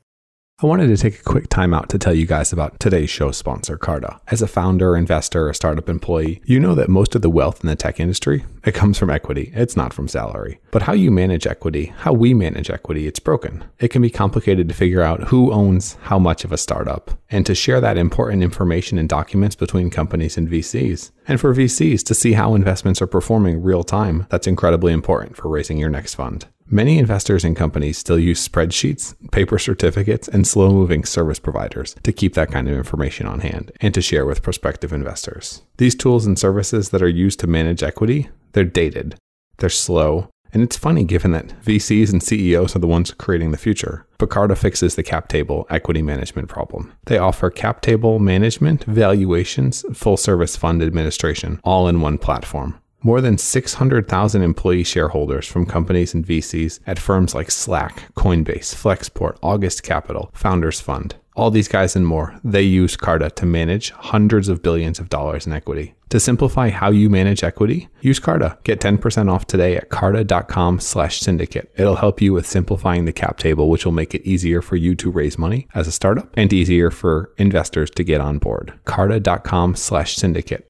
I 0.62 0.66
wanted 0.66 0.88
to 0.88 0.98
take 0.98 1.18
a 1.18 1.24
quick 1.24 1.48
time 1.48 1.74
out 1.74 1.88
to 1.88 1.98
tell 1.98 2.14
you 2.14 2.26
guys 2.26 2.52
about 2.52 2.82
today's 2.82 3.10
show 3.10 3.32
sponsor, 3.32 3.78
Carta. 3.78 4.20
As 4.28 4.42
a 4.42 4.48
founder, 4.48 4.98
investor, 4.98 5.48
or 5.48 5.54
startup 5.54 5.88
employee, 5.88 6.42
you 6.44 6.60
know 6.60 6.76
that 6.76 6.90
most 6.90 7.16
of 7.16 7.22
the 7.22 7.30
wealth 7.30 7.64
in 7.64 7.70
the 7.70 7.78
tech 7.78 7.98
industry, 7.98 8.44
it 8.66 8.74
comes 8.74 8.98
from 8.98 9.10
equity. 9.10 9.54
It's 9.56 9.78
not 9.78 9.94
from 9.94 10.10
salary. 10.10 10.60
But 10.72 10.82
how 10.82 10.92
you 10.92 11.12
manage 11.12 11.48
equity, 11.48 11.94
how 12.00 12.12
we 12.12 12.34
manage 12.34 12.70
equity, 12.70 13.08
it's 13.08 13.20
broken. 13.20 13.64
It 13.80 13.88
can 13.88 14.02
be 14.02 14.10
complicated 14.10 14.68
to 14.68 14.76
figure 14.76 15.02
out 15.02 15.30
who 15.30 15.50
owns 15.54 15.94
how 16.02 16.20
much 16.20 16.44
of 16.44 16.52
a 16.52 16.58
startup 16.58 17.12
and 17.30 17.46
to 17.46 17.56
share 17.56 17.80
that 17.80 17.98
important 17.98 18.44
information 18.44 18.98
and 18.98 19.08
documents 19.08 19.56
between 19.56 19.90
companies 19.90 20.38
and 20.38 20.50
VCs. 20.50 21.12
And 21.26 21.40
for 21.40 21.56
VCs 21.56 22.04
to 22.04 22.14
see 22.14 22.34
how 22.34 22.54
investments 22.54 23.02
are 23.02 23.08
performing 23.08 23.64
real 23.64 23.86
time, 23.86 24.28
that's 24.30 24.46
incredibly 24.46 24.92
important 24.92 25.38
for 25.38 25.48
raising 25.48 25.78
your 25.78 25.90
next 25.90 26.16
fund. 26.16 26.48
Many 26.72 27.00
investors 27.00 27.44
and 27.44 27.56
companies 27.56 27.98
still 27.98 28.20
use 28.20 28.48
spreadsheets, 28.48 29.16
paper 29.32 29.58
certificates, 29.58 30.28
and 30.28 30.46
slow 30.46 30.70
moving 30.70 31.04
service 31.04 31.40
providers 31.40 31.96
to 32.04 32.12
keep 32.12 32.36
that 32.36 32.52
kind 32.52 32.70
of 32.70 32.78
information 32.78 33.26
on 33.26 33.40
hand 33.40 33.72
and 33.82 33.92
to 33.96 34.04
share 34.04 34.24
with 34.24 34.44
prospective 34.44 34.94
investors. 34.94 35.64
These 35.78 35.96
tools 35.96 36.28
and 36.28 36.38
services 36.38 36.90
that 36.90 37.02
are 37.02 37.10
used 37.10 37.40
to 37.40 37.48
manage 37.48 37.82
equity, 37.82 38.30
they're 38.52 38.66
dated, 38.66 39.16
they're 39.58 39.70
slow, 39.70 40.30
and 40.54 40.62
it's 40.62 40.78
funny 40.78 41.04
given 41.06 41.32
that 41.32 41.60
VCs 41.64 42.12
and 42.12 42.22
CEOs 42.22 42.76
are 42.76 42.80
the 42.80 42.86
ones 42.86 43.16
creating 43.16 43.50
the 43.50 43.58
future. 43.58 44.06
Picarda 44.20 44.56
fixes 44.56 44.94
the 44.94 45.02
cap 45.02 45.28
table 45.28 45.66
equity 45.72 46.04
management 46.04 46.50
problem. 46.50 46.94
They 47.06 47.18
offer 47.18 47.50
cap 47.50 47.82
table 47.82 48.20
management, 48.20 48.84
valuations, 48.84 49.84
full 49.96 50.18
service 50.18 50.56
fund 50.56 50.84
administration, 50.84 51.60
all 51.64 51.88
in 51.88 52.02
one 52.02 52.20
platform. 52.20 52.80
More 53.02 53.22
than 53.22 53.38
600,000 53.38 54.42
employee 54.42 54.84
shareholders 54.84 55.48
from 55.48 55.66
companies 55.66 56.14
and 56.14 56.26
VCs 56.26 56.80
at 56.86 57.00
firms 57.00 57.34
like 57.34 57.50
Slack, 57.50 58.14
Coinbase, 58.16 58.76
Flexport, 58.76 59.38
August 59.42 59.84
Capital, 59.84 60.30
Founders 60.34 60.82
Fund. 60.82 61.16
All 61.36 61.50
these 61.50 61.70
guys 61.70 61.96
and 61.96 62.06
more, 62.06 62.38
they 62.44 62.64
use 62.64 62.98
Carta 62.98 63.30
to 63.30 63.46
manage 63.46 63.92
hundreds 63.92 64.50
of 64.50 64.62
billions 64.62 65.00
of 65.00 65.08
dollars 65.08 65.48
in 65.48 65.54
equity. 65.54 65.96
To 66.10 66.20
simplify 66.20 66.70
how 66.70 66.90
you 66.90 67.10
manage 67.10 67.44
equity, 67.44 67.88
use 68.02 68.20
Carta. 68.20 68.58
Get 68.64 68.82
10% 68.82 69.32
off 69.32 69.48
today 69.48 69.78
at 69.78 69.88
carta.com 69.88 70.82
slash 70.82 71.22
syndicate. 71.22 71.72
It'll 71.78 71.96
help 71.96 72.22
you 72.22 72.34
with 72.34 72.48
simplifying 72.48 73.06
the 73.06 73.14
cap 73.14 73.38
table, 73.38 73.70
which 73.70 73.86
will 73.86 73.94
make 73.94 74.14
it 74.14 74.28
easier 74.28 74.62
for 74.62 74.76
you 74.76 74.96
to 74.96 75.12
raise 75.12 75.38
money 75.38 75.68
as 75.74 75.88
a 75.88 75.94
startup 75.94 76.30
and 76.36 76.52
easier 76.52 76.92
for 76.92 77.32
investors 77.38 77.90
to 77.92 78.04
get 78.04 78.20
on 78.20 78.40
board. 78.40 78.74
carta.com 78.84 79.76
slash 79.76 80.18
syndicate. 80.18 80.69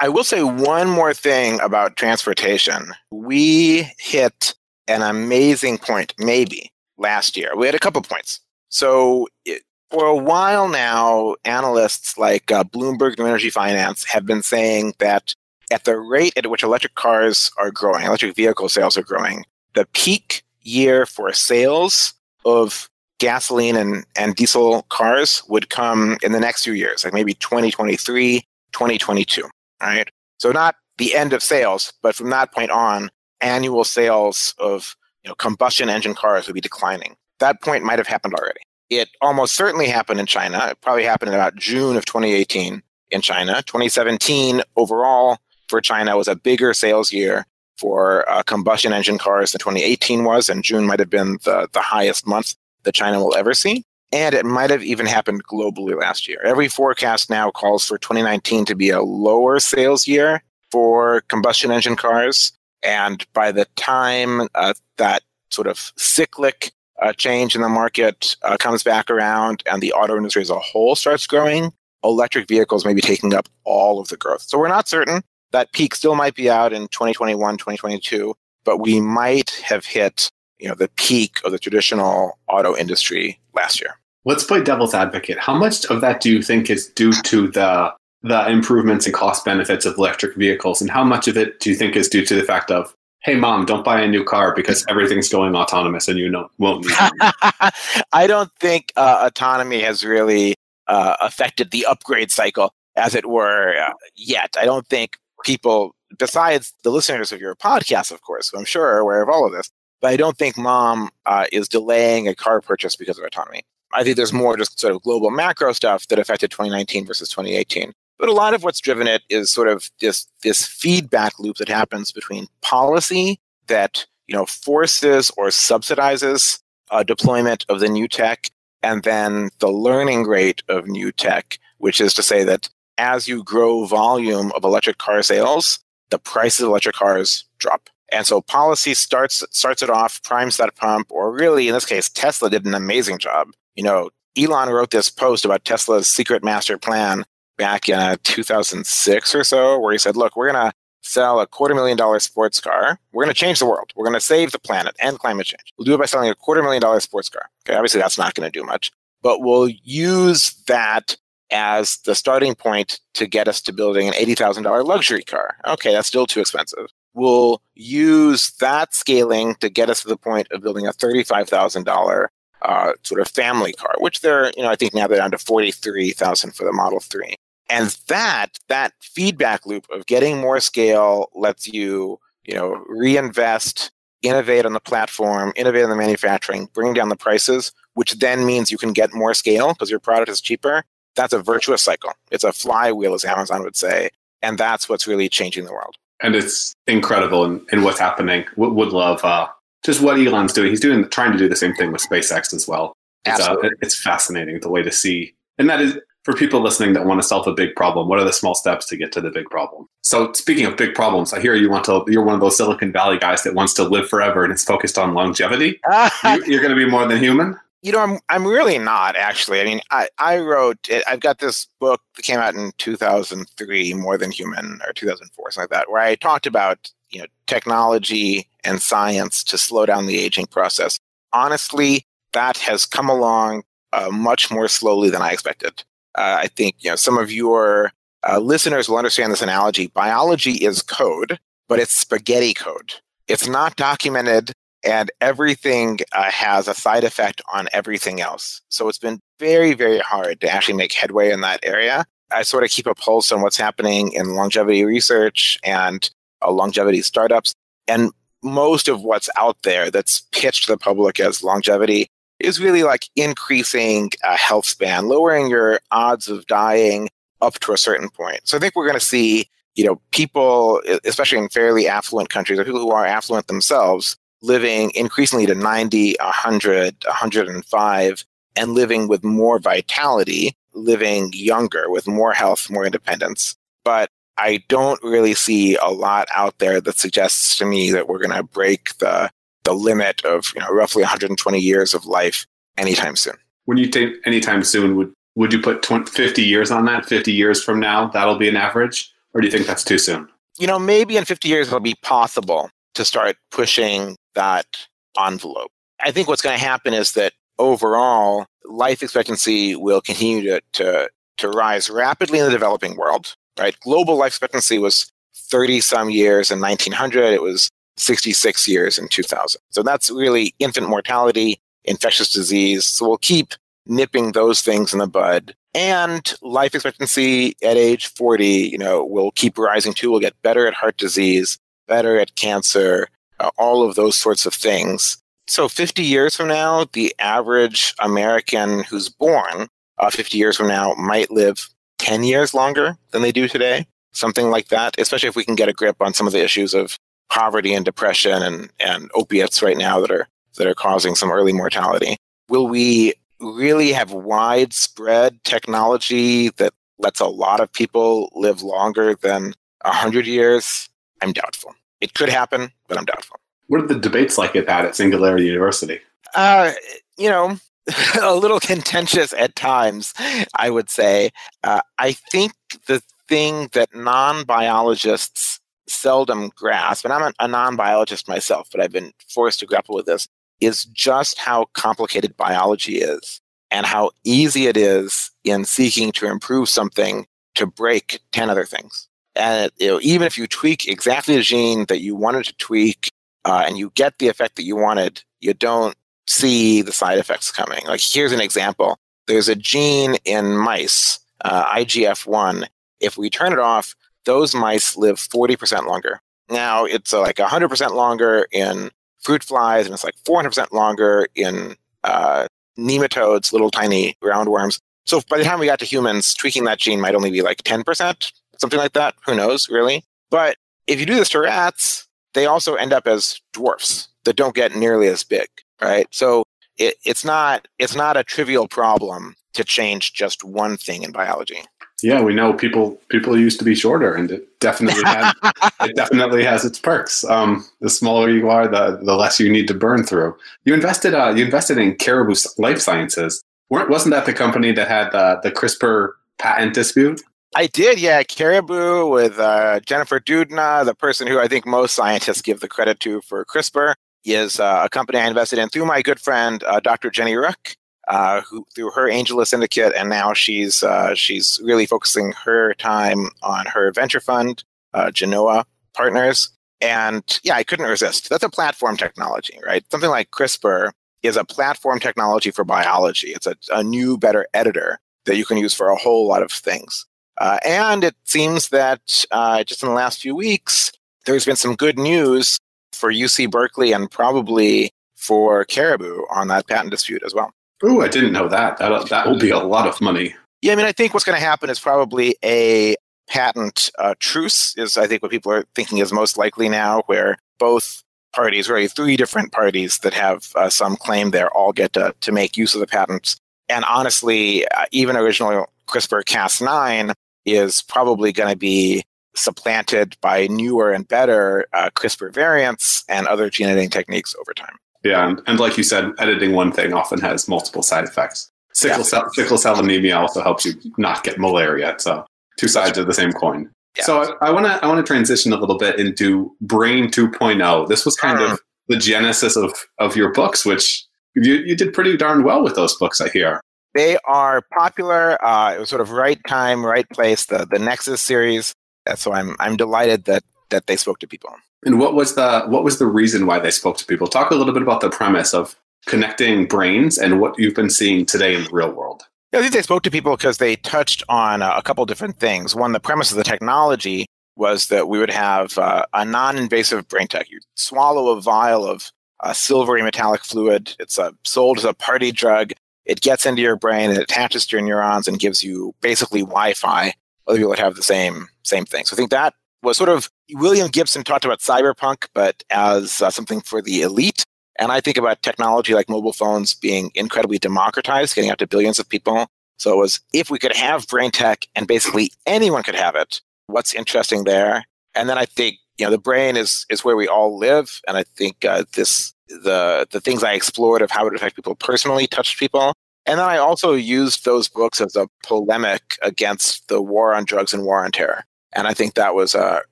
I 0.00 0.08
will 0.08 0.22
say 0.22 0.44
one 0.44 0.88
more 0.88 1.12
thing 1.12 1.58
about 1.60 1.96
transportation. 1.96 2.92
We 3.10 3.90
hit 3.98 4.54
an 4.86 5.02
amazing 5.02 5.78
point, 5.78 6.14
maybe 6.18 6.70
last 6.98 7.36
year. 7.36 7.56
We 7.56 7.66
had 7.66 7.74
a 7.74 7.80
couple 7.80 8.00
points. 8.02 8.38
So 8.68 9.26
it, 9.44 9.62
for 9.90 10.06
a 10.06 10.14
while 10.14 10.68
now, 10.68 11.34
analysts 11.44 12.16
like 12.16 12.52
uh, 12.52 12.62
Bloomberg 12.62 13.18
New 13.18 13.26
Energy 13.26 13.50
Finance 13.50 14.04
have 14.04 14.24
been 14.24 14.42
saying 14.42 14.94
that 14.98 15.34
at 15.72 15.84
the 15.84 15.98
rate 15.98 16.32
at 16.36 16.46
which 16.46 16.62
electric 16.62 16.94
cars 16.94 17.50
are 17.58 17.72
growing, 17.72 18.04
electric 18.06 18.36
vehicle 18.36 18.68
sales 18.68 18.96
are 18.96 19.02
growing, 19.02 19.44
the 19.74 19.86
peak 19.94 20.44
year 20.62 21.06
for 21.06 21.32
sales 21.32 22.14
of 22.44 22.88
gasoline 23.18 23.74
and, 23.74 24.06
and 24.16 24.36
diesel 24.36 24.82
cars 24.90 25.42
would 25.48 25.70
come 25.70 26.18
in 26.22 26.30
the 26.30 26.40
next 26.40 26.62
few 26.62 26.72
years, 26.72 27.04
like 27.04 27.12
maybe 27.12 27.34
2023, 27.34 28.40
2022 28.72 29.48
right? 29.80 30.10
So 30.38 30.50
not 30.50 30.76
the 30.98 31.14
end 31.14 31.32
of 31.32 31.42
sales, 31.42 31.92
but 32.02 32.14
from 32.14 32.30
that 32.30 32.52
point 32.52 32.70
on, 32.70 33.10
annual 33.40 33.84
sales 33.84 34.54
of 34.58 34.96
you 35.24 35.28
know, 35.28 35.34
combustion 35.34 35.88
engine 35.88 36.14
cars 36.14 36.46
would 36.46 36.54
be 36.54 36.60
declining. 36.60 37.16
That 37.38 37.62
point 37.62 37.84
might 37.84 37.98
have 37.98 38.08
happened 38.08 38.34
already. 38.34 38.60
It 38.90 39.10
almost 39.20 39.54
certainly 39.54 39.88
happened 39.88 40.18
in 40.18 40.26
China. 40.26 40.66
It 40.70 40.80
probably 40.80 41.04
happened 41.04 41.28
in 41.28 41.34
about 41.34 41.54
June 41.56 41.96
of 41.96 42.04
2018 42.04 42.82
in 43.10 43.20
China. 43.20 43.62
2017 43.62 44.62
overall 44.76 45.38
for 45.68 45.80
China 45.80 46.16
was 46.16 46.28
a 46.28 46.36
bigger 46.36 46.72
sales 46.72 47.12
year 47.12 47.46
for 47.76 48.28
uh, 48.28 48.42
combustion 48.42 48.92
engine 48.92 49.18
cars 49.18 49.52
than 49.52 49.60
2018 49.60 50.24
was, 50.24 50.48
and 50.48 50.64
June 50.64 50.84
might 50.84 50.98
have 50.98 51.10
been 51.10 51.38
the, 51.44 51.68
the 51.72 51.80
highest 51.80 52.26
month 52.26 52.56
that 52.82 52.94
China 52.94 53.18
will 53.18 53.36
ever 53.36 53.54
see. 53.54 53.84
And 54.10 54.34
it 54.34 54.46
might 54.46 54.70
have 54.70 54.82
even 54.82 55.06
happened 55.06 55.46
globally 55.46 55.98
last 55.98 56.28
year. 56.28 56.40
Every 56.44 56.68
forecast 56.68 57.28
now 57.28 57.50
calls 57.50 57.86
for 57.86 57.98
2019 57.98 58.64
to 58.66 58.74
be 58.74 58.90
a 58.90 59.02
lower 59.02 59.60
sales 59.60 60.06
year 60.06 60.42
for 60.70 61.22
combustion 61.22 61.70
engine 61.70 61.96
cars. 61.96 62.52
And 62.82 63.26
by 63.32 63.52
the 63.52 63.66
time 63.76 64.48
uh, 64.54 64.74
that 64.96 65.22
sort 65.50 65.66
of 65.66 65.92
cyclic 65.96 66.72
uh, 67.02 67.12
change 67.12 67.54
in 67.54 67.62
the 67.62 67.68
market 67.68 68.36
uh, 68.42 68.56
comes 68.58 68.82
back 68.82 69.10
around 69.10 69.62
and 69.70 69.82
the 69.82 69.92
auto 69.92 70.16
industry 70.16 70.42
as 70.42 70.50
a 70.50 70.58
whole 70.58 70.96
starts 70.96 71.26
growing, 71.26 71.72
electric 72.02 72.48
vehicles 72.48 72.84
may 72.84 72.94
be 72.94 73.00
taking 73.00 73.34
up 73.34 73.48
all 73.64 74.00
of 74.00 74.08
the 74.08 74.16
growth. 74.16 74.42
So 74.42 74.58
we're 74.58 74.68
not 74.68 74.88
certain. 74.88 75.22
That 75.52 75.72
peak 75.72 75.94
still 75.94 76.14
might 76.14 76.34
be 76.34 76.50
out 76.50 76.72
in 76.72 76.88
2021, 76.88 77.56
2022, 77.56 78.34
but 78.64 78.78
we 78.78 79.00
might 79.00 79.50
have 79.64 79.84
hit 79.84 80.30
you 80.58 80.68
know 80.68 80.74
the 80.74 80.90
peak 80.96 81.38
of 81.44 81.52
the 81.52 81.58
traditional 81.58 82.38
auto 82.48 82.76
industry 82.76 83.38
last 83.58 83.80
year. 83.80 83.98
Let's 84.24 84.44
play 84.44 84.62
devil's 84.62 84.94
advocate. 84.94 85.38
How 85.38 85.56
much 85.56 85.84
of 85.86 86.00
that 86.00 86.20
do 86.20 86.30
you 86.30 86.42
think 86.42 86.70
is 86.70 86.88
due 86.88 87.12
to 87.12 87.48
the 87.48 87.92
the 88.22 88.48
improvements 88.48 89.06
and 89.06 89.14
cost 89.14 89.44
benefits 89.44 89.86
of 89.86 89.96
electric 89.96 90.34
vehicles, 90.34 90.80
and 90.80 90.90
how 90.90 91.04
much 91.04 91.28
of 91.28 91.36
it 91.36 91.60
do 91.60 91.70
you 91.70 91.76
think 91.76 91.94
is 91.94 92.08
due 92.08 92.24
to 92.24 92.34
the 92.34 92.42
fact 92.42 92.70
of 92.70 92.94
hey 93.22 93.34
mom 93.34 93.66
don't 93.66 93.84
buy 93.84 94.00
a 94.00 94.08
new 94.08 94.24
car 94.24 94.54
because 94.54 94.84
everything's 94.88 95.28
going 95.28 95.54
autonomous 95.54 96.08
and 96.08 96.18
you 96.18 96.28
know, 96.28 96.48
won't 96.58 96.84
need 96.84 96.94
i 98.12 98.26
don't 98.26 98.50
think 98.60 98.92
uh, 98.96 99.18
autonomy 99.26 99.80
has 99.80 100.04
really 100.04 100.54
uh, 100.86 101.16
affected 101.20 101.70
the 101.70 101.84
upgrade 101.86 102.30
cycle 102.30 102.72
as 102.96 103.14
it 103.14 103.26
were 103.26 103.74
uh, 103.78 103.92
yet 104.16 104.56
i 104.60 104.64
don't 104.64 104.86
think 104.86 105.16
people 105.44 105.94
besides 106.18 106.72
the 106.84 106.90
listeners 106.90 107.32
of 107.32 107.40
your 107.40 107.54
podcast 107.54 108.10
of 108.10 108.22
course 108.22 108.50
who 108.50 108.58
i'm 108.58 108.64
sure 108.64 108.86
are 108.86 108.98
aware 108.98 109.22
of 109.22 109.28
all 109.28 109.44
of 109.46 109.52
this 109.52 109.68
but 110.00 110.08
I 110.08 110.16
don't 110.16 110.36
think 110.36 110.56
mom 110.56 111.10
uh, 111.26 111.46
is 111.52 111.68
delaying 111.68 112.28
a 112.28 112.34
car 112.34 112.60
purchase 112.60 112.96
because 112.96 113.18
of 113.18 113.24
autonomy. 113.24 113.62
I 113.92 114.04
think 114.04 114.16
there's 114.16 114.32
more 114.32 114.56
just 114.56 114.78
sort 114.78 114.94
of 114.94 115.02
global 115.02 115.30
macro 115.30 115.72
stuff 115.72 116.06
that 116.08 116.18
affected 116.18 116.50
2019 116.50 117.06
versus 117.06 117.28
2018. 117.30 117.92
But 118.18 118.28
a 118.28 118.32
lot 118.32 118.52
of 118.52 118.62
what's 118.62 118.80
driven 118.80 119.06
it 119.06 119.22
is 119.28 119.50
sort 119.50 119.68
of 119.68 119.90
this 120.00 120.26
this 120.42 120.66
feedback 120.66 121.38
loop 121.38 121.56
that 121.56 121.68
happens 121.68 122.12
between 122.12 122.48
policy 122.60 123.40
that 123.68 124.06
you 124.26 124.34
know 124.34 124.44
forces 124.44 125.30
or 125.36 125.48
subsidizes 125.48 126.60
uh, 126.90 127.02
deployment 127.02 127.64
of 127.68 127.80
the 127.80 127.88
new 127.88 128.08
tech, 128.08 128.50
and 128.82 129.04
then 129.04 129.50
the 129.60 129.70
learning 129.70 130.24
rate 130.24 130.62
of 130.68 130.86
new 130.86 131.12
tech, 131.12 131.58
which 131.78 132.00
is 132.00 132.12
to 132.14 132.22
say 132.22 132.44
that 132.44 132.68
as 132.98 133.28
you 133.28 133.44
grow 133.44 133.84
volume 133.84 134.50
of 134.56 134.64
electric 134.64 134.98
car 134.98 135.22
sales, 135.22 135.78
the 136.10 136.18
prices 136.18 136.60
of 136.60 136.68
electric 136.68 136.96
cars 136.96 137.44
drop. 137.58 137.88
And 138.10 138.26
so 138.26 138.40
policy 138.40 138.94
starts 138.94 139.44
starts 139.50 139.82
it 139.82 139.90
off, 139.90 140.22
primes 140.22 140.56
that 140.56 140.74
pump, 140.76 141.08
or 141.10 141.32
really 141.32 141.68
in 141.68 141.74
this 141.74 141.84
case, 141.84 142.08
Tesla 142.08 142.48
did 142.50 142.64
an 142.64 142.74
amazing 142.74 143.18
job. 143.18 143.48
You 143.74 143.84
know, 143.84 144.10
Elon 144.36 144.70
wrote 144.70 144.90
this 144.90 145.10
post 145.10 145.44
about 145.44 145.64
Tesla's 145.64 146.08
secret 146.08 146.42
master 146.42 146.78
plan 146.78 147.24
back 147.56 147.88
in 147.88 147.98
uh, 147.98 148.16
2006 148.22 149.34
or 149.34 149.44
so, 149.44 149.78
where 149.78 149.92
he 149.92 149.98
said, 149.98 150.16
"Look, 150.16 150.36
we're 150.36 150.50
gonna 150.50 150.72
sell 151.02 151.40
a 151.40 151.46
quarter 151.46 151.74
million 151.74 151.96
dollar 151.96 152.18
sports 152.18 152.60
car. 152.60 152.98
We're 153.12 153.24
gonna 153.24 153.34
change 153.34 153.58
the 153.58 153.66
world. 153.66 153.92
We're 153.94 154.06
gonna 154.06 154.20
save 154.20 154.52
the 154.52 154.58
planet 154.58 154.96
and 155.00 155.18
climate 155.18 155.46
change. 155.46 155.72
We'll 155.76 155.84
do 155.84 155.94
it 155.94 155.98
by 155.98 156.06
selling 156.06 156.30
a 156.30 156.34
quarter 156.34 156.62
million 156.62 156.80
dollar 156.80 157.00
sports 157.00 157.28
car. 157.28 157.50
Okay, 157.66 157.76
obviously 157.76 158.00
that's 158.00 158.18
not 158.18 158.34
going 158.34 158.50
to 158.50 158.58
do 158.58 158.64
much, 158.64 158.90
but 159.22 159.40
we'll 159.40 159.68
use 159.68 160.54
that." 160.66 161.16
As 161.50 161.96
the 162.04 162.14
starting 162.14 162.54
point 162.54 163.00
to 163.14 163.26
get 163.26 163.48
us 163.48 163.62
to 163.62 163.72
building 163.72 164.06
an 164.06 164.12
$80,000 164.12 164.84
luxury 164.84 165.22
car. 165.22 165.56
Okay, 165.66 165.94
that's 165.94 166.06
still 166.06 166.26
too 166.26 166.40
expensive 166.40 166.88
will 167.14 167.62
use 167.74 168.50
that 168.60 168.94
scaling 168.94 169.54
to 169.56 169.68
get 169.68 169.90
us 169.90 170.02
to 170.02 170.08
the 170.08 170.16
point 170.16 170.48
of 170.50 170.62
building 170.62 170.86
a 170.86 170.92
$35,000 170.92 172.26
uh, 172.62 172.92
sort 173.02 173.20
of 173.20 173.28
family 173.28 173.72
car, 173.72 173.94
which 173.98 174.20
they're, 174.20 174.50
you 174.56 174.62
know, 174.62 174.70
I 174.70 174.76
think 174.76 174.94
now 174.94 175.06
they're 175.06 175.18
down 175.18 175.30
to 175.30 175.38
43,000 175.38 176.52
for 176.52 176.64
the 176.64 176.72
Model 176.72 177.00
3. 177.00 177.34
And 177.70 177.96
that, 178.08 178.58
that 178.68 178.92
feedback 179.00 179.66
loop 179.66 179.86
of 179.90 180.06
getting 180.06 180.38
more 180.38 180.58
scale 180.60 181.28
lets 181.34 181.66
you, 181.66 182.18
you 182.44 182.54
know, 182.54 182.82
reinvest, 182.88 183.90
innovate 184.22 184.66
on 184.66 184.72
the 184.72 184.80
platform, 184.80 185.52
innovate 185.54 185.84
on 185.84 185.90
the 185.90 185.96
manufacturing, 185.96 186.68
bring 186.72 186.94
down 186.94 187.10
the 187.10 187.16
prices, 187.16 187.72
which 187.94 188.14
then 188.14 188.46
means 188.46 188.72
you 188.72 188.78
can 188.78 188.92
get 188.92 189.14
more 189.14 189.34
scale 189.34 189.72
because 189.72 189.90
your 189.90 190.00
product 190.00 190.30
is 190.30 190.40
cheaper. 190.40 190.82
That's 191.14 191.32
a 191.32 191.42
virtuous 191.42 191.82
cycle. 191.82 192.12
It's 192.30 192.44
a 192.44 192.52
flywheel, 192.52 193.14
as 193.14 193.24
Amazon 193.24 193.62
would 193.62 193.76
say. 193.76 194.10
And 194.40 194.56
that's 194.56 194.88
what's 194.88 195.06
really 195.06 195.28
changing 195.28 195.64
the 195.64 195.72
world 195.72 195.96
and 196.22 196.34
it's 196.34 196.74
incredible 196.86 197.44
in, 197.44 197.64
in 197.72 197.82
what's 197.82 198.00
happening. 198.00 198.44
Would, 198.56 198.72
would 198.72 198.92
love 198.92 199.24
uh, 199.24 199.48
just 199.84 200.00
what 200.00 200.18
Elon's 200.18 200.52
doing. 200.52 200.70
He's 200.70 200.80
doing 200.80 201.08
trying 201.08 201.32
to 201.32 201.38
do 201.38 201.48
the 201.48 201.56
same 201.56 201.74
thing 201.74 201.92
with 201.92 202.02
SpaceX 202.02 202.52
as 202.54 202.66
well. 202.66 202.94
It's, 203.24 203.40
uh, 203.40 203.56
it's 203.80 204.00
fascinating 204.00 204.60
the 204.60 204.70
way 204.70 204.82
to 204.82 204.92
see, 204.92 205.34
and 205.58 205.68
that 205.68 205.80
is 205.80 205.98
for 206.24 206.34
people 206.34 206.60
listening 206.60 206.92
that 206.92 207.06
want 207.06 207.20
to 207.20 207.26
solve 207.26 207.46
a 207.46 207.52
big 207.52 207.74
problem. 207.74 208.08
What 208.08 208.18
are 208.18 208.24
the 208.24 208.32
small 208.32 208.54
steps 208.54 208.86
to 208.86 208.96
get 208.96 209.12
to 209.12 209.20
the 209.20 209.30
big 209.30 209.46
problem? 209.46 209.86
So, 210.02 210.32
speaking 210.32 210.66
of 210.66 210.76
big 210.76 210.94
problems, 210.94 211.32
I 211.32 211.40
hear 211.40 211.54
you 211.54 211.70
want 211.70 211.84
to. 211.86 212.04
You're 212.06 212.24
one 212.24 212.34
of 212.34 212.40
those 212.40 212.56
Silicon 212.56 212.92
Valley 212.92 213.18
guys 213.18 213.42
that 213.42 213.54
wants 213.54 213.74
to 213.74 213.84
live 213.84 214.08
forever 214.08 214.44
and 214.44 214.52
it's 214.52 214.64
focused 214.64 214.98
on 214.98 215.14
longevity. 215.14 215.80
You, 216.24 216.44
you're 216.46 216.60
going 216.60 216.76
to 216.76 216.76
be 216.76 216.88
more 216.90 217.06
than 217.06 217.18
human. 217.18 217.58
You 217.82 217.92
know, 217.92 218.00
I'm 218.00 218.18
I'm 218.28 218.44
really 218.44 218.78
not 218.78 219.14
actually. 219.14 219.60
I 219.60 219.64
mean, 219.64 219.80
I 219.90 220.08
I 220.18 220.38
wrote 220.38 220.88
it, 220.88 221.04
I've 221.06 221.20
got 221.20 221.38
this 221.38 221.66
book 221.78 222.00
that 222.16 222.22
came 222.22 222.40
out 222.40 222.54
in 222.54 222.72
2003, 222.78 223.94
More 223.94 224.18
Than 224.18 224.32
Human, 224.32 224.80
or 224.84 224.92
2004, 224.92 225.50
something 225.50 225.62
like 225.62 225.70
that, 225.70 225.90
where 225.90 226.02
I 226.02 226.16
talked 226.16 226.46
about 226.46 226.90
you 227.10 227.20
know 227.20 227.26
technology 227.46 228.48
and 228.64 228.82
science 228.82 229.44
to 229.44 229.58
slow 229.58 229.86
down 229.86 230.06
the 230.06 230.18
aging 230.18 230.46
process. 230.46 230.98
Honestly, 231.32 232.04
that 232.32 232.56
has 232.58 232.84
come 232.84 233.08
along 233.08 233.62
uh, 233.92 234.10
much 234.10 234.50
more 234.50 234.68
slowly 234.68 235.10
than 235.10 235.22
I 235.22 235.30
expected. 235.30 235.84
Uh, 236.16 236.38
I 236.42 236.48
think 236.48 236.76
you 236.80 236.90
know 236.90 236.96
some 236.96 237.16
of 237.16 237.30
your 237.30 237.92
uh, 238.28 238.38
listeners 238.38 238.88
will 238.88 238.98
understand 238.98 239.32
this 239.32 239.42
analogy. 239.42 239.86
Biology 239.88 240.52
is 240.52 240.82
code, 240.82 241.38
but 241.68 241.78
it's 241.78 241.94
spaghetti 241.94 242.54
code. 242.54 242.94
It's 243.28 243.46
not 243.46 243.76
documented 243.76 244.52
and 244.84 245.10
everything 245.20 245.98
uh, 246.12 246.30
has 246.30 246.68
a 246.68 246.74
side 246.74 247.04
effect 247.04 247.42
on 247.52 247.68
everything 247.72 248.20
else. 248.20 248.60
So 248.68 248.88
it's 248.88 248.98
been 248.98 249.20
very, 249.38 249.74
very 249.74 249.98
hard 249.98 250.40
to 250.40 250.50
actually 250.50 250.74
make 250.74 250.92
headway 250.92 251.30
in 251.30 251.40
that 251.40 251.60
area. 251.62 252.04
I 252.30 252.42
sort 252.42 252.64
of 252.64 252.70
keep 252.70 252.86
a 252.86 252.94
pulse 252.94 253.32
on 253.32 253.42
what's 253.42 253.56
happening 253.56 254.12
in 254.12 254.34
longevity 254.34 254.84
research 254.84 255.58
and 255.64 256.08
uh, 256.42 256.50
longevity 256.50 257.02
startups. 257.02 257.54
And 257.86 258.12
most 258.42 258.88
of 258.88 259.02
what's 259.02 259.30
out 259.36 259.56
there 259.62 259.90
that's 259.90 260.20
pitched 260.32 260.66
to 260.66 260.72
the 260.72 260.78
public 260.78 261.18
as 261.18 261.42
longevity 261.42 262.08
is 262.38 262.60
really 262.60 262.84
like 262.84 263.08
increasing 263.16 264.10
uh, 264.22 264.36
health 264.36 264.66
span, 264.66 265.08
lowering 265.08 265.48
your 265.48 265.80
odds 265.90 266.28
of 266.28 266.46
dying 266.46 267.08
up 267.40 267.58
to 267.60 267.72
a 267.72 267.78
certain 267.78 268.10
point. 268.10 268.40
So 268.44 268.56
I 268.56 268.60
think 268.60 268.76
we're 268.76 268.86
going 268.86 268.98
to 268.98 269.04
see, 269.04 269.48
you 269.74 269.84
know, 269.84 270.00
people, 270.12 270.80
especially 271.04 271.38
in 271.38 271.48
fairly 271.48 271.88
affluent 271.88 272.28
countries 272.28 272.58
or 272.58 272.64
people 272.64 272.80
who 272.80 272.90
are 272.90 273.06
affluent 273.06 273.48
themselves, 273.48 274.16
living 274.42 274.90
increasingly 274.94 275.46
to 275.46 275.54
90, 275.54 276.16
100, 276.20 276.96
105, 277.04 278.24
and 278.56 278.72
living 278.72 279.08
with 279.08 279.24
more 279.24 279.58
vitality, 279.58 280.56
living 280.74 281.30
younger 281.32 281.90
with 281.90 282.06
more 282.06 282.32
health, 282.32 282.70
more 282.70 282.84
independence. 282.84 283.56
But 283.84 284.10
I 284.36 284.62
don't 284.68 285.02
really 285.02 285.34
see 285.34 285.76
a 285.76 285.88
lot 285.88 286.28
out 286.34 286.58
there 286.58 286.80
that 286.80 286.98
suggests 286.98 287.56
to 287.58 287.66
me 287.66 287.90
that 287.90 288.08
we're 288.08 288.18
going 288.18 288.36
to 288.36 288.42
break 288.42 288.96
the 288.98 289.30
the 289.64 289.74
limit 289.74 290.24
of 290.24 290.52
you 290.54 290.60
know 290.60 290.68
roughly 290.70 291.02
120 291.02 291.58
years 291.58 291.92
of 291.92 292.06
life 292.06 292.46
anytime 292.78 293.16
soon. 293.16 293.34
When 293.66 293.76
you 293.76 293.88
take 293.88 294.14
anytime 294.24 294.62
soon, 294.64 294.96
would 294.96 295.12
would 295.34 295.52
you 295.52 295.60
put 295.60 295.82
20, 295.82 296.10
50 296.10 296.42
years 296.42 296.70
on 296.70 296.84
that? 296.86 297.04
50 297.04 297.32
years 297.32 297.62
from 297.62 297.78
now, 297.78 298.08
that'll 298.08 298.38
be 298.38 298.48
an 298.48 298.56
average, 298.56 299.12
or 299.34 299.40
do 299.40 299.46
you 299.46 299.52
think 299.52 299.66
that's 299.66 299.84
too 299.84 299.98
soon? 299.98 300.28
You 300.58 300.66
know, 300.66 300.78
maybe 300.78 301.16
in 301.16 301.24
50 301.24 301.48
years 301.48 301.68
it'll 301.68 301.78
be 301.78 301.94
possible 302.02 302.70
to 302.94 303.04
start 303.04 303.36
pushing 303.52 304.16
that 304.38 304.86
envelope. 305.20 305.72
I 306.00 306.12
think 306.12 306.28
what's 306.28 306.42
going 306.42 306.56
to 306.56 306.64
happen 306.64 306.94
is 306.94 307.12
that 307.12 307.32
overall 307.58 308.46
life 308.64 309.02
expectancy 309.02 309.74
will 309.74 310.00
continue 310.00 310.42
to, 310.42 310.62
to, 310.74 311.10
to 311.38 311.48
rise 311.48 311.90
rapidly 311.90 312.38
in 312.38 312.44
the 312.44 312.52
developing 312.52 312.96
world, 312.96 313.34
right? 313.58 313.78
Global 313.80 314.16
life 314.16 314.28
expectancy 314.28 314.78
was 314.78 315.10
30 315.34 315.80
some 315.80 316.08
years 316.08 316.52
in 316.52 316.60
1900. 316.60 317.24
It 317.32 317.42
was 317.42 317.68
66 317.96 318.68
years 318.68 318.96
in 318.96 319.08
2000. 319.08 319.60
So 319.70 319.82
that's 319.82 320.08
really 320.08 320.54
infant 320.60 320.88
mortality, 320.88 321.60
infectious 321.84 322.32
disease. 322.32 322.86
So 322.86 323.08
we'll 323.08 323.18
keep 323.18 323.54
nipping 323.86 324.32
those 324.32 324.62
things 324.62 324.92
in 324.92 325.00
the 325.00 325.08
bud. 325.08 325.54
And 325.74 326.32
life 326.42 326.74
expectancy 326.74 327.56
at 327.62 327.76
age 327.76 328.06
40, 328.06 328.46
you 328.46 328.78
know, 328.78 329.04
will 329.04 329.32
keep 329.32 329.58
rising 329.58 329.94
too. 329.94 330.12
We'll 330.12 330.20
get 330.20 330.40
better 330.42 330.68
at 330.68 330.74
heart 330.74 330.96
disease, 330.96 331.58
better 331.88 332.20
at 332.20 332.36
cancer, 332.36 333.08
all 333.56 333.88
of 333.88 333.94
those 333.94 334.16
sorts 334.16 334.46
of 334.46 334.54
things. 334.54 335.18
So 335.46 335.68
50 335.68 336.02
years 336.02 336.36
from 336.36 336.48
now, 336.48 336.86
the 336.92 337.14
average 337.18 337.94
American 338.00 338.84
who's 338.84 339.08
born 339.08 339.68
uh, 339.98 340.10
50 340.10 340.36
years 340.36 340.56
from 340.56 340.68
now 340.68 340.94
might 340.94 341.30
live 341.30 341.68
10 341.98 342.22
years 342.22 342.54
longer 342.54 342.96
than 343.10 343.22
they 343.22 343.32
do 343.32 343.48
today, 343.48 343.86
something 344.12 344.50
like 344.50 344.68
that, 344.68 344.98
especially 344.98 345.28
if 345.28 345.36
we 345.36 345.44
can 345.44 345.54
get 345.54 345.68
a 345.68 345.72
grip 345.72 345.96
on 346.00 346.14
some 346.14 346.26
of 346.26 346.32
the 346.32 346.42
issues 346.42 346.74
of 346.74 346.98
poverty 347.30 347.74
and 347.74 347.84
depression 347.84 348.42
and, 348.42 348.70
and 348.80 349.10
opiates 349.14 349.62
right 349.62 349.76
now 349.76 350.00
that 350.00 350.10
are 350.10 350.28
that 350.56 350.66
are 350.66 350.74
causing 350.74 351.14
some 351.14 351.30
early 351.30 351.52
mortality. 351.52 352.16
Will 352.48 352.66
we 352.66 353.14
really 353.40 353.92
have 353.92 354.12
widespread 354.12 355.42
technology 355.44 356.48
that 356.50 356.74
lets 356.98 357.20
a 357.20 357.26
lot 357.26 357.60
of 357.60 357.72
people 357.72 358.30
live 358.34 358.62
longer 358.62 359.14
than 359.14 359.54
100 359.82 360.26
years? 360.26 360.88
I'm 361.22 361.32
doubtful. 361.32 361.74
It 362.00 362.14
could 362.14 362.28
happen, 362.28 362.70
but 362.86 362.98
I'm 362.98 363.04
doubtful. 363.04 363.38
What 363.66 363.82
are 363.82 363.86
the 363.86 363.98
debates 363.98 364.38
like 364.38 364.56
at 364.56 364.66
that 364.66 364.84
at 364.84 364.96
Singularity 364.96 365.44
University? 365.44 366.00
Uh, 366.34 366.72
you 367.16 367.28
know, 367.28 367.56
a 368.22 368.34
little 368.34 368.60
contentious 368.60 369.32
at 369.34 369.56
times, 369.56 370.14
I 370.54 370.70
would 370.70 370.90
say. 370.90 371.30
Uh, 371.64 371.80
I 371.98 372.12
think 372.12 372.52
the 372.86 373.02
thing 373.28 373.68
that 373.72 373.94
non 373.94 374.44
biologists 374.44 375.60
seldom 375.86 376.50
grasp, 376.54 377.04
and 377.04 377.12
I'm 377.12 377.32
a, 377.38 377.48
non 377.48 377.76
biologist 377.76 378.28
myself, 378.28 378.68
but 378.70 378.80
I've 378.80 378.92
been 378.92 379.12
forced 379.28 379.60
to 379.60 379.66
grapple 379.66 379.94
with 379.94 380.06
this, 380.06 380.28
is 380.60 380.84
just 380.84 381.38
how 381.38 381.66
complicated 381.74 382.36
biology 382.36 382.98
is 382.98 383.40
and 383.70 383.86
how 383.86 384.10
easy 384.24 384.66
it 384.66 384.76
is 384.76 385.30
in 385.44 385.64
seeking 385.64 386.12
to 386.12 386.26
improve 386.26 386.68
something 386.68 387.26
to 387.54 387.66
break 387.66 388.20
10 388.32 388.50
other 388.50 388.64
things. 388.64 389.07
And 389.38 389.70
you 389.78 389.88
know, 389.88 390.00
even 390.02 390.26
if 390.26 390.36
you 390.36 390.46
tweak 390.46 390.88
exactly 390.88 391.36
the 391.36 391.42
gene 391.42 391.86
that 391.86 392.00
you 392.00 392.14
wanted 392.14 392.44
to 392.46 392.56
tweak 392.56 393.10
uh, 393.44 393.64
and 393.66 393.78
you 393.78 393.92
get 393.94 394.18
the 394.18 394.28
effect 394.28 394.56
that 394.56 394.64
you 394.64 394.76
wanted, 394.76 395.22
you 395.40 395.54
don't 395.54 395.96
see 396.26 396.82
the 396.82 396.92
side 396.92 397.18
effects 397.18 397.50
coming. 397.50 397.86
Like 397.86 398.00
here's 398.02 398.32
an 398.32 398.40
example. 398.40 398.98
There's 399.26 399.48
a 399.48 399.56
gene 399.56 400.16
in 400.24 400.56
mice, 400.56 401.20
uh, 401.44 401.64
IGF-1. 401.76 402.66
If 403.00 403.16
we 403.16 403.30
turn 403.30 403.52
it 403.52 403.58
off, 403.58 403.94
those 404.24 404.54
mice 404.54 404.96
live 404.96 405.16
40% 405.16 405.86
longer. 405.86 406.20
Now 406.50 406.84
it's 406.84 407.12
uh, 407.12 407.20
like 407.20 407.36
100% 407.36 407.92
longer 407.92 408.46
in 408.50 408.90
fruit 409.20 409.42
flies, 409.42 409.86
and 409.86 409.94
it's 409.94 410.04
like 410.04 410.16
400% 410.26 410.72
longer 410.72 411.26
in 411.34 411.76
uh, 412.04 412.46
nematodes, 412.78 413.52
little 413.52 413.70
tiny 413.70 414.16
roundworms. 414.22 414.80
So 415.06 415.20
by 415.28 415.38
the 415.38 415.44
time 415.44 415.58
we 415.58 415.66
got 415.66 415.78
to 415.80 415.84
humans, 415.84 416.34
tweaking 416.34 416.64
that 416.64 416.78
gene 416.78 417.00
might 417.00 417.14
only 417.14 417.30
be 417.30 417.42
like 417.42 417.62
10%, 417.62 418.32
something 418.58 418.78
like 418.78 418.92
that. 418.92 419.14
Who 419.26 419.34
knows, 419.34 419.68
really? 419.68 420.04
But 420.30 420.56
if 420.86 421.00
you 421.00 421.06
do 421.06 421.14
this 421.14 421.30
to 421.30 421.40
rats, 421.40 422.06
they 422.34 422.46
also 422.46 422.74
end 422.74 422.92
up 422.92 423.06
as 423.06 423.40
dwarfs 423.52 424.08
that 424.24 424.36
don't 424.36 424.54
get 424.54 424.76
nearly 424.76 425.08
as 425.08 425.24
big, 425.24 425.48
right? 425.80 426.06
So 426.10 426.44
it, 426.76 426.94
it's 427.04 427.24
not 427.24 427.66
it's 427.78 427.96
not 427.96 428.16
a 428.16 428.24
trivial 428.24 428.68
problem 428.68 429.34
to 429.54 429.64
change 429.64 430.12
just 430.12 430.44
one 430.44 430.76
thing 430.76 431.02
in 431.02 431.12
biology. 431.12 431.62
Yeah, 432.02 432.22
we 432.22 432.34
know 432.34 432.52
people 432.52 433.00
people 433.08 433.36
used 433.36 433.58
to 433.58 433.64
be 433.64 433.74
shorter, 433.74 434.14
and 434.14 434.30
it 434.30 434.60
definitely 434.60 435.02
had, 435.04 435.32
it 435.80 435.96
definitely 435.96 436.44
has 436.44 436.64
its 436.64 436.78
perks. 436.78 437.24
Um, 437.24 437.64
the 437.80 437.90
smaller 437.90 438.30
you 438.30 438.48
are, 438.50 438.68
the 438.68 439.00
the 439.02 439.16
less 439.16 439.40
you 439.40 439.50
need 439.50 439.66
to 439.68 439.74
burn 439.74 440.04
through. 440.04 440.36
You 440.64 440.74
invested 440.74 441.14
uh, 441.14 441.30
you 441.30 441.44
invested 441.44 441.78
in 441.78 441.96
Caribou 441.96 442.36
Life 442.58 442.80
Sciences. 442.80 443.42
weren't 443.68 443.90
wasn't 443.90 444.14
that 444.14 444.26
the 444.26 444.32
company 444.32 444.70
that 444.72 444.86
had 444.86 445.10
the 445.10 445.40
the 445.42 445.50
CRISPR 445.50 446.12
patent 446.38 446.74
dispute? 446.74 447.20
I 447.54 447.66
did, 447.66 447.98
yeah. 447.98 448.22
Caribou 448.22 449.06
with 449.08 449.38
uh, 449.38 449.80
Jennifer 449.80 450.20
Doudna, 450.20 450.84
the 450.84 450.94
person 450.94 451.26
who 451.26 451.38
I 451.38 451.48
think 451.48 451.66
most 451.66 451.94
scientists 451.94 452.42
give 452.42 452.60
the 452.60 452.68
credit 452.68 453.00
to 453.00 453.20
for 453.22 453.44
CRISPR, 453.44 453.94
is 454.24 454.60
uh, 454.60 454.82
a 454.84 454.88
company 454.88 455.18
I 455.18 455.26
invested 455.26 455.58
in 455.58 455.68
through 455.68 455.86
my 455.86 456.02
good 456.02 456.20
friend 456.20 456.62
uh, 456.64 456.80
Dr. 456.80 457.10
Jenny 457.10 457.36
Rooke, 457.36 457.76
uh, 458.08 458.42
who 458.42 458.66
through 458.74 458.90
her 458.90 459.08
Angela 459.08 459.46
Syndicate, 459.46 459.94
and 459.96 460.10
now 460.10 460.34
she's 460.34 460.82
uh, 460.82 461.14
she's 461.14 461.58
really 461.62 461.86
focusing 461.86 462.32
her 462.32 462.74
time 462.74 463.30
on 463.42 463.66
her 463.66 463.92
venture 463.92 464.20
fund, 464.20 464.62
uh, 464.92 465.10
Genoa 465.10 465.64
Partners. 465.94 466.50
And 466.80 467.40
yeah, 467.42 467.56
I 467.56 467.64
couldn't 467.64 467.88
resist. 467.88 468.28
That's 468.28 468.44
a 468.44 468.50
platform 468.50 468.96
technology, 468.96 469.58
right? 469.66 469.84
Something 469.90 470.10
like 470.10 470.30
CRISPR 470.30 470.92
is 471.22 471.36
a 471.36 471.44
platform 471.44 471.98
technology 471.98 472.50
for 472.50 472.64
biology. 472.64 473.28
It's 473.28 473.46
a, 473.46 473.56
a 473.72 473.82
new, 473.82 474.16
better 474.16 474.46
editor 474.54 475.00
that 475.24 475.36
you 475.36 475.44
can 475.44 475.56
use 475.58 475.74
for 475.74 475.88
a 475.88 475.96
whole 475.96 476.28
lot 476.28 476.42
of 476.42 476.52
things. 476.52 477.04
Uh, 477.40 477.58
and 477.64 478.04
it 478.04 478.16
seems 478.24 478.68
that 478.70 479.24
uh, 479.30 479.62
just 479.64 479.82
in 479.82 479.88
the 479.88 479.94
last 479.94 480.20
few 480.20 480.34
weeks, 480.34 480.92
there's 481.24 481.44
been 481.44 481.56
some 481.56 481.74
good 481.74 481.98
news 481.98 482.58
for 482.92 483.12
UC 483.12 483.50
Berkeley 483.50 483.92
and 483.92 484.10
probably 484.10 484.90
for 485.16 485.64
Caribou 485.64 486.22
on 486.30 486.48
that 486.48 486.66
patent 486.66 486.90
dispute 486.90 487.22
as 487.24 487.34
well. 487.34 487.52
Oh, 487.82 488.00
I 488.00 488.08
didn't 488.08 488.32
know 488.32 488.48
that. 488.48 488.78
That 488.78 489.08
that 489.08 489.26
will 489.26 489.38
be 489.38 489.50
a 489.50 489.58
lot 489.58 489.86
of 489.86 490.00
money. 490.00 490.34
Yeah, 490.62 490.72
I 490.72 490.76
mean, 490.76 490.86
I 490.86 490.92
think 490.92 491.14
what's 491.14 491.24
going 491.24 491.38
to 491.38 491.44
happen 491.44 491.70
is 491.70 491.78
probably 491.78 492.34
a 492.44 492.96
patent 493.28 493.90
uh, 493.98 494.14
truce. 494.18 494.76
Is 494.76 494.96
I 494.96 495.06
think 495.06 495.22
what 495.22 495.30
people 495.30 495.52
are 495.52 495.64
thinking 495.76 495.98
is 495.98 496.12
most 496.12 496.36
likely 496.36 496.68
now, 496.68 497.02
where 497.06 497.36
both 497.58 498.02
parties, 498.34 498.68
really 498.68 498.88
three 498.88 499.16
different 499.16 499.52
parties 499.52 499.98
that 500.00 500.14
have 500.14 500.48
uh, 500.56 500.68
some 500.68 500.96
claim 500.96 501.30
there, 501.30 501.50
all 501.50 501.72
get 501.72 501.92
to, 501.92 502.14
to 502.20 502.32
make 502.32 502.56
use 502.56 502.74
of 502.74 502.80
the 502.80 502.86
patents. 502.86 503.36
And 503.68 503.84
honestly, 503.84 504.66
uh, 504.68 504.86
even 504.90 505.16
original 505.16 505.66
CRISPR 505.86 506.24
Cas9 506.24 507.12
is 507.54 507.82
probably 507.82 508.32
going 508.32 508.50
to 508.50 508.56
be 508.56 509.04
supplanted 509.34 510.16
by 510.20 510.46
newer 510.48 510.92
and 510.92 511.06
better 511.06 511.66
uh, 511.72 511.90
CRISPR 511.90 512.32
variants 512.32 513.04
and 513.08 513.26
other 513.26 513.48
gene 513.50 513.68
editing 513.68 513.90
techniques 513.90 514.34
over 514.40 514.52
time. 514.52 514.76
Yeah, 515.04 515.28
and, 515.28 515.40
and, 515.46 515.60
like 515.60 515.76
you 515.78 515.84
said, 515.84 516.12
editing 516.18 516.52
one 516.52 516.72
thing 516.72 516.92
often 516.92 517.20
has 517.20 517.46
multiple 517.46 517.82
side 517.82 518.04
effects. 518.04 518.50
Sickle, 518.72 518.98
yeah. 518.98 519.04
cell, 519.04 519.30
sickle 519.30 519.58
cell 519.58 519.78
anemia 519.78 520.16
also 520.16 520.42
helps 520.42 520.64
you 520.64 520.72
not 520.98 521.22
get 521.22 521.38
malaria. 521.38 521.94
So 521.98 522.26
two 522.58 522.68
sides 522.68 522.98
of 522.98 523.06
the 523.06 523.14
same 523.14 523.32
coin. 523.32 523.70
Yeah. 523.96 524.04
So 524.04 524.36
I 524.40 524.50
want 524.50 524.66
to 524.66 524.84
I 524.84 524.86
want 524.86 525.04
to 525.04 525.08
transition 525.08 525.52
a 525.52 525.56
little 525.56 525.78
bit 525.78 525.98
into 525.98 526.54
Brain 526.60 527.08
2.0. 527.08 527.88
This 527.88 528.04
was 528.04 528.16
kind 528.16 528.40
of 528.40 528.60
the 528.88 528.96
genesis 528.96 529.56
of 529.56 529.72
of 529.98 530.16
your 530.16 530.32
books, 530.32 530.64
which 530.64 531.04
you 531.34 531.54
you 531.54 531.76
did 531.76 531.92
pretty 531.92 532.16
darn 532.16 532.44
well 532.44 532.62
with 532.62 532.74
those 532.74 532.94
books. 532.96 533.20
I 533.20 533.28
hear 533.30 533.60
they 533.94 534.18
are 534.26 534.62
popular. 534.72 535.42
Uh, 535.44 535.74
it 535.74 535.80
was 535.80 535.88
sort 535.88 536.00
of 536.00 536.10
right 536.10 536.38
time, 536.46 536.84
right 536.84 537.08
place. 537.10 537.46
The 537.46 537.66
the 537.66 537.78
Nexus 537.78 538.20
series. 538.20 538.74
So 539.16 539.32
I'm 539.32 539.56
I'm 539.58 539.76
delighted 539.76 540.24
that 540.24 540.44
that 540.70 540.86
they 540.86 540.96
spoke 540.96 541.18
to 541.20 541.26
people. 541.26 541.54
And 541.84 541.98
what 541.98 542.14
was 542.14 542.34
the 542.34 542.62
what 542.66 542.84
was 542.84 542.98
the 542.98 543.06
reason 543.06 543.46
why 543.46 543.58
they 543.58 543.70
spoke 543.70 543.96
to 543.98 544.06
people? 544.06 544.26
Talk 544.26 544.50
a 544.50 544.54
little 544.54 544.72
bit 544.74 544.82
about 544.82 545.00
the 545.00 545.10
premise 545.10 545.54
of 545.54 545.76
connecting 546.06 546.66
brains 546.66 547.18
and 547.18 547.40
what 547.40 547.58
you've 547.58 547.74
been 547.74 547.90
seeing 547.90 548.26
today 548.26 548.54
in 548.54 548.64
the 548.64 548.70
real 548.70 548.90
world. 548.90 549.22
I 549.52 549.60
think 549.60 549.72
they 549.72 549.82
spoke 549.82 550.02
to 550.02 550.10
people 550.10 550.36
because 550.36 550.58
they 550.58 550.76
touched 550.76 551.22
on 551.28 551.62
a 551.62 551.80
couple 551.82 552.04
different 552.04 552.38
things. 552.38 552.74
One, 552.74 552.92
the 552.92 553.00
premise 553.00 553.30
of 553.30 553.38
the 553.38 553.44
technology 553.44 554.26
was 554.56 554.88
that 554.88 555.08
we 555.08 555.18
would 555.18 555.30
have 555.30 555.78
uh, 555.78 556.04
a 556.12 556.24
non-invasive 556.24 557.08
brain 557.08 557.28
tech. 557.28 557.50
You 557.50 557.60
swallow 557.74 558.28
a 558.28 558.40
vial 558.40 558.84
of 558.84 559.10
uh, 559.40 559.52
silvery 559.52 560.02
metallic 560.02 560.44
fluid. 560.44 560.94
It's 560.98 561.18
uh, 561.18 561.30
sold 561.44 561.78
as 561.78 561.84
a 561.84 561.94
party 561.94 562.32
drug. 562.32 562.72
It 563.08 563.20
gets 563.22 563.44
into 563.46 563.62
your 563.62 563.74
brain 563.74 564.10
and 564.10 564.18
attaches 564.18 564.66
to 564.66 564.76
your 564.76 564.84
neurons 564.84 565.26
and 565.26 565.40
gives 565.40 565.64
you 565.64 565.94
basically 566.00 566.42
Wi-Fi. 566.42 567.14
Other 567.48 567.58
people 567.58 567.70
would 567.70 567.78
have 567.78 567.96
the 567.96 568.02
same 568.02 568.48
same 568.62 568.84
thing. 568.84 569.06
So 569.06 569.14
I 569.14 569.16
think 569.16 569.30
that 569.30 569.54
was 569.82 569.96
sort 569.96 570.10
of 570.10 570.30
William 570.52 570.88
Gibson 570.88 571.24
talked 571.24 571.44
about 571.44 571.60
cyberpunk, 571.60 572.28
but 572.34 572.62
as 572.70 573.20
uh, 573.22 573.30
something 573.30 573.60
for 573.62 573.82
the 573.82 574.02
elite. 574.02 574.44
And 574.78 574.92
I 574.92 575.00
think 575.00 575.16
about 575.16 575.42
technology 575.42 575.94
like 575.94 576.08
mobile 576.08 576.32
phones 576.32 576.74
being 576.74 577.10
incredibly 577.14 577.58
democratized, 577.58 578.34
getting 578.36 578.50
out 578.50 578.58
to 578.58 578.66
billions 578.66 578.98
of 578.98 579.08
people. 579.08 579.48
So 579.78 579.92
it 579.92 579.96
was 579.96 580.20
if 580.32 580.50
we 580.50 580.58
could 580.58 580.76
have 580.76 581.08
brain 581.08 581.30
tech 581.30 581.66
and 581.74 581.86
basically 581.86 582.30
anyone 582.46 582.82
could 582.82 582.94
have 582.94 583.16
it, 583.16 583.40
what's 583.66 583.94
interesting 583.94 584.44
there? 584.44 584.84
And 585.14 585.28
then 585.28 585.38
I 585.38 585.46
think 585.46 585.78
you 585.98 586.06
know 586.06 586.10
the 586.10 586.18
brain 586.18 586.56
is 586.56 586.86
is 586.88 587.04
where 587.04 587.16
we 587.16 587.28
all 587.28 587.58
live, 587.58 588.00
and 588.06 588.16
I 588.16 588.24
think 588.36 588.64
uh, 588.64 588.84
this 588.94 589.34
the 589.48 590.06
the 590.10 590.20
things 590.20 590.42
I 590.42 590.52
explored 590.52 591.02
of 591.02 591.10
how 591.10 591.26
it 591.26 591.34
affect 591.34 591.56
people 591.56 591.74
personally 591.74 592.26
touched 592.26 592.58
people. 592.58 592.92
And 593.26 593.38
then 593.38 593.46
I 593.46 593.58
also 593.58 593.92
used 593.92 594.44
those 594.44 594.68
books 594.68 595.02
as 595.02 595.14
a 595.14 595.28
polemic 595.44 596.16
against 596.22 596.88
the 596.88 597.02
war 597.02 597.34
on 597.34 597.44
drugs 597.44 597.74
and 597.74 597.84
war 597.84 598.02
on 598.02 598.10
terror. 598.10 598.44
And 598.72 598.86
I 598.86 598.94
think 598.94 599.14
that 599.14 599.34
was 599.34 599.54
a 599.54 599.82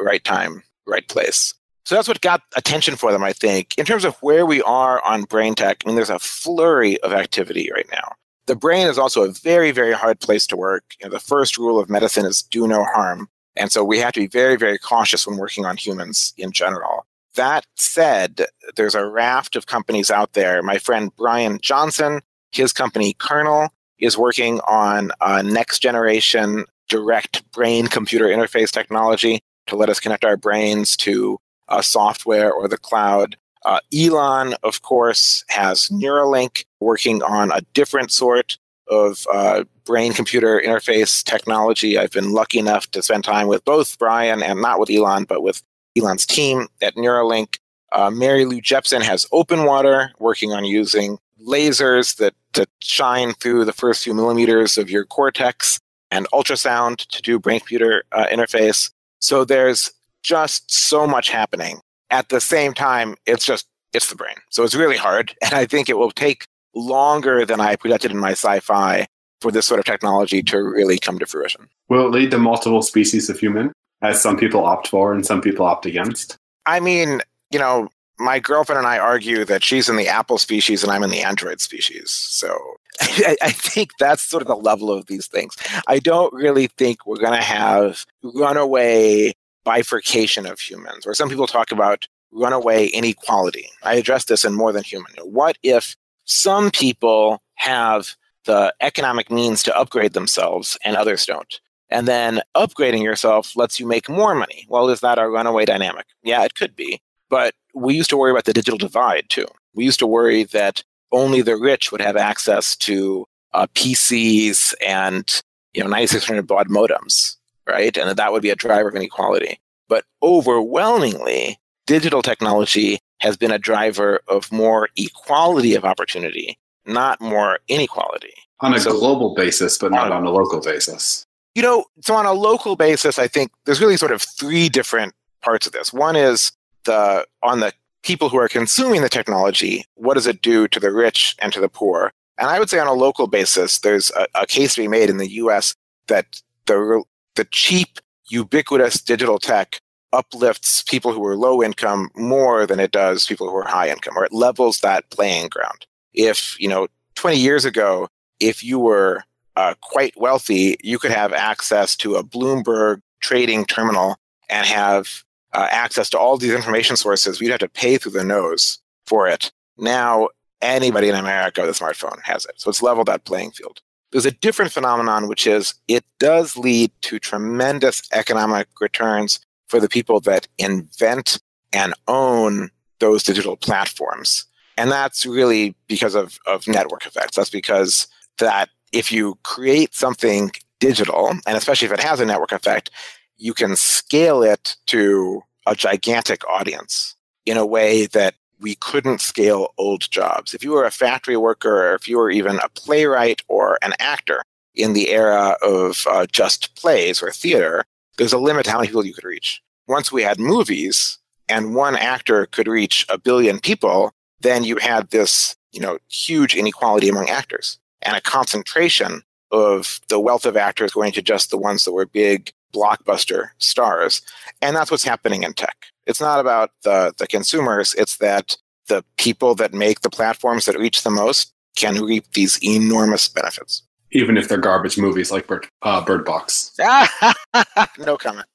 right 0.00 0.24
time, 0.24 0.64
right 0.84 1.06
place. 1.06 1.54
So 1.84 1.94
that's 1.94 2.08
what 2.08 2.20
got 2.20 2.42
attention 2.56 2.96
for 2.96 3.12
them, 3.12 3.22
I 3.22 3.32
think. 3.32 3.74
In 3.78 3.86
terms 3.86 4.04
of 4.04 4.16
where 4.20 4.46
we 4.46 4.62
are 4.62 5.04
on 5.04 5.24
brain 5.24 5.54
tech, 5.54 5.82
I 5.84 5.88
mean, 5.88 5.96
there's 5.96 6.10
a 6.10 6.18
flurry 6.18 7.00
of 7.02 7.12
activity 7.12 7.70
right 7.72 7.88
now. 7.90 8.14
The 8.46 8.56
brain 8.56 8.88
is 8.88 8.98
also 8.98 9.22
a 9.22 9.32
very, 9.32 9.70
very 9.70 9.92
hard 9.92 10.18
place 10.20 10.46
to 10.48 10.56
work. 10.56 10.82
You 11.00 11.06
know, 11.06 11.12
the 11.12 11.20
first 11.20 11.56
rule 11.56 11.78
of 11.78 11.88
medicine 11.88 12.26
is 12.26 12.42
do 12.42 12.66
no 12.66 12.84
harm. 12.84 13.28
And 13.56 13.72
so 13.72 13.84
we 13.84 13.98
have 13.98 14.12
to 14.12 14.20
be 14.20 14.26
very, 14.26 14.56
very 14.56 14.78
cautious 14.78 15.26
when 15.26 15.36
working 15.36 15.64
on 15.64 15.76
humans 15.76 16.32
in 16.36 16.52
general. 16.52 17.06
That 17.34 17.64
said, 17.76 18.46
there's 18.76 18.94
a 18.94 19.06
raft 19.06 19.56
of 19.56 19.66
companies 19.66 20.10
out 20.10 20.32
there. 20.32 20.62
My 20.62 20.78
friend 20.78 21.10
Brian 21.16 21.58
Johnson, 21.60 22.20
his 22.52 22.72
company 22.72 23.14
Kernel, 23.18 23.68
is 23.98 24.18
working 24.18 24.60
on 24.60 25.12
a 25.20 25.42
next 25.42 25.80
generation 25.80 26.64
direct 26.88 27.48
brain 27.52 27.86
computer 27.86 28.26
interface 28.26 28.70
technology 28.70 29.40
to 29.66 29.76
let 29.76 29.88
us 29.88 30.00
connect 30.00 30.24
our 30.24 30.36
brains 30.36 30.96
to 30.96 31.38
uh, 31.68 31.80
software 31.80 32.52
or 32.52 32.66
the 32.66 32.78
cloud. 32.78 33.36
Uh, 33.64 33.78
Elon, 33.94 34.54
of 34.62 34.82
course, 34.82 35.44
has 35.48 35.88
Neuralink 35.88 36.64
working 36.80 37.22
on 37.22 37.52
a 37.52 37.60
different 37.74 38.10
sort 38.10 38.58
of 38.90 39.26
uh, 39.32 39.64
brain 39.84 40.12
computer 40.12 40.60
interface 40.64 41.22
technology. 41.24 41.96
I've 41.96 42.10
been 42.10 42.32
lucky 42.32 42.58
enough 42.58 42.90
to 42.90 43.02
spend 43.02 43.24
time 43.24 43.46
with 43.46 43.64
both 43.64 43.98
Brian 43.98 44.42
and 44.42 44.60
not 44.60 44.80
with 44.80 44.90
Elon, 44.90 45.24
but 45.24 45.42
with 45.42 45.62
Elon's 45.96 46.26
team 46.26 46.66
at 46.82 46.96
Neuralink. 46.96 47.56
Uh, 47.92 48.10
Mary 48.10 48.44
Lou 48.44 48.60
Jepsen 48.60 49.02
has 49.02 49.26
OpenWater 49.32 50.10
working 50.18 50.52
on 50.52 50.64
using 50.64 51.18
lasers 51.44 52.16
that 52.16 52.34
to 52.52 52.66
shine 52.80 53.32
through 53.34 53.64
the 53.64 53.72
first 53.72 54.04
few 54.04 54.14
millimeters 54.14 54.76
of 54.76 54.90
your 54.90 55.04
cortex 55.04 55.80
and 56.10 56.28
ultrasound 56.32 57.06
to 57.08 57.22
do 57.22 57.38
brain 57.38 57.60
computer 57.60 58.02
uh, 58.12 58.26
interface. 58.26 58.90
So 59.20 59.44
there's 59.44 59.92
just 60.22 60.70
so 60.70 61.06
much 61.06 61.30
happening. 61.30 61.80
At 62.10 62.28
the 62.28 62.40
same 62.40 62.74
time, 62.74 63.14
it's 63.26 63.44
just, 63.44 63.66
it's 63.92 64.10
the 64.10 64.16
brain. 64.16 64.36
So 64.50 64.64
it's 64.64 64.74
really 64.74 64.96
hard. 64.96 65.34
And 65.42 65.54
I 65.54 65.66
think 65.66 65.88
it 65.88 65.96
will 65.96 66.10
take 66.10 66.44
longer 66.74 67.44
than 67.44 67.60
I 67.60 67.76
projected 67.76 68.10
in 68.10 68.18
my 68.18 68.32
sci 68.32 68.60
fi 68.60 69.06
for 69.40 69.50
this 69.50 69.66
sort 69.66 69.80
of 69.80 69.86
technology 69.86 70.42
to 70.42 70.58
really 70.58 70.98
come 70.98 71.18
to 71.18 71.26
fruition. 71.26 71.68
Will 71.88 72.06
it 72.06 72.10
lead 72.10 72.30
to 72.32 72.38
multiple 72.38 72.82
species 72.82 73.30
of 73.30 73.38
human, 73.38 73.72
as 74.02 74.20
some 74.20 74.36
people 74.36 74.64
opt 74.64 74.88
for 74.88 75.14
and 75.14 75.24
some 75.24 75.40
people 75.40 75.66
opt 75.66 75.86
against? 75.86 76.36
I 76.66 76.80
mean, 76.80 77.20
you 77.50 77.58
know, 77.58 77.88
my 78.18 78.38
girlfriend 78.38 78.78
and 78.78 78.86
I 78.86 78.98
argue 78.98 79.44
that 79.46 79.64
she's 79.64 79.88
in 79.88 79.96
the 79.96 80.08
Apple 80.08 80.38
species 80.38 80.82
and 80.82 80.92
I'm 80.92 81.02
in 81.02 81.10
the 81.10 81.22
Android 81.22 81.60
species. 81.60 82.10
So 82.10 82.56
I, 83.00 83.36
I, 83.42 83.50
think 83.50 83.92
that's 83.98 84.22
sort 84.22 84.42
of 84.42 84.48
the 84.48 84.56
level 84.56 84.92
of 84.92 85.06
these 85.06 85.26
things. 85.26 85.56
I 85.88 85.98
don't 86.00 86.32
really 86.34 86.66
think 86.66 87.06
we're 87.06 87.16
going 87.16 87.38
to 87.38 87.42
have 87.42 88.04
runaway 88.22 89.32
bifurcation 89.64 90.46
of 90.46 90.60
humans, 90.60 91.06
where 91.06 91.14
some 91.14 91.28
people 91.28 91.46
talk 91.46 91.72
about 91.72 92.06
runaway 92.32 92.86
inequality. 92.86 93.70
I 93.82 93.94
address 93.94 94.24
this 94.24 94.44
in 94.44 94.54
More 94.54 94.72
Than 94.72 94.84
Human. 94.84 95.12
What 95.22 95.56
if 95.62 95.96
some 96.30 96.70
people 96.70 97.42
have 97.56 98.14
the 98.44 98.72
economic 98.80 99.30
means 99.30 99.62
to 99.64 99.76
upgrade 99.76 100.12
themselves 100.12 100.78
and 100.84 100.96
others 100.96 101.26
don't? 101.26 101.60
And 101.90 102.06
then 102.06 102.40
upgrading 102.54 103.02
yourself 103.02 103.56
lets 103.56 103.80
you 103.80 103.86
make 103.86 104.08
more 104.08 104.34
money. 104.34 104.64
Well, 104.68 104.88
is 104.90 105.00
that 105.00 105.18
a 105.18 105.28
runaway 105.28 105.64
dynamic? 105.64 106.06
Yeah, 106.22 106.44
it 106.44 106.54
could 106.54 106.76
be. 106.76 107.00
But 107.28 107.54
we 107.74 107.94
used 107.94 108.10
to 108.10 108.16
worry 108.16 108.30
about 108.30 108.44
the 108.44 108.52
digital 108.52 108.78
divide 108.78 109.28
too. 109.28 109.46
We 109.74 109.84
used 109.84 109.98
to 109.98 110.06
worry 110.06 110.44
that 110.44 110.84
only 111.12 111.42
the 111.42 111.56
rich 111.56 111.90
would 111.90 112.00
have 112.00 112.16
access 112.16 112.76
to 112.76 113.26
uh, 113.52 113.66
PCs 113.74 114.74
and 114.86 115.42
you 115.74 115.82
know 115.82 115.90
9600 115.90 116.46
baud 116.46 116.68
modems, 116.68 117.36
right? 117.68 117.96
And 117.96 118.08
that, 118.08 118.16
that 118.16 118.32
would 118.32 118.42
be 118.42 118.50
a 118.50 118.56
driver 118.56 118.88
of 118.88 118.94
inequality. 118.94 119.58
But 119.88 120.04
overwhelmingly, 120.22 121.58
digital 121.86 122.22
technology 122.22 123.00
has 123.20 123.36
been 123.36 123.50
a 123.50 123.58
driver 123.58 124.20
of 124.28 124.50
more 124.50 124.88
equality 124.96 125.74
of 125.74 125.84
opportunity, 125.84 126.58
not 126.86 127.20
more 127.20 127.58
inequality. 127.68 128.34
On 128.60 128.74
a 128.74 128.80
so, 128.80 128.98
global 128.98 129.34
basis, 129.34 129.78
but 129.78 129.92
not 129.92 130.12
on, 130.12 130.24
a 130.24 130.30
local 130.30 130.60
basis. 130.60 131.24
You 131.54 131.62
know, 131.62 131.84
so 132.00 132.14
on 132.14 132.26
a 132.26 132.32
local 132.32 132.76
basis, 132.76 133.18
I 133.18 133.26
think 133.26 133.52
there's 133.64 133.80
really 133.80 133.96
sort 133.96 134.12
of 134.12 134.22
three 134.22 134.68
different 134.68 135.14
parts 135.42 135.66
of 135.66 135.72
this. 135.72 135.92
One 135.92 136.16
is 136.16 136.52
the 136.84 137.26
on 137.42 137.60
the 137.60 137.72
people 138.02 138.28
who 138.28 138.38
are 138.38 138.48
consuming 138.48 139.02
the 139.02 139.08
technology, 139.08 139.84
what 139.94 140.14
does 140.14 140.26
it 140.26 140.42
do 140.42 140.66
to 140.68 140.80
the 140.80 140.92
rich 140.92 141.36
and 141.40 141.52
to 141.52 141.60
the 141.60 141.68
poor? 141.68 142.12
And 142.38 142.48
I 142.48 142.58
would 142.58 142.70
say 142.70 142.78
on 142.78 142.86
a 142.86 142.94
local 142.94 143.26
basis, 143.26 143.80
there's 143.80 144.10
a, 144.12 144.26
a 144.34 144.46
case 144.46 144.74
to 144.74 144.82
be 144.82 144.88
made 144.88 145.10
in 145.10 145.18
the 145.18 145.30
US 145.32 145.74
that 146.08 146.40
the, 146.66 147.02
the 147.36 147.44
cheap, 147.50 147.98
ubiquitous 148.28 149.00
digital 149.02 149.38
tech 149.38 149.80
uplifts 150.12 150.82
people 150.82 151.12
who 151.12 151.24
are 151.24 151.36
low 151.36 151.62
income 151.62 152.10
more 152.16 152.66
than 152.66 152.80
it 152.80 152.90
does 152.90 153.26
people 153.26 153.48
who 153.48 153.56
are 153.56 153.66
high 153.66 153.88
income, 153.88 154.16
or 154.16 154.24
it 154.24 154.32
levels 154.32 154.80
that 154.80 155.08
playing 155.10 155.48
ground. 155.48 155.86
If, 156.12 156.58
you 156.60 156.68
know, 156.68 156.88
20 157.14 157.36
years 157.36 157.64
ago, 157.64 158.08
if 158.40 158.64
you 158.64 158.78
were 158.78 159.22
uh, 159.56 159.74
quite 159.80 160.18
wealthy, 160.18 160.76
you 160.82 160.98
could 160.98 161.10
have 161.10 161.32
access 161.32 161.96
to 161.96 162.16
a 162.16 162.24
Bloomberg 162.24 163.02
trading 163.20 163.64
terminal 163.64 164.16
and 164.48 164.66
have 164.66 165.22
uh, 165.52 165.68
access 165.70 166.08
to 166.10 166.18
all 166.18 166.36
these 166.36 166.54
information 166.54 166.96
sources, 166.96 167.40
we'd 167.40 167.50
have 167.50 167.60
to 167.60 167.68
pay 167.68 167.98
through 167.98 168.12
the 168.12 168.24
nose 168.24 168.78
for 169.06 169.28
it. 169.28 169.52
Now, 169.76 170.28
anybody 170.62 171.08
in 171.08 171.14
America 171.14 171.62
with 171.62 171.70
a 171.70 171.84
smartphone 171.84 172.20
has 172.22 172.44
it. 172.44 172.60
So 172.60 172.70
it's 172.70 172.82
leveled 172.82 173.08
that 173.08 173.24
playing 173.24 173.52
field. 173.52 173.80
There's 174.12 174.26
a 174.26 174.32
different 174.32 174.72
phenomenon, 174.72 175.28
which 175.28 175.46
is 175.46 175.74
it 175.86 176.04
does 176.18 176.56
lead 176.56 176.90
to 177.02 177.18
tremendous 177.18 178.02
economic 178.12 178.68
returns 178.80 179.40
for 179.70 179.78
the 179.78 179.88
people 179.88 180.18
that 180.20 180.48
invent 180.58 181.40
and 181.72 181.94
own 182.08 182.70
those 182.98 183.22
digital 183.22 183.56
platforms. 183.56 184.44
And 184.76 184.90
that's 184.90 185.24
really 185.24 185.76
because 185.86 186.16
of, 186.16 186.38
of 186.46 186.66
network 186.66 187.06
effects. 187.06 187.36
That's 187.36 187.50
because 187.50 188.08
that 188.38 188.68
if 188.92 189.12
you 189.12 189.38
create 189.44 189.94
something 189.94 190.50
digital, 190.80 191.28
and 191.46 191.56
especially 191.56 191.86
if 191.86 191.92
it 191.92 192.00
has 192.00 192.18
a 192.18 192.26
network 192.26 192.50
effect, 192.50 192.90
you 193.36 193.54
can 193.54 193.76
scale 193.76 194.42
it 194.42 194.76
to 194.86 195.42
a 195.66 195.76
gigantic 195.76 196.46
audience 196.48 197.14
in 197.46 197.56
a 197.56 197.66
way 197.66 198.06
that 198.06 198.34
we 198.58 198.74
couldn't 198.74 199.20
scale 199.20 199.72
old 199.78 200.10
jobs. 200.10 200.52
If 200.52 200.64
you 200.64 200.72
were 200.72 200.84
a 200.84 200.90
factory 200.90 201.36
worker, 201.36 201.92
or 201.92 201.94
if 201.94 202.08
you 202.08 202.18
were 202.18 202.30
even 202.30 202.58
a 202.58 202.68
playwright 202.70 203.42
or 203.48 203.78
an 203.82 203.94
actor 204.00 204.42
in 204.74 204.94
the 204.94 205.10
era 205.10 205.56
of 205.62 206.04
uh, 206.10 206.26
just 206.26 206.74
plays 206.74 207.22
or 207.22 207.30
theater, 207.30 207.84
there's 208.20 208.34
a 208.34 208.38
limit 208.38 208.66
to 208.66 208.70
how 208.70 208.76
many 208.76 208.88
people 208.88 209.06
you 209.06 209.14
could 209.14 209.24
reach. 209.24 209.62
Once 209.88 210.12
we 210.12 210.22
had 210.22 210.38
movies 210.38 211.18
and 211.48 211.74
one 211.74 211.96
actor 211.96 212.44
could 212.44 212.68
reach 212.68 213.06
a 213.08 213.16
billion 213.16 213.58
people, 213.58 214.12
then 214.40 214.62
you 214.62 214.76
had 214.76 215.08
this, 215.08 215.56
you 215.72 215.80
know, 215.80 215.96
huge 216.10 216.54
inequality 216.54 217.08
among 217.08 217.30
actors 217.30 217.78
and 218.02 218.14
a 218.14 218.20
concentration 218.20 219.22
of 219.50 220.00
the 220.10 220.20
wealth 220.20 220.44
of 220.44 220.54
actors 220.54 220.92
going 220.92 221.12
to 221.12 221.22
just 221.22 221.50
the 221.50 221.56
ones 221.56 221.86
that 221.86 221.92
were 221.92 222.04
big 222.04 222.52
blockbuster 222.74 223.48
stars. 223.56 224.20
And 224.60 224.76
that's 224.76 224.90
what's 224.90 225.02
happening 225.02 225.42
in 225.42 225.54
tech. 225.54 225.86
It's 226.06 226.20
not 226.20 226.40
about 226.40 226.72
the, 226.82 227.14
the 227.16 227.26
consumers, 227.26 227.94
it's 227.94 228.18
that 228.18 228.54
the 228.88 229.02
people 229.16 229.54
that 229.54 229.72
make 229.72 230.02
the 230.02 230.10
platforms 230.10 230.66
that 230.66 230.78
reach 230.78 231.04
the 231.04 231.10
most 231.10 231.54
can 231.74 232.04
reap 232.04 232.30
these 232.34 232.62
enormous 232.62 233.28
benefits. 233.28 233.82
Even 234.12 234.36
if 234.36 234.48
they're 234.48 234.58
garbage 234.58 234.98
movies 234.98 235.30
like 235.30 235.46
Bird, 235.46 235.68
uh, 235.82 236.04
Bird 236.04 236.24
Box. 236.24 236.72
no 237.98 238.16
comment. 238.16 238.46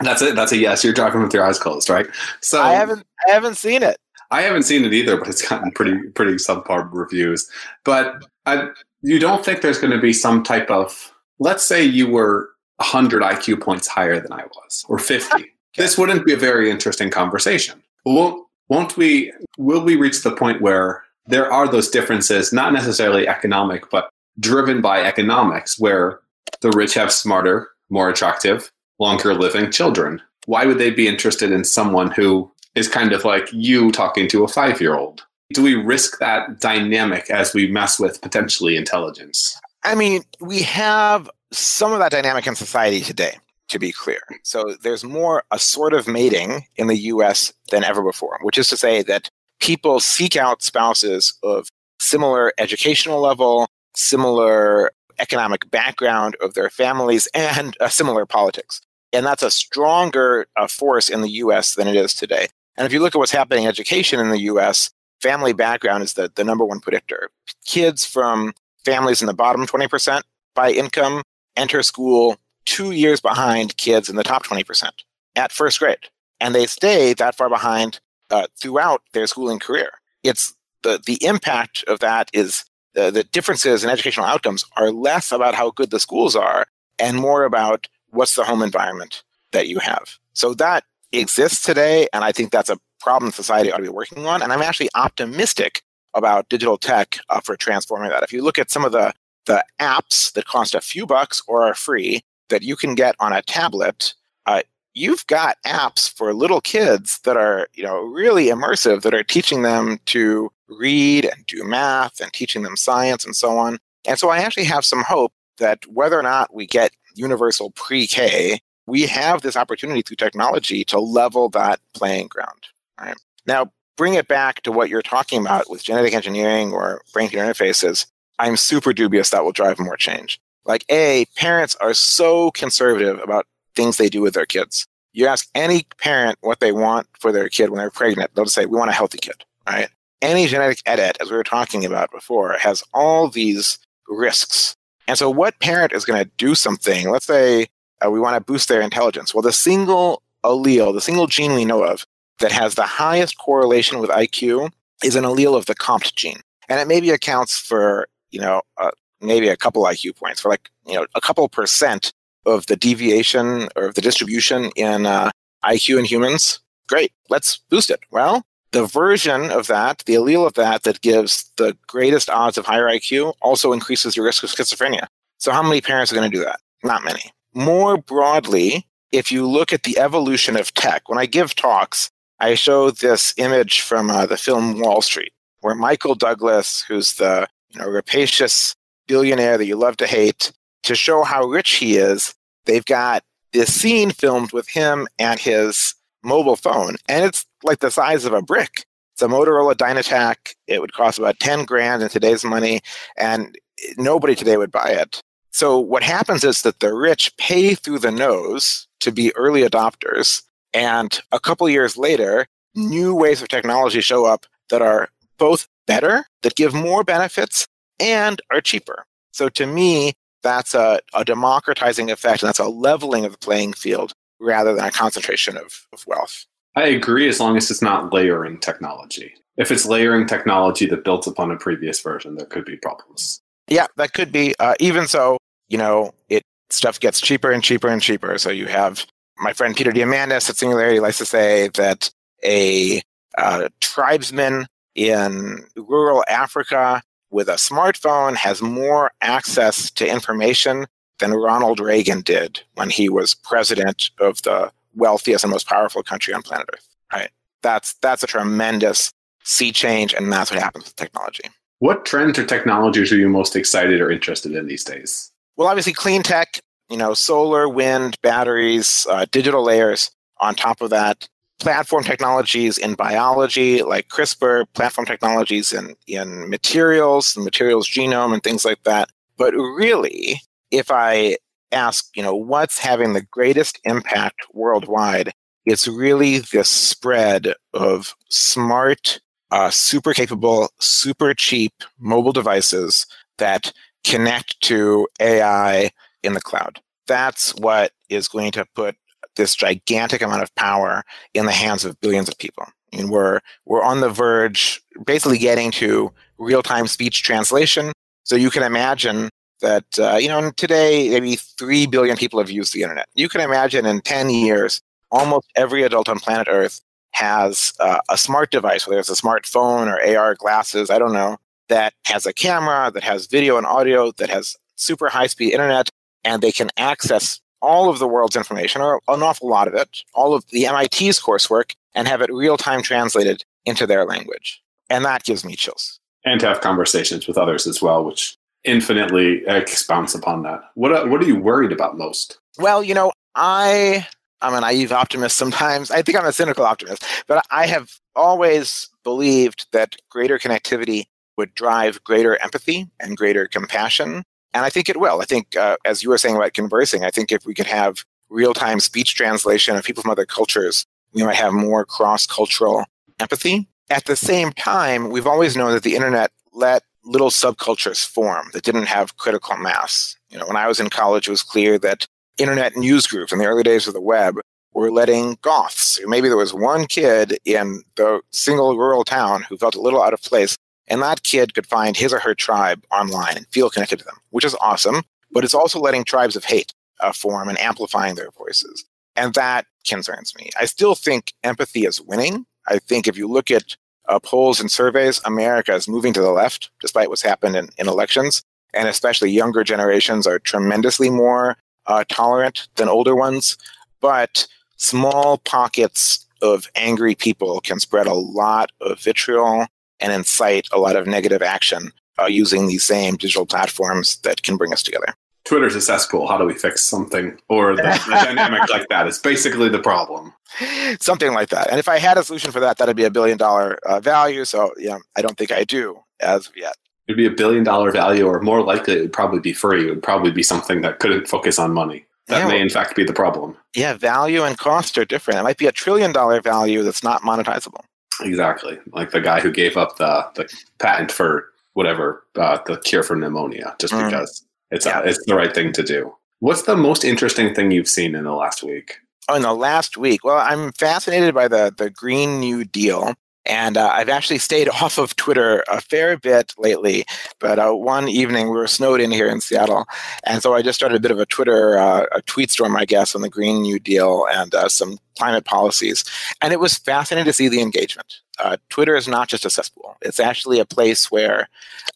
That's 0.00 0.22
it. 0.22 0.36
That's 0.36 0.52
a 0.52 0.56
yes. 0.56 0.84
You're 0.84 0.92
driving 0.92 1.22
with 1.22 1.32
your 1.32 1.44
eyes 1.44 1.58
closed, 1.58 1.88
right? 1.88 2.06
So 2.40 2.60
I 2.60 2.72
haven't 2.72 3.04
I 3.28 3.32
haven't 3.32 3.56
seen 3.56 3.82
it. 3.82 3.96
I 4.30 4.42
haven't 4.42 4.64
seen 4.64 4.84
it 4.84 4.92
either, 4.92 5.16
but 5.16 5.28
it's 5.28 5.46
gotten 5.46 5.70
pretty 5.72 5.96
pretty 6.10 6.34
subpar 6.34 6.88
reviews. 6.92 7.48
But 7.84 8.24
I, 8.46 8.68
you 9.02 9.18
don't 9.18 9.44
think 9.44 9.60
there's 9.60 9.78
going 9.78 9.92
to 9.92 10.00
be 10.00 10.12
some 10.12 10.42
type 10.42 10.70
of 10.70 11.14
let's 11.38 11.64
say 11.64 11.82
you 11.84 12.08
were 12.08 12.50
100 12.76 13.22
IQ 13.22 13.60
points 13.60 13.86
higher 13.86 14.20
than 14.20 14.32
I 14.32 14.44
was, 14.44 14.84
or 14.88 14.98
50. 14.98 15.52
this 15.76 15.96
wouldn't 15.96 16.26
be 16.26 16.32
a 16.32 16.36
very 16.36 16.70
interesting 16.70 17.10
conversation. 17.10 17.82
Won't, 18.04 18.46
won't 18.68 18.96
we, 18.96 19.32
will 19.58 19.82
we 19.82 19.96
reach 19.96 20.22
the 20.22 20.34
point 20.34 20.60
where 20.60 21.04
there 21.26 21.50
are 21.52 21.68
those 21.68 21.88
differences, 21.88 22.52
not 22.52 22.72
necessarily 22.72 23.28
economic, 23.28 23.88
but 23.90 24.10
driven 24.38 24.80
by 24.80 25.02
economics, 25.02 25.78
where 25.78 26.20
the 26.60 26.70
rich 26.70 26.94
have 26.94 27.12
smarter, 27.12 27.68
more 27.90 28.08
attractive, 28.08 28.70
longer 28.98 29.34
living 29.34 29.70
children? 29.70 30.20
Why 30.46 30.66
would 30.66 30.78
they 30.78 30.90
be 30.90 31.08
interested 31.08 31.50
in 31.52 31.64
someone 31.64 32.10
who 32.10 32.50
is 32.74 32.88
kind 32.88 33.12
of 33.12 33.24
like 33.24 33.48
you 33.52 33.90
talking 33.92 34.28
to 34.28 34.44
a 34.44 34.48
five 34.48 34.80
year 34.80 34.94
old? 34.94 35.24
Do 35.52 35.62
we 35.62 35.74
risk 35.74 36.18
that 36.18 36.60
dynamic 36.60 37.30
as 37.30 37.54
we 37.54 37.66
mess 37.66 37.98
with 37.98 38.20
potentially 38.20 38.76
intelligence? 38.76 39.58
I 39.84 39.94
mean, 39.94 40.22
we 40.40 40.62
have 40.62 41.30
some 41.52 41.92
of 41.92 41.98
that 41.98 42.10
dynamic 42.10 42.46
in 42.46 42.54
society 42.54 43.00
today, 43.00 43.38
to 43.68 43.78
be 43.78 43.92
clear. 43.92 44.20
So 44.42 44.76
there's 44.82 45.04
more 45.04 45.44
assortive 45.50 46.08
mating 46.08 46.66
in 46.76 46.86
the 46.86 46.96
US 46.96 47.52
than 47.70 47.84
ever 47.84 48.02
before, 48.02 48.38
which 48.42 48.58
is 48.58 48.68
to 48.68 48.76
say 48.76 49.02
that 49.02 49.28
people 49.60 50.00
seek 50.00 50.36
out 50.36 50.62
spouses 50.62 51.34
of 51.42 51.68
similar 52.00 52.52
educational 52.58 53.20
level, 53.20 53.68
similar 53.96 54.92
economic 55.18 55.70
background 55.70 56.36
of 56.40 56.54
their 56.54 56.70
families, 56.70 57.28
and 57.34 57.76
uh, 57.80 57.88
similar 57.88 58.26
politics. 58.26 58.80
And 59.12 59.24
that's 59.24 59.42
a 59.42 59.50
stronger 59.50 60.46
uh, 60.56 60.66
force 60.66 61.08
in 61.08 61.20
the 61.20 61.30
US 61.30 61.74
than 61.74 61.86
it 61.86 61.96
is 61.96 62.14
today. 62.14 62.48
And 62.76 62.84
if 62.86 62.92
you 62.92 63.00
look 63.00 63.14
at 63.14 63.18
what's 63.18 63.30
happening 63.30 63.64
in 63.64 63.68
education 63.68 64.18
in 64.18 64.30
the 64.30 64.40
US, 64.40 64.90
family 65.20 65.52
background 65.52 66.02
is 66.02 66.14
the, 66.14 66.30
the 66.34 66.44
number 66.44 66.64
one 66.64 66.80
predictor. 66.80 67.30
Kids 67.64 68.04
from 68.04 68.52
families 68.84 69.22
in 69.22 69.26
the 69.26 69.34
bottom 69.34 69.66
20% 69.66 70.22
by 70.54 70.70
income 70.70 71.22
enter 71.56 71.82
school 71.82 72.36
two 72.64 72.90
years 72.90 73.20
behind 73.20 73.76
kids 73.76 74.08
in 74.08 74.16
the 74.16 74.22
top 74.22 74.44
20% 74.44 74.90
at 75.36 75.52
first 75.52 75.78
grade. 75.78 75.98
And 76.40 76.54
they 76.54 76.66
stay 76.66 77.14
that 77.14 77.36
far 77.36 77.48
behind 77.48 78.00
uh, 78.30 78.46
throughout 78.60 79.02
their 79.12 79.26
schooling 79.26 79.58
career. 79.58 79.90
It's 80.22 80.54
the, 80.82 81.00
the 81.04 81.24
impact 81.24 81.84
of 81.86 82.00
that 82.00 82.30
is 82.32 82.64
the, 82.94 83.24
differences 83.32 83.84
in 83.84 83.90
educational 83.90 84.26
outcomes 84.26 84.64
are 84.76 84.90
less 84.90 85.32
about 85.32 85.54
how 85.54 85.70
good 85.70 85.90
the 85.90 86.00
schools 86.00 86.36
are 86.36 86.66
and 86.98 87.16
more 87.16 87.44
about 87.44 87.88
what's 88.10 88.36
the 88.36 88.44
home 88.44 88.62
environment 88.62 89.22
that 89.52 89.68
you 89.68 89.78
have. 89.78 90.18
So 90.32 90.54
that 90.54 90.84
exists 91.12 91.62
today. 91.62 92.06
And 92.12 92.24
I 92.24 92.32
think 92.32 92.50
that's 92.50 92.70
a 92.70 92.78
problem 93.00 93.32
society 93.32 93.70
ought 93.70 93.78
to 93.78 93.82
be 93.82 93.88
working 93.88 94.26
on. 94.26 94.42
And 94.42 94.52
I'm 94.52 94.62
actually 94.62 94.88
optimistic 94.94 95.82
about 96.14 96.48
digital 96.48 96.78
tech 96.78 97.18
uh, 97.28 97.40
for 97.40 97.56
transforming 97.56 98.08
that. 98.10 98.22
If 98.22 98.32
you 98.32 98.42
look 98.42 98.58
at 98.58 98.70
some 98.70 98.84
of 98.84 98.92
the 98.92 99.12
the 99.46 99.62
apps 99.78 100.32
that 100.32 100.46
cost 100.46 100.74
a 100.74 100.80
few 100.80 101.04
bucks 101.04 101.42
or 101.46 101.64
are 101.64 101.74
free 101.74 102.22
that 102.48 102.62
you 102.62 102.76
can 102.76 102.94
get 102.94 103.14
on 103.20 103.30
a 103.30 103.42
tablet, 103.42 104.14
uh, 104.46 104.62
you've 104.94 105.26
got 105.26 105.58
apps 105.66 106.10
for 106.10 106.32
little 106.32 106.62
kids 106.62 107.20
that 107.24 107.36
are 107.36 107.68
you 107.74 107.82
know 107.82 108.00
really 108.00 108.46
immersive 108.46 109.02
that 109.02 109.14
are 109.14 109.24
teaching 109.24 109.62
them 109.62 109.98
to 110.06 110.50
read 110.68 111.24
and 111.24 111.46
do 111.46 111.64
math 111.64 112.20
and 112.20 112.32
teaching 112.32 112.62
them 112.62 112.76
science 112.76 113.24
and 113.24 113.36
so 113.36 113.58
on. 113.58 113.78
And 114.06 114.18
so 114.18 114.30
I 114.30 114.38
actually 114.38 114.64
have 114.64 114.84
some 114.84 115.02
hope 115.02 115.32
that 115.58 115.86
whether 115.86 116.18
or 116.18 116.22
not 116.22 116.54
we 116.54 116.66
get 116.66 116.92
universal 117.14 117.70
pre-K, 117.70 118.58
we 118.86 119.02
have 119.02 119.42
this 119.42 119.56
opportunity 119.56 120.02
through 120.02 120.16
technology 120.16 120.84
to 120.84 121.00
level 121.00 121.48
that 121.50 121.80
playing 121.94 122.28
ground. 122.28 122.66
Right? 123.00 123.16
Now, 123.46 123.72
bring 123.96 124.14
it 124.14 124.28
back 124.28 124.62
to 124.62 124.72
what 124.72 124.88
you're 124.88 125.02
talking 125.02 125.40
about 125.40 125.70
with 125.70 125.84
genetic 125.84 126.14
engineering 126.14 126.72
or 126.72 127.02
brain 127.12 127.28
computer 127.28 127.50
interfaces. 127.50 128.06
I'm 128.38 128.56
super 128.56 128.92
dubious 128.92 129.30
that 129.30 129.44
will 129.44 129.52
drive 129.52 129.78
more 129.78 129.96
change. 129.96 130.40
Like, 130.64 130.84
A, 130.90 131.26
parents 131.36 131.76
are 131.76 131.94
so 131.94 132.50
conservative 132.50 133.20
about 133.20 133.46
things 133.74 133.96
they 133.96 134.08
do 134.08 134.22
with 134.22 134.34
their 134.34 134.46
kids. 134.46 134.86
You 135.12 135.26
ask 135.26 135.48
any 135.54 135.86
parent 135.98 136.38
what 136.40 136.60
they 136.60 136.72
want 136.72 137.06
for 137.18 137.30
their 137.30 137.48
kid 137.48 137.70
when 137.70 137.78
they're 137.78 137.90
pregnant, 137.90 138.34
they'll 138.34 138.46
say, 138.46 138.66
We 138.66 138.78
want 138.78 138.90
a 138.90 138.94
healthy 138.94 139.18
kid, 139.18 139.44
right? 139.68 139.88
Any 140.24 140.46
genetic 140.46 140.80
edit, 140.86 141.16
as 141.20 141.30
we 141.30 141.36
were 141.36 141.44
talking 141.44 141.84
about 141.84 142.10
before, 142.10 142.56
has 142.58 142.82
all 142.92 143.28
these 143.28 143.78
risks. 144.08 144.74
And 145.06 145.18
so, 145.18 145.30
what 145.30 145.60
parent 145.60 145.92
is 145.92 146.04
going 146.04 146.22
to 146.24 146.30
do 146.36 146.54
something? 146.54 147.10
Let's 147.10 147.26
say 147.26 147.66
uh, 148.04 148.10
we 148.10 148.18
want 148.20 148.34
to 148.34 148.52
boost 148.52 148.68
their 148.68 148.80
intelligence. 148.80 149.34
Well, 149.34 149.42
the 149.42 149.52
single 149.52 150.22
allele, 150.44 150.92
the 150.92 151.00
single 151.00 151.26
gene 151.26 151.54
we 151.54 151.64
know 151.64 151.84
of 151.84 152.06
that 152.40 152.52
has 152.52 152.74
the 152.74 152.82
highest 152.82 153.38
correlation 153.38 154.00
with 154.00 154.10
IQ 154.10 154.70
is 155.04 155.14
an 155.14 155.24
allele 155.24 155.56
of 155.56 155.66
the 155.66 155.74
COMT 155.74 156.14
gene. 156.14 156.40
And 156.68 156.80
it 156.80 156.88
maybe 156.88 157.10
accounts 157.10 157.58
for 157.58 158.08
you 158.34 158.40
know, 158.40 158.60
uh, 158.78 158.90
maybe 159.20 159.48
a 159.48 159.56
couple 159.56 159.84
IQ 159.84 160.16
points 160.16 160.40
for 160.40 160.48
like, 160.48 160.68
you 160.84 160.94
know, 160.94 161.06
a 161.14 161.20
couple 161.20 161.48
percent 161.48 162.12
of 162.44 162.66
the 162.66 162.76
deviation 162.76 163.68
or 163.76 163.86
of 163.86 163.94
the 163.94 164.00
distribution 164.00 164.70
in 164.74 165.06
uh, 165.06 165.30
IQ 165.64 166.00
in 166.00 166.04
humans. 166.04 166.58
Great, 166.88 167.12
let's 167.30 167.58
boost 167.70 167.90
it. 167.90 168.00
Well, 168.10 168.44
the 168.74 168.86
version 168.86 169.52
of 169.52 169.68
that, 169.68 170.02
the 170.04 170.14
allele 170.14 170.46
of 170.46 170.54
that 170.54 170.82
that 170.82 171.00
gives 171.00 171.48
the 171.56 171.76
greatest 171.86 172.28
odds 172.28 172.58
of 172.58 172.66
higher 172.66 172.88
IQ 172.88 173.32
also 173.40 173.72
increases 173.72 174.16
your 174.16 174.26
risk 174.26 174.42
of 174.42 174.50
schizophrenia. 174.50 175.06
So, 175.38 175.52
how 175.52 175.62
many 175.62 175.80
parents 175.80 176.10
are 176.10 176.16
going 176.16 176.28
to 176.28 176.36
do 176.36 176.44
that? 176.44 176.58
Not 176.82 177.04
many. 177.04 177.32
More 177.54 177.96
broadly, 177.96 178.84
if 179.12 179.30
you 179.30 179.46
look 179.46 179.72
at 179.72 179.84
the 179.84 179.96
evolution 179.98 180.56
of 180.56 180.74
tech, 180.74 181.08
when 181.08 181.20
I 181.20 181.26
give 181.26 181.54
talks, 181.54 182.10
I 182.40 182.56
show 182.56 182.90
this 182.90 183.32
image 183.36 183.80
from 183.80 184.10
uh, 184.10 184.26
the 184.26 184.36
film 184.36 184.80
Wall 184.80 185.02
Street, 185.02 185.32
where 185.60 185.76
Michael 185.76 186.16
Douglas, 186.16 186.84
who's 186.88 187.14
the 187.14 187.46
you 187.70 187.80
know, 187.80 187.88
rapacious 187.88 188.74
billionaire 189.06 189.56
that 189.56 189.66
you 189.66 189.76
love 189.76 189.96
to 189.98 190.06
hate, 190.08 190.52
to 190.82 190.96
show 190.96 191.22
how 191.22 191.44
rich 191.44 191.74
he 191.74 191.96
is, 191.96 192.34
they've 192.64 192.84
got 192.84 193.22
this 193.52 193.72
scene 193.72 194.10
filmed 194.10 194.52
with 194.52 194.68
him 194.68 195.06
and 195.20 195.38
his 195.38 195.94
mobile 196.24 196.56
phone. 196.56 196.96
And 197.08 197.24
it's 197.24 197.46
like 197.64 197.80
the 197.80 197.90
size 197.90 198.24
of 198.24 198.32
a 198.32 198.42
brick. 198.42 198.86
It's 199.14 199.22
a 199.22 199.26
Motorola 199.26 199.74
Dynatac. 199.74 200.54
It 200.66 200.80
would 200.80 200.92
cost 200.92 201.18
about 201.18 201.38
10 201.40 201.64
grand 201.64 202.02
in 202.02 202.08
today's 202.08 202.44
money, 202.44 202.80
and 203.16 203.56
nobody 203.96 204.34
today 204.34 204.56
would 204.56 204.72
buy 204.72 204.90
it. 204.90 205.20
So 205.50 205.78
what 205.78 206.02
happens 206.02 206.42
is 206.42 206.62
that 206.62 206.80
the 206.80 206.92
rich 206.92 207.36
pay 207.36 207.74
through 207.74 208.00
the 208.00 208.10
nose 208.10 208.88
to 209.00 209.12
be 209.12 209.34
early 209.36 209.62
adopters. 209.62 210.42
And 210.72 211.20
a 211.30 211.38
couple 211.38 211.68
years 211.68 211.96
later, 211.96 212.46
new 212.74 213.14
ways 213.14 213.40
of 213.40 213.48
technology 213.48 214.00
show 214.00 214.24
up 214.24 214.46
that 214.70 214.82
are 214.82 215.10
both 215.38 215.68
better, 215.86 216.24
that 216.42 216.56
give 216.56 216.74
more 216.74 217.04
benefits, 217.04 217.68
and 218.00 218.42
are 218.50 218.60
cheaper. 218.60 219.04
So 219.30 219.48
to 219.50 219.66
me, 219.66 220.14
that's 220.42 220.74
a, 220.74 221.00
a 221.14 221.24
democratizing 221.24 222.10
effect, 222.10 222.42
and 222.42 222.48
that's 222.48 222.58
a 222.58 222.68
leveling 222.68 223.24
of 223.24 223.32
the 223.32 223.38
playing 223.38 223.74
field 223.74 224.12
rather 224.40 224.74
than 224.74 224.84
a 224.84 224.90
concentration 224.90 225.56
of, 225.56 225.86
of 225.92 226.04
wealth. 226.06 226.46
I 226.76 226.86
agree 226.86 227.28
as 227.28 227.40
long 227.40 227.56
as 227.56 227.70
it's 227.70 227.82
not 227.82 228.12
layering 228.12 228.58
technology. 228.58 229.34
If 229.56 229.70
it's 229.70 229.86
layering 229.86 230.26
technology 230.26 230.86
that 230.86 231.04
builds 231.04 231.26
upon 231.26 231.50
a 231.50 231.56
previous 231.56 232.00
version, 232.00 232.34
there 232.34 232.46
could 232.46 232.64
be 232.64 232.76
problems. 232.76 233.40
Yeah, 233.68 233.86
that 233.96 234.12
could 234.12 234.32
be. 234.32 234.54
Uh, 234.58 234.74
even 234.80 235.06
so, 235.06 235.38
you 235.68 235.78
know, 235.78 236.12
it 236.28 236.42
stuff 236.70 236.98
gets 236.98 237.20
cheaper 237.20 237.52
and 237.52 237.62
cheaper 237.62 237.88
and 237.88 238.02
cheaper. 238.02 238.36
So 238.38 238.50
you 238.50 238.66
have 238.66 239.06
my 239.38 239.52
friend 239.52 239.76
Peter 239.76 239.92
Diamandis 239.92 240.50
at 240.50 240.56
Singularity 240.56 241.00
likes 241.00 241.18
to 241.18 241.24
say 241.24 241.68
that 241.74 242.10
a 242.44 243.00
uh, 243.38 243.68
tribesman 243.80 244.66
in 244.94 245.64
rural 245.76 246.24
Africa 246.28 247.02
with 247.30 247.48
a 247.48 247.54
smartphone 247.54 248.36
has 248.36 248.62
more 248.62 249.12
access 249.20 249.90
to 249.92 250.08
information 250.08 250.86
than 251.18 251.32
Ronald 251.32 251.80
Reagan 251.80 252.20
did 252.20 252.60
when 252.74 252.90
he 252.90 253.08
was 253.08 253.34
president 253.34 254.10
of 254.20 254.42
the 254.42 254.70
wealthiest 254.96 255.44
and 255.44 255.50
most 255.50 255.66
powerful 255.66 256.02
country 256.02 256.34
on 256.34 256.42
planet 256.42 256.68
Earth. 256.72 256.88
Right? 257.12 257.30
That's 257.62 257.94
that's 257.94 258.22
a 258.22 258.26
tremendous 258.26 259.12
sea 259.44 259.72
change, 259.72 260.14
and 260.14 260.32
that's 260.32 260.50
what 260.50 260.60
happens 260.60 260.86
with 260.86 260.96
technology. 260.96 261.44
What 261.78 262.04
trends 262.04 262.38
or 262.38 262.46
technologies 262.46 263.12
are 263.12 263.16
you 263.16 263.28
most 263.28 263.56
excited 263.56 264.00
or 264.00 264.10
interested 264.10 264.52
in 264.52 264.66
these 264.66 264.84
days? 264.84 265.30
Well, 265.56 265.68
obviously, 265.68 265.92
clean 265.92 266.22
tech, 266.22 266.60
you 266.88 266.96
know, 266.96 267.14
solar, 267.14 267.68
wind, 267.68 268.18
batteries, 268.22 269.06
uh, 269.10 269.26
digital 269.30 269.62
layers. 269.62 270.10
On 270.40 270.54
top 270.54 270.80
of 270.80 270.90
that, 270.90 271.28
platform 271.60 272.02
technologies 272.02 272.76
in 272.76 272.94
biology, 272.94 273.82
like 273.82 274.08
CRISPR, 274.08 274.66
platform 274.74 275.06
technologies 275.06 275.72
in, 275.72 275.94
in 276.06 276.50
materials, 276.50 277.34
the 277.34 277.40
materials 277.40 277.88
genome, 277.88 278.34
and 278.34 278.42
things 278.42 278.64
like 278.64 278.82
that. 278.82 279.10
But 279.36 279.54
really, 279.54 280.40
if 280.70 280.90
I 280.90 281.36
ask, 281.74 282.16
you 282.16 282.22
know, 282.22 282.34
what's 282.34 282.78
having 282.78 283.12
the 283.12 283.22
greatest 283.22 283.78
impact 283.84 284.40
worldwide, 284.52 285.32
it's 285.66 285.88
really 285.88 286.38
the 286.38 286.64
spread 286.64 287.54
of 287.72 288.14
smart, 288.28 289.20
uh, 289.50 289.70
super 289.70 290.14
capable, 290.14 290.70
super 290.80 291.34
cheap 291.34 291.72
mobile 291.98 292.32
devices 292.32 293.06
that 293.38 293.72
connect 294.04 294.60
to 294.62 295.08
AI 295.20 295.90
in 296.22 296.34
the 296.34 296.40
cloud. 296.40 296.80
That's 297.06 297.54
what 297.56 297.92
is 298.08 298.28
going 298.28 298.52
to 298.52 298.66
put 298.74 298.96
this 299.36 299.54
gigantic 299.54 300.22
amount 300.22 300.42
of 300.42 300.54
power 300.54 301.02
in 301.32 301.46
the 301.46 301.52
hands 301.52 301.84
of 301.84 302.00
billions 302.00 302.28
of 302.28 302.38
people. 302.38 302.64
I 302.92 302.96
mean, 302.96 303.10
we're 303.10 303.40
we're 303.64 303.82
on 303.82 304.00
the 304.00 304.08
verge, 304.08 304.80
basically 305.04 305.38
getting 305.38 305.70
to 305.72 306.12
real-time 306.38 306.86
speech 306.86 307.22
translation. 307.22 307.92
So 308.24 308.36
you 308.36 308.50
can 308.50 308.62
imagine 308.62 309.28
that 309.64 309.98
uh, 309.98 310.16
you 310.16 310.28
know 310.28 310.50
today 310.52 311.08
maybe 311.10 311.36
three 311.36 311.86
billion 311.86 312.16
people 312.16 312.38
have 312.38 312.50
used 312.50 312.72
the 312.72 312.82
internet. 312.82 313.08
You 313.14 313.28
can 313.28 313.40
imagine 313.40 313.86
in 313.86 314.00
ten 314.00 314.30
years, 314.30 314.80
almost 315.10 315.48
every 315.56 315.82
adult 315.82 316.08
on 316.08 316.20
planet 316.20 316.46
Earth 316.48 316.80
has 317.12 317.72
uh, 317.78 318.00
a 318.10 318.18
smart 318.18 318.50
device, 318.50 318.86
whether 318.86 318.98
it's 318.98 319.08
a 319.08 319.14
smartphone 319.14 319.86
or 319.86 320.18
AR 320.18 320.34
glasses, 320.34 320.90
I 320.90 320.98
don't 320.98 321.12
know, 321.12 321.36
that 321.68 321.94
has 322.06 322.26
a 322.26 322.32
camera, 322.32 322.90
that 322.92 323.04
has 323.04 323.26
video 323.26 323.56
and 323.56 323.66
audio, 323.66 324.10
that 324.18 324.30
has 324.30 324.56
super 324.74 325.08
high-speed 325.08 325.52
internet, 325.52 325.90
and 326.24 326.42
they 326.42 326.50
can 326.50 326.70
access 326.76 327.40
all 327.62 327.88
of 327.88 328.00
the 328.00 328.08
world's 328.08 328.34
information, 328.34 328.82
or 328.82 329.00
an 329.06 329.22
awful 329.22 329.48
lot 329.48 329.68
of 329.68 329.74
it, 329.74 330.00
all 330.12 330.34
of 330.34 330.44
the 330.50 330.64
MIT's 330.64 331.20
coursework, 331.20 331.74
and 331.94 332.08
have 332.08 332.20
it 332.20 332.32
real 332.32 332.56
time 332.56 332.82
translated 332.82 333.44
into 333.64 333.86
their 333.86 334.04
language. 334.04 334.60
And 334.90 335.04
that 335.04 335.22
gives 335.22 335.44
me 335.44 335.54
chills. 335.54 336.00
And 336.24 336.40
to 336.40 336.46
have 336.46 336.60
conversations 336.60 337.26
with 337.26 337.38
others 337.38 337.66
as 337.66 337.80
well, 337.80 338.04
which 338.04 338.36
infinitely 338.64 339.42
expounds 339.46 340.14
upon 340.14 340.42
that. 340.42 340.62
What, 340.74 340.92
uh, 340.92 341.06
what 341.06 341.22
are 341.22 341.26
you 341.26 341.36
worried 341.36 341.72
about 341.72 341.98
most? 341.98 342.38
Well, 342.58 342.82
you 342.82 342.94
know, 342.94 343.12
I 343.34 344.06
I'm 344.40 344.54
a 344.54 344.60
naive 344.60 344.92
optimist 344.92 345.36
sometimes. 345.36 345.90
I 345.90 346.02
think 346.02 346.18
I'm 346.18 346.26
a 346.26 346.32
cynical 346.32 346.64
optimist, 346.64 347.04
but 347.26 347.44
I 347.50 347.66
have 347.66 347.98
always 348.14 348.88
believed 349.02 349.66
that 349.72 349.96
greater 350.10 350.38
connectivity 350.38 351.04
would 351.36 351.54
drive 351.54 352.02
greater 352.04 352.40
empathy 352.42 352.86
and 353.00 353.16
greater 353.16 353.48
compassion 353.48 354.22
and 354.54 354.64
I 354.64 354.70
think 354.70 354.88
it 354.88 354.98
will. 354.98 355.20
I 355.20 355.24
think, 355.24 355.56
uh, 355.56 355.76
as 355.84 356.02
you 356.02 356.08
were 356.08 356.18
saying 356.18 356.36
about 356.36 356.54
conversing, 356.54 357.04
I 357.04 357.10
think 357.10 357.32
if 357.32 357.44
we 357.44 357.54
could 357.54 357.66
have 357.66 358.04
real 358.30 358.54
time 358.54 358.80
speech 358.80 359.16
translation 359.16 359.76
of 359.76 359.84
people 359.84 360.02
from 360.02 360.12
other 360.12 360.24
cultures, 360.24 360.86
we 361.12 361.24
might 361.24 361.36
have 361.36 361.52
more 361.52 361.84
cross 361.84 362.24
cultural 362.24 362.84
empathy. 363.18 363.68
At 363.90 364.04
the 364.04 364.16
same 364.16 364.52
time, 364.52 365.10
we've 365.10 365.26
always 365.26 365.56
known 365.56 365.72
that 365.72 365.82
the 365.82 365.96
internet 365.96 366.30
let 366.52 366.84
little 367.04 367.30
subcultures 367.30 368.06
form 368.06 368.48
that 368.52 368.64
didn't 368.64 368.86
have 368.86 369.16
critical 369.16 369.56
mass. 369.56 370.16
You 370.30 370.38
know, 370.38 370.46
when 370.46 370.56
I 370.56 370.66
was 370.66 370.80
in 370.80 370.90
college, 370.90 371.28
it 371.28 371.30
was 371.30 371.42
clear 371.42 371.78
that 371.80 372.06
internet 372.38 372.76
news 372.76 373.06
groups 373.06 373.32
in 373.32 373.38
the 373.38 373.46
early 373.46 373.62
days 373.62 373.86
of 373.86 373.94
the 373.94 374.00
web 374.00 374.36
were 374.72 374.90
letting 374.90 375.38
goths. 375.42 376.00
Maybe 376.04 376.28
there 376.28 376.36
was 376.36 376.52
one 376.52 376.86
kid 376.86 377.38
in 377.44 377.82
the 377.96 378.20
single 378.32 378.76
rural 378.76 379.04
town 379.04 379.44
who 379.48 379.56
felt 379.56 379.76
a 379.76 379.80
little 379.80 380.02
out 380.02 380.12
of 380.12 380.22
place 380.22 380.56
and 380.86 381.00
that 381.02 381.22
kid 381.22 381.54
could 381.54 381.66
find 381.66 381.96
his 381.96 382.12
or 382.12 382.20
her 382.20 382.34
tribe 382.34 382.84
online 382.92 383.36
and 383.36 383.46
feel 383.48 383.70
connected 383.70 383.98
to 383.98 384.04
them, 384.04 384.16
which 384.30 384.44
is 384.44 384.56
awesome. 384.60 385.02
But 385.32 385.44
it's 385.44 385.54
also 385.54 385.80
letting 385.80 386.04
tribes 386.04 386.36
of 386.36 386.44
hate 386.44 386.72
uh, 387.00 387.12
form 387.12 387.48
and 387.48 387.58
amplifying 387.58 388.14
their 388.14 388.30
voices. 388.30 388.84
And 389.16 389.34
that 389.34 389.66
concerns 389.86 390.34
me. 390.36 390.50
I 390.58 390.66
still 390.66 390.94
think 390.94 391.32
empathy 391.42 391.86
is 391.86 392.00
winning. 392.00 392.46
I 392.68 392.78
think 392.78 393.06
if 393.06 393.16
you 393.16 393.28
look 393.28 393.50
at 393.50 393.76
uh, 394.08 394.18
polls 394.18 394.60
and 394.60 394.70
surveys, 394.70 395.20
America 395.24 395.74
is 395.74 395.88
moving 395.88 396.12
to 396.12 396.20
the 396.20 396.32
left, 396.32 396.70
despite 396.80 397.08
what's 397.08 397.22
happened 397.22 397.56
in, 397.56 397.68
in 397.78 397.88
elections. 397.88 398.42
And 398.72 398.88
especially 398.88 399.30
younger 399.30 399.64
generations 399.64 400.26
are 400.26 400.38
tremendously 400.38 401.10
more 401.10 401.56
uh, 401.86 402.04
tolerant 402.08 402.68
than 402.76 402.88
older 402.88 403.14
ones. 403.14 403.56
But 404.00 404.46
small 404.76 405.38
pockets 405.38 406.26
of 406.42 406.68
angry 406.74 407.14
people 407.14 407.60
can 407.60 407.80
spread 407.80 408.06
a 408.06 408.14
lot 408.14 408.70
of 408.80 409.00
vitriol 409.00 409.66
and 410.00 410.12
incite 410.12 410.68
a 410.72 410.78
lot 410.78 410.96
of 410.96 411.06
negative 411.06 411.40
action 411.40 411.92
uh, 412.20 412.26
using 412.26 412.66
these 412.66 412.84
same 412.84 413.16
digital 413.16 413.46
platforms 413.46 414.18
that 414.18 414.42
can 414.42 414.56
bring 414.56 414.72
us 414.72 414.82
together. 414.82 415.14
Twitter's 415.44 415.74
a 415.74 415.80
cesspool. 415.80 416.26
How 416.26 416.38
do 416.38 416.44
we 416.44 416.54
fix 416.54 416.82
something 416.82 417.38
or 417.48 417.76
the, 417.76 417.82
the 417.82 418.20
dynamic 418.24 418.68
like 418.70 418.88
that? 418.88 419.06
It's 419.06 419.18
basically 419.18 419.68
the 419.68 419.78
problem. 419.78 420.32
Something 421.00 421.34
like 421.34 421.50
that. 421.50 421.68
And 421.70 421.78
if 421.78 421.88
I 421.88 421.98
had 421.98 422.16
a 422.16 422.24
solution 422.24 422.50
for 422.50 422.60
that, 422.60 422.78
that'd 422.78 422.96
be 422.96 423.04
a 423.04 423.10
billion 423.10 423.36
dollar 423.36 423.78
uh, 423.84 424.00
value. 424.00 424.44
So 424.44 424.72
yeah, 424.78 424.98
I 425.16 425.22
don't 425.22 425.36
think 425.36 425.52
I 425.52 425.64
do 425.64 425.98
as 426.20 426.48
of 426.48 426.56
yet. 426.56 426.76
It'd 427.06 427.18
be 427.18 427.26
a 427.26 427.30
billion 427.30 427.64
dollar 427.64 427.92
value, 427.92 428.26
or 428.26 428.40
more 428.40 428.62
likely, 428.62 428.94
it 428.94 429.00
would 429.02 429.12
probably 429.12 429.40
be 429.40 429.52
free. 429.52 429.86
It 429.86 429.90
would 429.90 430.02
probably 430.02 430.30
be 430.30 430.42
something 430.42 430.80
that 430.80 431.00
couldn't 431.00 431.28
focus 431.28 431.58
on 431.58 431.74
money. 431.74 432.06
That 432.28 432.38
yeah, 432.38 432.48
may, 432.48 432.60
in 432.60 432.70
fact, 432.70 432.96
be 432.96 433.04
the 433.04 433.12
problem. 433.12 433.54
Yeah, 433.74 433.94
value 433.94 434.42
and 434.42 434.56
cost 434.56 434.96
are 434.96 435.04
different. 435.04 435.40
It 435.40 435.42
might 435.42 435.58
be 435.58 435.66
a 435.66 435.72
trillion 435.72 436.12
dollar 436.12 436.40
value 436.40 436.82
that's 436.82 437.02
not 437.02 437.20
monetizable. 437.20 437.84
Exactly, 438.22 438.78
like 438.92 439.10
the 439.10 439.20
guy 439.20 439.40
who 439.40 439.52
gave 439.52 439.76
up 439.76 439.98
the 439.98 440.26
the 440.34 440.48
patent 440.78 441.12
for 441.12 441.50
whatever 441.74 442.24
uh, 442.36 442.58
the 442.64 442.78
cure 442.78 443.02
for 443.02 443.16
pneumonia, 443.16 443.76
just 443.78 443.92
mm. 443.92 444.06
because 444.06 444.46
it's 444.74 444.86
yeah. 444.86 445.02
it's 445.04 445.24
the 445.26 445.34
right 445.34 445.54
thing 445.54 445.72
to 445.72 445.82
do. 445.82 446.12
What's 446.40 446.62
the 446.62 446.76
most 446.76 447.04
interesting 447.04 447.54
thing 447.54 447.70
you've 447.70 447.88
seen 447.88 448.14
in 448.14 448.24
the 448.24 448.32
last 448.32 448.62
week? 448.62 448.98
Oh, 449.28 449.36
in 449.36 449.42
the 449.42 449.54
last 449.54 449.96
week, 449.96 450.24
well, 450.24 450.36
I'm 450.38 450.72
fascinated 450.72 451.34
by 451.34 451.48
the 451.48 451.72
the 451.76 451.90
Green 451.90 452.40
New 452.40 452.64
Deal. 452.64 453.14
And 453.46 453.76
uh, 453.76 453.90
I've 453.92 454.08
actually 454.08 454.38
stayed 454.38 454.68
off 454.80 454.98
of 454.98 455.16
Twitter 455.16 455.62
a 455.68 455.80
fair 455.80 456.16
bit 456.16 456.54
lately. 456.56 457.04
But 457.40 457.58
uh, 457.58 457.72
one 457.72 458.08
evening 458.08 458.46
we 458.46 458.56
were 458.56 458.66
snowed 458.66 459.00
in 459.00 459.10
here 459.10 459.28
in 459.28 459.40
Seattle, 459.40 459.86
and 460.24 460.42
so 460.42 460.54
I 460.54 460.62
just 460.62 460.78
started 460.78 460.96
a 460.96 461.00
bit 461.00 461.10
of 461.10 461.18
a 461.18 461.26
Twitter 461.26 461.78
uh, 461.78 462.06
a 462.12 462.22
tweet 462.22 462.50
storm, 462.50 462.76
I 462.76 462.84
guess, 462.84 463.14
on 463.14 463.20
the 463.20 463.28
Green 463.28 463.62
New 463.62 463.78
Deal 463.78 464.26
and 464.32 464.54
uh, 464.54 464.68
some 464.68 464.98
climate 465.18 465.44
policies. 465.44 466.04
And 466.40 466.52
it 466.52 466.60
was 466.60 466.78
fascinating 466.78 467.26
to 467.26 467.32
see 467.34 467.48
the 467.48 467.60
engagement. 467.60 468.20
Uh, 468.38 468.56
Twitter 468.70 468.96
is 468.96 469.06
not 469.06 469.28
just 469.28 469.44
a 469.44 469.50
cesspool; 469.50 469.96
it's 470.00 470.20
actually 470.20 470.58
a 470.58 470.64
place 470.64 471.10
where 471.10 471.48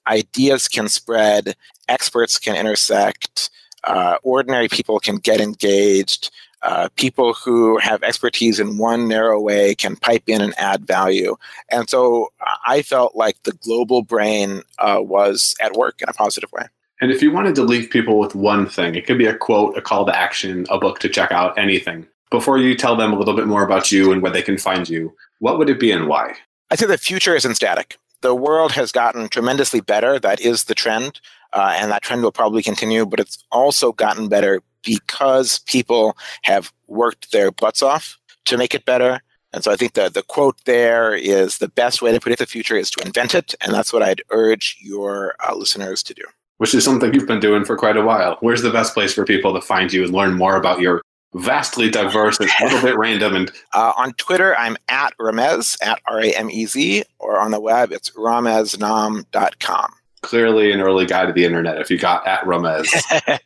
ideas 0.07 0.69
can 0.69 0.89
spread, 0.89 1.57
experts 1.89 2.39
can 2.39 2.57
intersect, 2.57 3.51
uh, 3.85 4.17
ordinary 4.23 4.69
people 4.69 4.99
can 4.99 5.17
get 5.17 5.41
engaged 5.41 6.31
uh, 6.63 6.89
people 6.97 7.35
who 7.35 7.79
have 7.79 8.03
expertise 8.03 8.59
in 8.59 8.79
one 8.79 9.07
narrow 9.07 9.41
way 9.41 9.75
can 9.75 9.97
pipe 9.97 10.25
in 10.27 10.41
and 10.41 10.55
add 10.59 10.87
value. 10.87 11.37
And 11.71 11.89
so 11.89 12.33
I 12.67 12.83
felt 12.83 13.15
like 13.15 13.43
the 13.45 13.53
global 13.53 14.03
brain 14.03 14.63
uh, 14.79 14.99
was 15.01 15.55
at 15.63 15.75
work 15.75 16.03
in 16.03 16.09
a 16.09 16.13
positive 16.13 16.51
way. 16.53 16.67
And 17.01 17.13
if 17.13 17.23
you 17.23 17.31
wanted 17.31 17.55
to 17.57 17.63
leave 17.63 17.91
people 17.91 18.19
with 18.19 18.35
one 18.35 18.69
thing, 18.69 18.97
it 18.97 19.07
could 19.07 19.19
be 19.19 19.27
a 19.27 19.37
quote, 19.37 19.79
a 19.79 19.83
call 19.83 20.05
to 20.07 20.17
action, 20.17 20.67
a 20.69 20.79
book 20.79 20.99
to 21.01 21.09
check 21.09 21.31
out, 21.31 21.57
anything. 21.57 22.07
Before 22.31 22.59
you 22.59 22.75
tell 22.75 22.97
them 22.97 23.13
a 23.13 23.19
little 23.19 23.37
bit 23.37 23.47
more 23.47 23.63
about 23.63 23.93
you 23.93 24.11
and 24.11 24.21
where 24.21 24.33
they 24.33 24.43
can 24.43 24.59
find 24.59 24.89
you, 24.89 25.15
what 25.39 25.59
would 25.59 25.71
it 25.71 25.79
be 25.79 25.93
and 25.93 26.09
why? 26.09 26.35
I 26.71 26.77
think 26.77 26.91
the 26.91 26.99
future 26.99 27.37
isn't 27.37 27.55
static. 27.55 27.97
The 28.21 28.35
world 28.35 28.73
has 28.73 28.93
gotten 28.93 29.29
tremendously 29.29 29.81
better. 29.81 30.19
That 30.19 30.41
is 30.41 30.65
the 30.65 30.75
trend. 30.75 31.21
Uh, 31.53 31.75
and 31.77 31.91
that 31.91 32.03
trend 32.03 32.23
will 32.23 32.33
probably 32.33 32.63
continue, 32.63 33.07
but 33.07 33.21
it's 33.21 33.43
also 33.51 33.93
gotten 33.93 34.29
better 34.29 34.61
because 34.85 35.61
people 35.61 36.17
have 36.43 36.73
worked 36.87 37.33
their 37.33 37.51
butts 37.51 37.83
off 37.83 38.19
to 38.45 38.59
make 38.59 38.75
it 38.75 38.85
better. 38.85 39.21
And 39.53 39.65
so 39.65 39.73
I 39.73 39.77
think 39.77 39.95
the, 39.95 40.11
the 40.11 40.23
quote 40.23 40.63
there 40.67 41.15
is 41.15 41.59
the 41.59 41.69
best 41.69 42.03
way 42.03 42.13
to 42.13 42.21
predict 42.21 42.41
the 42.41 42.47
future 42.47 42.77
is 42.77 42.91
to 42.93 43.05
invent 43.05 43.35
it. 43.35 43.55
And 43.61 43.73
that's 43.73 43.93
what 43.93 44.03
I'd 44.03 44.23
urge 44.31 44.77
your 44.81 45.37
uh, 45.49 45.55
listeners 45.55 46.03
to 46.05 46.15
do. 46.15 46.23
Which 46.59 46.75
is 46.75 46.85
something 46.85 47.15
you've 47.15 47.27
been 47.27 47.41
doing 47.41 47.65
for 47.65 47.77
quite 47.77 47.97
a 47.97 48.03
while. 48.03 48.37
Where's 48.41 48.63
the 48.63 48.71
best 48.71 48.93
place 48.93 49.15
for 49.15 49.25
people 49.25 49.55
to 49.55 49.61
find 49.61 49.93
you 49.93 50.05
and 50.05 50.13
learn 50.13 50.35
more 50.35 50.57
about 50.57 50.81
your 50.81 51.03
vastly 51.35 51.91
diverse 51.91 52.41
and 52.41 52.51
a 52.61 52.65
little 52.65 52.83
bit 52.83 52.97
random 52.97 53.37
and 53.37 53.53
uh, 53.75 53.93
on 53.97 54.13
twitter 54.15 54.57
i'm 54.57 54.77
at 54.89 55.13
ramez 55.19 55.77
at 55.85 56.01
r-a-m-e-z 56.07 57.05
or 57.19 57.39
on 57.39 57.51
the 57.51 57.61
web 57.61 57.93
it's 57.93 58.11
rameznaam.com 58.11 59.93
clearly 60.23 60.73
an 60.73 60.81
early 60.81 61.07
guy 61.07 61.27
to 61.27 61.33
the 61.33 61.45
internet 61.45 61.79
if 61.79 61.91
you 61.91 61.99
got 61.99 62.27
at 62.27 62.41
ramez 62.45 62.89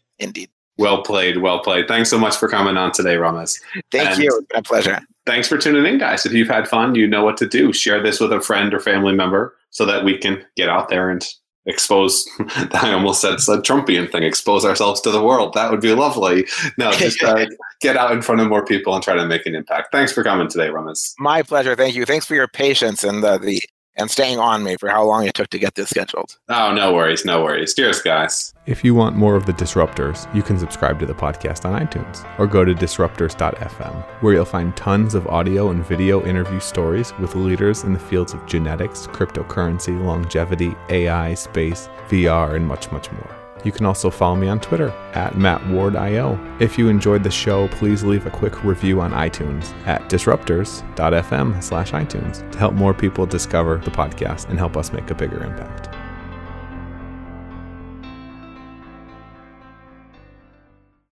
indeed 0.19 0.49
well 0.79 1.03
played, 1.03 1.39
well 1.39 1.61
played. 1.61 1.87
Thanks 1.87 2.11
so 2.11 2.19
much 2.19 2.37
for 2.37 2.49
coming 2.49 2.77
on 2.77 2.93
today, 2.93 3.15
Ramez. 3.17 3.61
Thank 3.91 4.11
and 4.11 4.23
you. 4.23 4.47
My 4.55 4.63
pleasure. 4.63 5.01
Thanks 5.27 5.47
for 5.47 5.59
tuning 5.59 5.87
in, 5.87 5.99
guys. 5.99 6.27
If 6.27 6.33
you've 6.33 6.49
had 6.49 6.67
fun, 6.67 6.95
you 6.95 7.07
know 7.07 7.25
what 7.25 7.37
to 7.37 7.47
do. 7.47 7.73
Share 7.73 8.03
this 8.03 8.19
with 8.19 8.33
a 8.33 8.41
friend 8.41 8.73
or 8.75 8.81
family 8.81 9.15
member 9.15 9.57
so 9.71 9.85
that 9.87 10.05
we 10.05 10.19
can 10.19 10.45
get 10.57 10.69
out 10.69 10.89
there 10.89 11.11
and 11.11 11.25
expose 11.67 12.29
i 12.73 12.93
almost 12.93 13.21
said 13.21 13.35
it's 13.35 13.49
a 13.49 13.59
trumpian 13.59 14.11
thing 14.11 14.23
expose 14.23 14.65
ourselves 14.65 15.01
to 15.01 15.11
the 15.11 15.23
world. 15.23 15.55
That 15.55 15.71
would 15.71 15.81
be 15.81 15.95
lovely. 15.95 16.47
No 16.79 16.91
just 16.93 17.23
uh, 17.23 17.47
get 17.81 17.97
out 17.97 18.13
in 18.13 18.23
front 18.23 18.41
of 18.41 18.49
more 18.49 18.65
people 18.65 18.95
and 18.95 19.03
try 19.03 19.15
to 19.15 19.27
make 19.27 19.47
an 19.47 19.55
impact. 19.55 19.93
Thanks 19.93 20.13
for 20.13 20.25
coming 20.25 20.49
today 20.49 20.69
Ramez. 20.69 21.15
my 21.19 21.43
pleasure. 21.43 21.77
Thank 21.77 21.95
you. 21.95 22.05
Thanks 22.05 22.27
for 22.27 22.35
your 22.35 22.49
patience 22.49 23.05
and 23.05 23.23
the, 23.23 23.39
the 23.39 23.63
and 23.97 24.11
staying 24.11 24.39
on 24.39 24.63
me 24.63 24.77
for 24.77 24.89
how 24.89 25.05
long 25.05 25.27
it 25.27 25.35
took 25.35 25.49
to 25.51 25.59
get 25.59 25.75
this 25.75 25.91
scheduled. 25.91 26.39
Oh, 26.49 26.73
no 26.73 26.93
worries, 26.93 27.25
no 27.25 27.43
worries. 27.43 27.75
Cheers, 27.75 28.01
guys. 28.03 28.55
If 28.67 28.85
you 28.85 28.95
want 28.95 29.17
more 29.17 29.35
of 29.35 29.47
the 29.47 29.53
Disruptors, 29.53 30.33
you 30.35 30.43
can 30.43 30.59
subscribe 30.59 30.99
to 31.01 31.07
the 31.07 31.15
podcast 31.15 31.65
on 31.65 31.85
iTunes 31.85 32.27
or 32.39 32.47
go 32.47 32.65
to 32.65 32.75
disruptors.fm, 32.75 34.05
where 34.23 34.35
you'll 34.35 34.45
find 34.45 34.77
tons 34.77 35.15
of 35.15 35.27
audio 35.27 35.71
and 35.71 35.85
video 35.85 36.25
interview 36.25 36.61
stories 36.61 37.13
with 37.19 37.35
leaders 37.35 37.85
in 37.85 37.93
the 37.93 37.99
fields 37.99 38.33
of 38.33 38.47
genetics, 38.47 39.07
cryptocurrency, 39.09 40.01
longevity, 40.05 40.75
AI, 40.89 41.35
space, 41.35 41.89
VR, 42.09 42.55
and 42.55 42.67
much, 42.67 42.91
much 42.93 43.11
more. 43.13 43.42
You 43.65 43.73
can 43.73 43.87
also 43.87 44.11
follow 44.11 44.37
me 44.37 44.49
on 44.49 44.61
Twitter 44.61 44.91
at 45.15 45.35
MattWardIO. 45.35 46.61
If 46.61 46.79
you 46.79 46.89
enjoyed 46.89 47.23
the 47.23 47.31
show, 47.31 47.69
please 47.69 48.03
leave 48.03 48.27
a 48.27 48.31
quick 48.31 48.65
review 48.65 49.01
on 49.01 49.13
iTunes 49.13 49.73
at 49.87 50.03
disruptors.fm 50.09 51.63
slash 51.63 51.93
iTunes 51.93 52.51
to 52.53 52.59
help 52.59 52.75
more 52.75 52.95
people 52.95 53.27
discover 53.27 53.79
the 53.79 53.91
podcast 53.91 54.49
and 54.49 54.59
help 54.59 54.77
us 54.77 54.93
make 54.93 55.11
a 55.11 55.15
bigger 55.15 55.45
impact. 55.45 55.92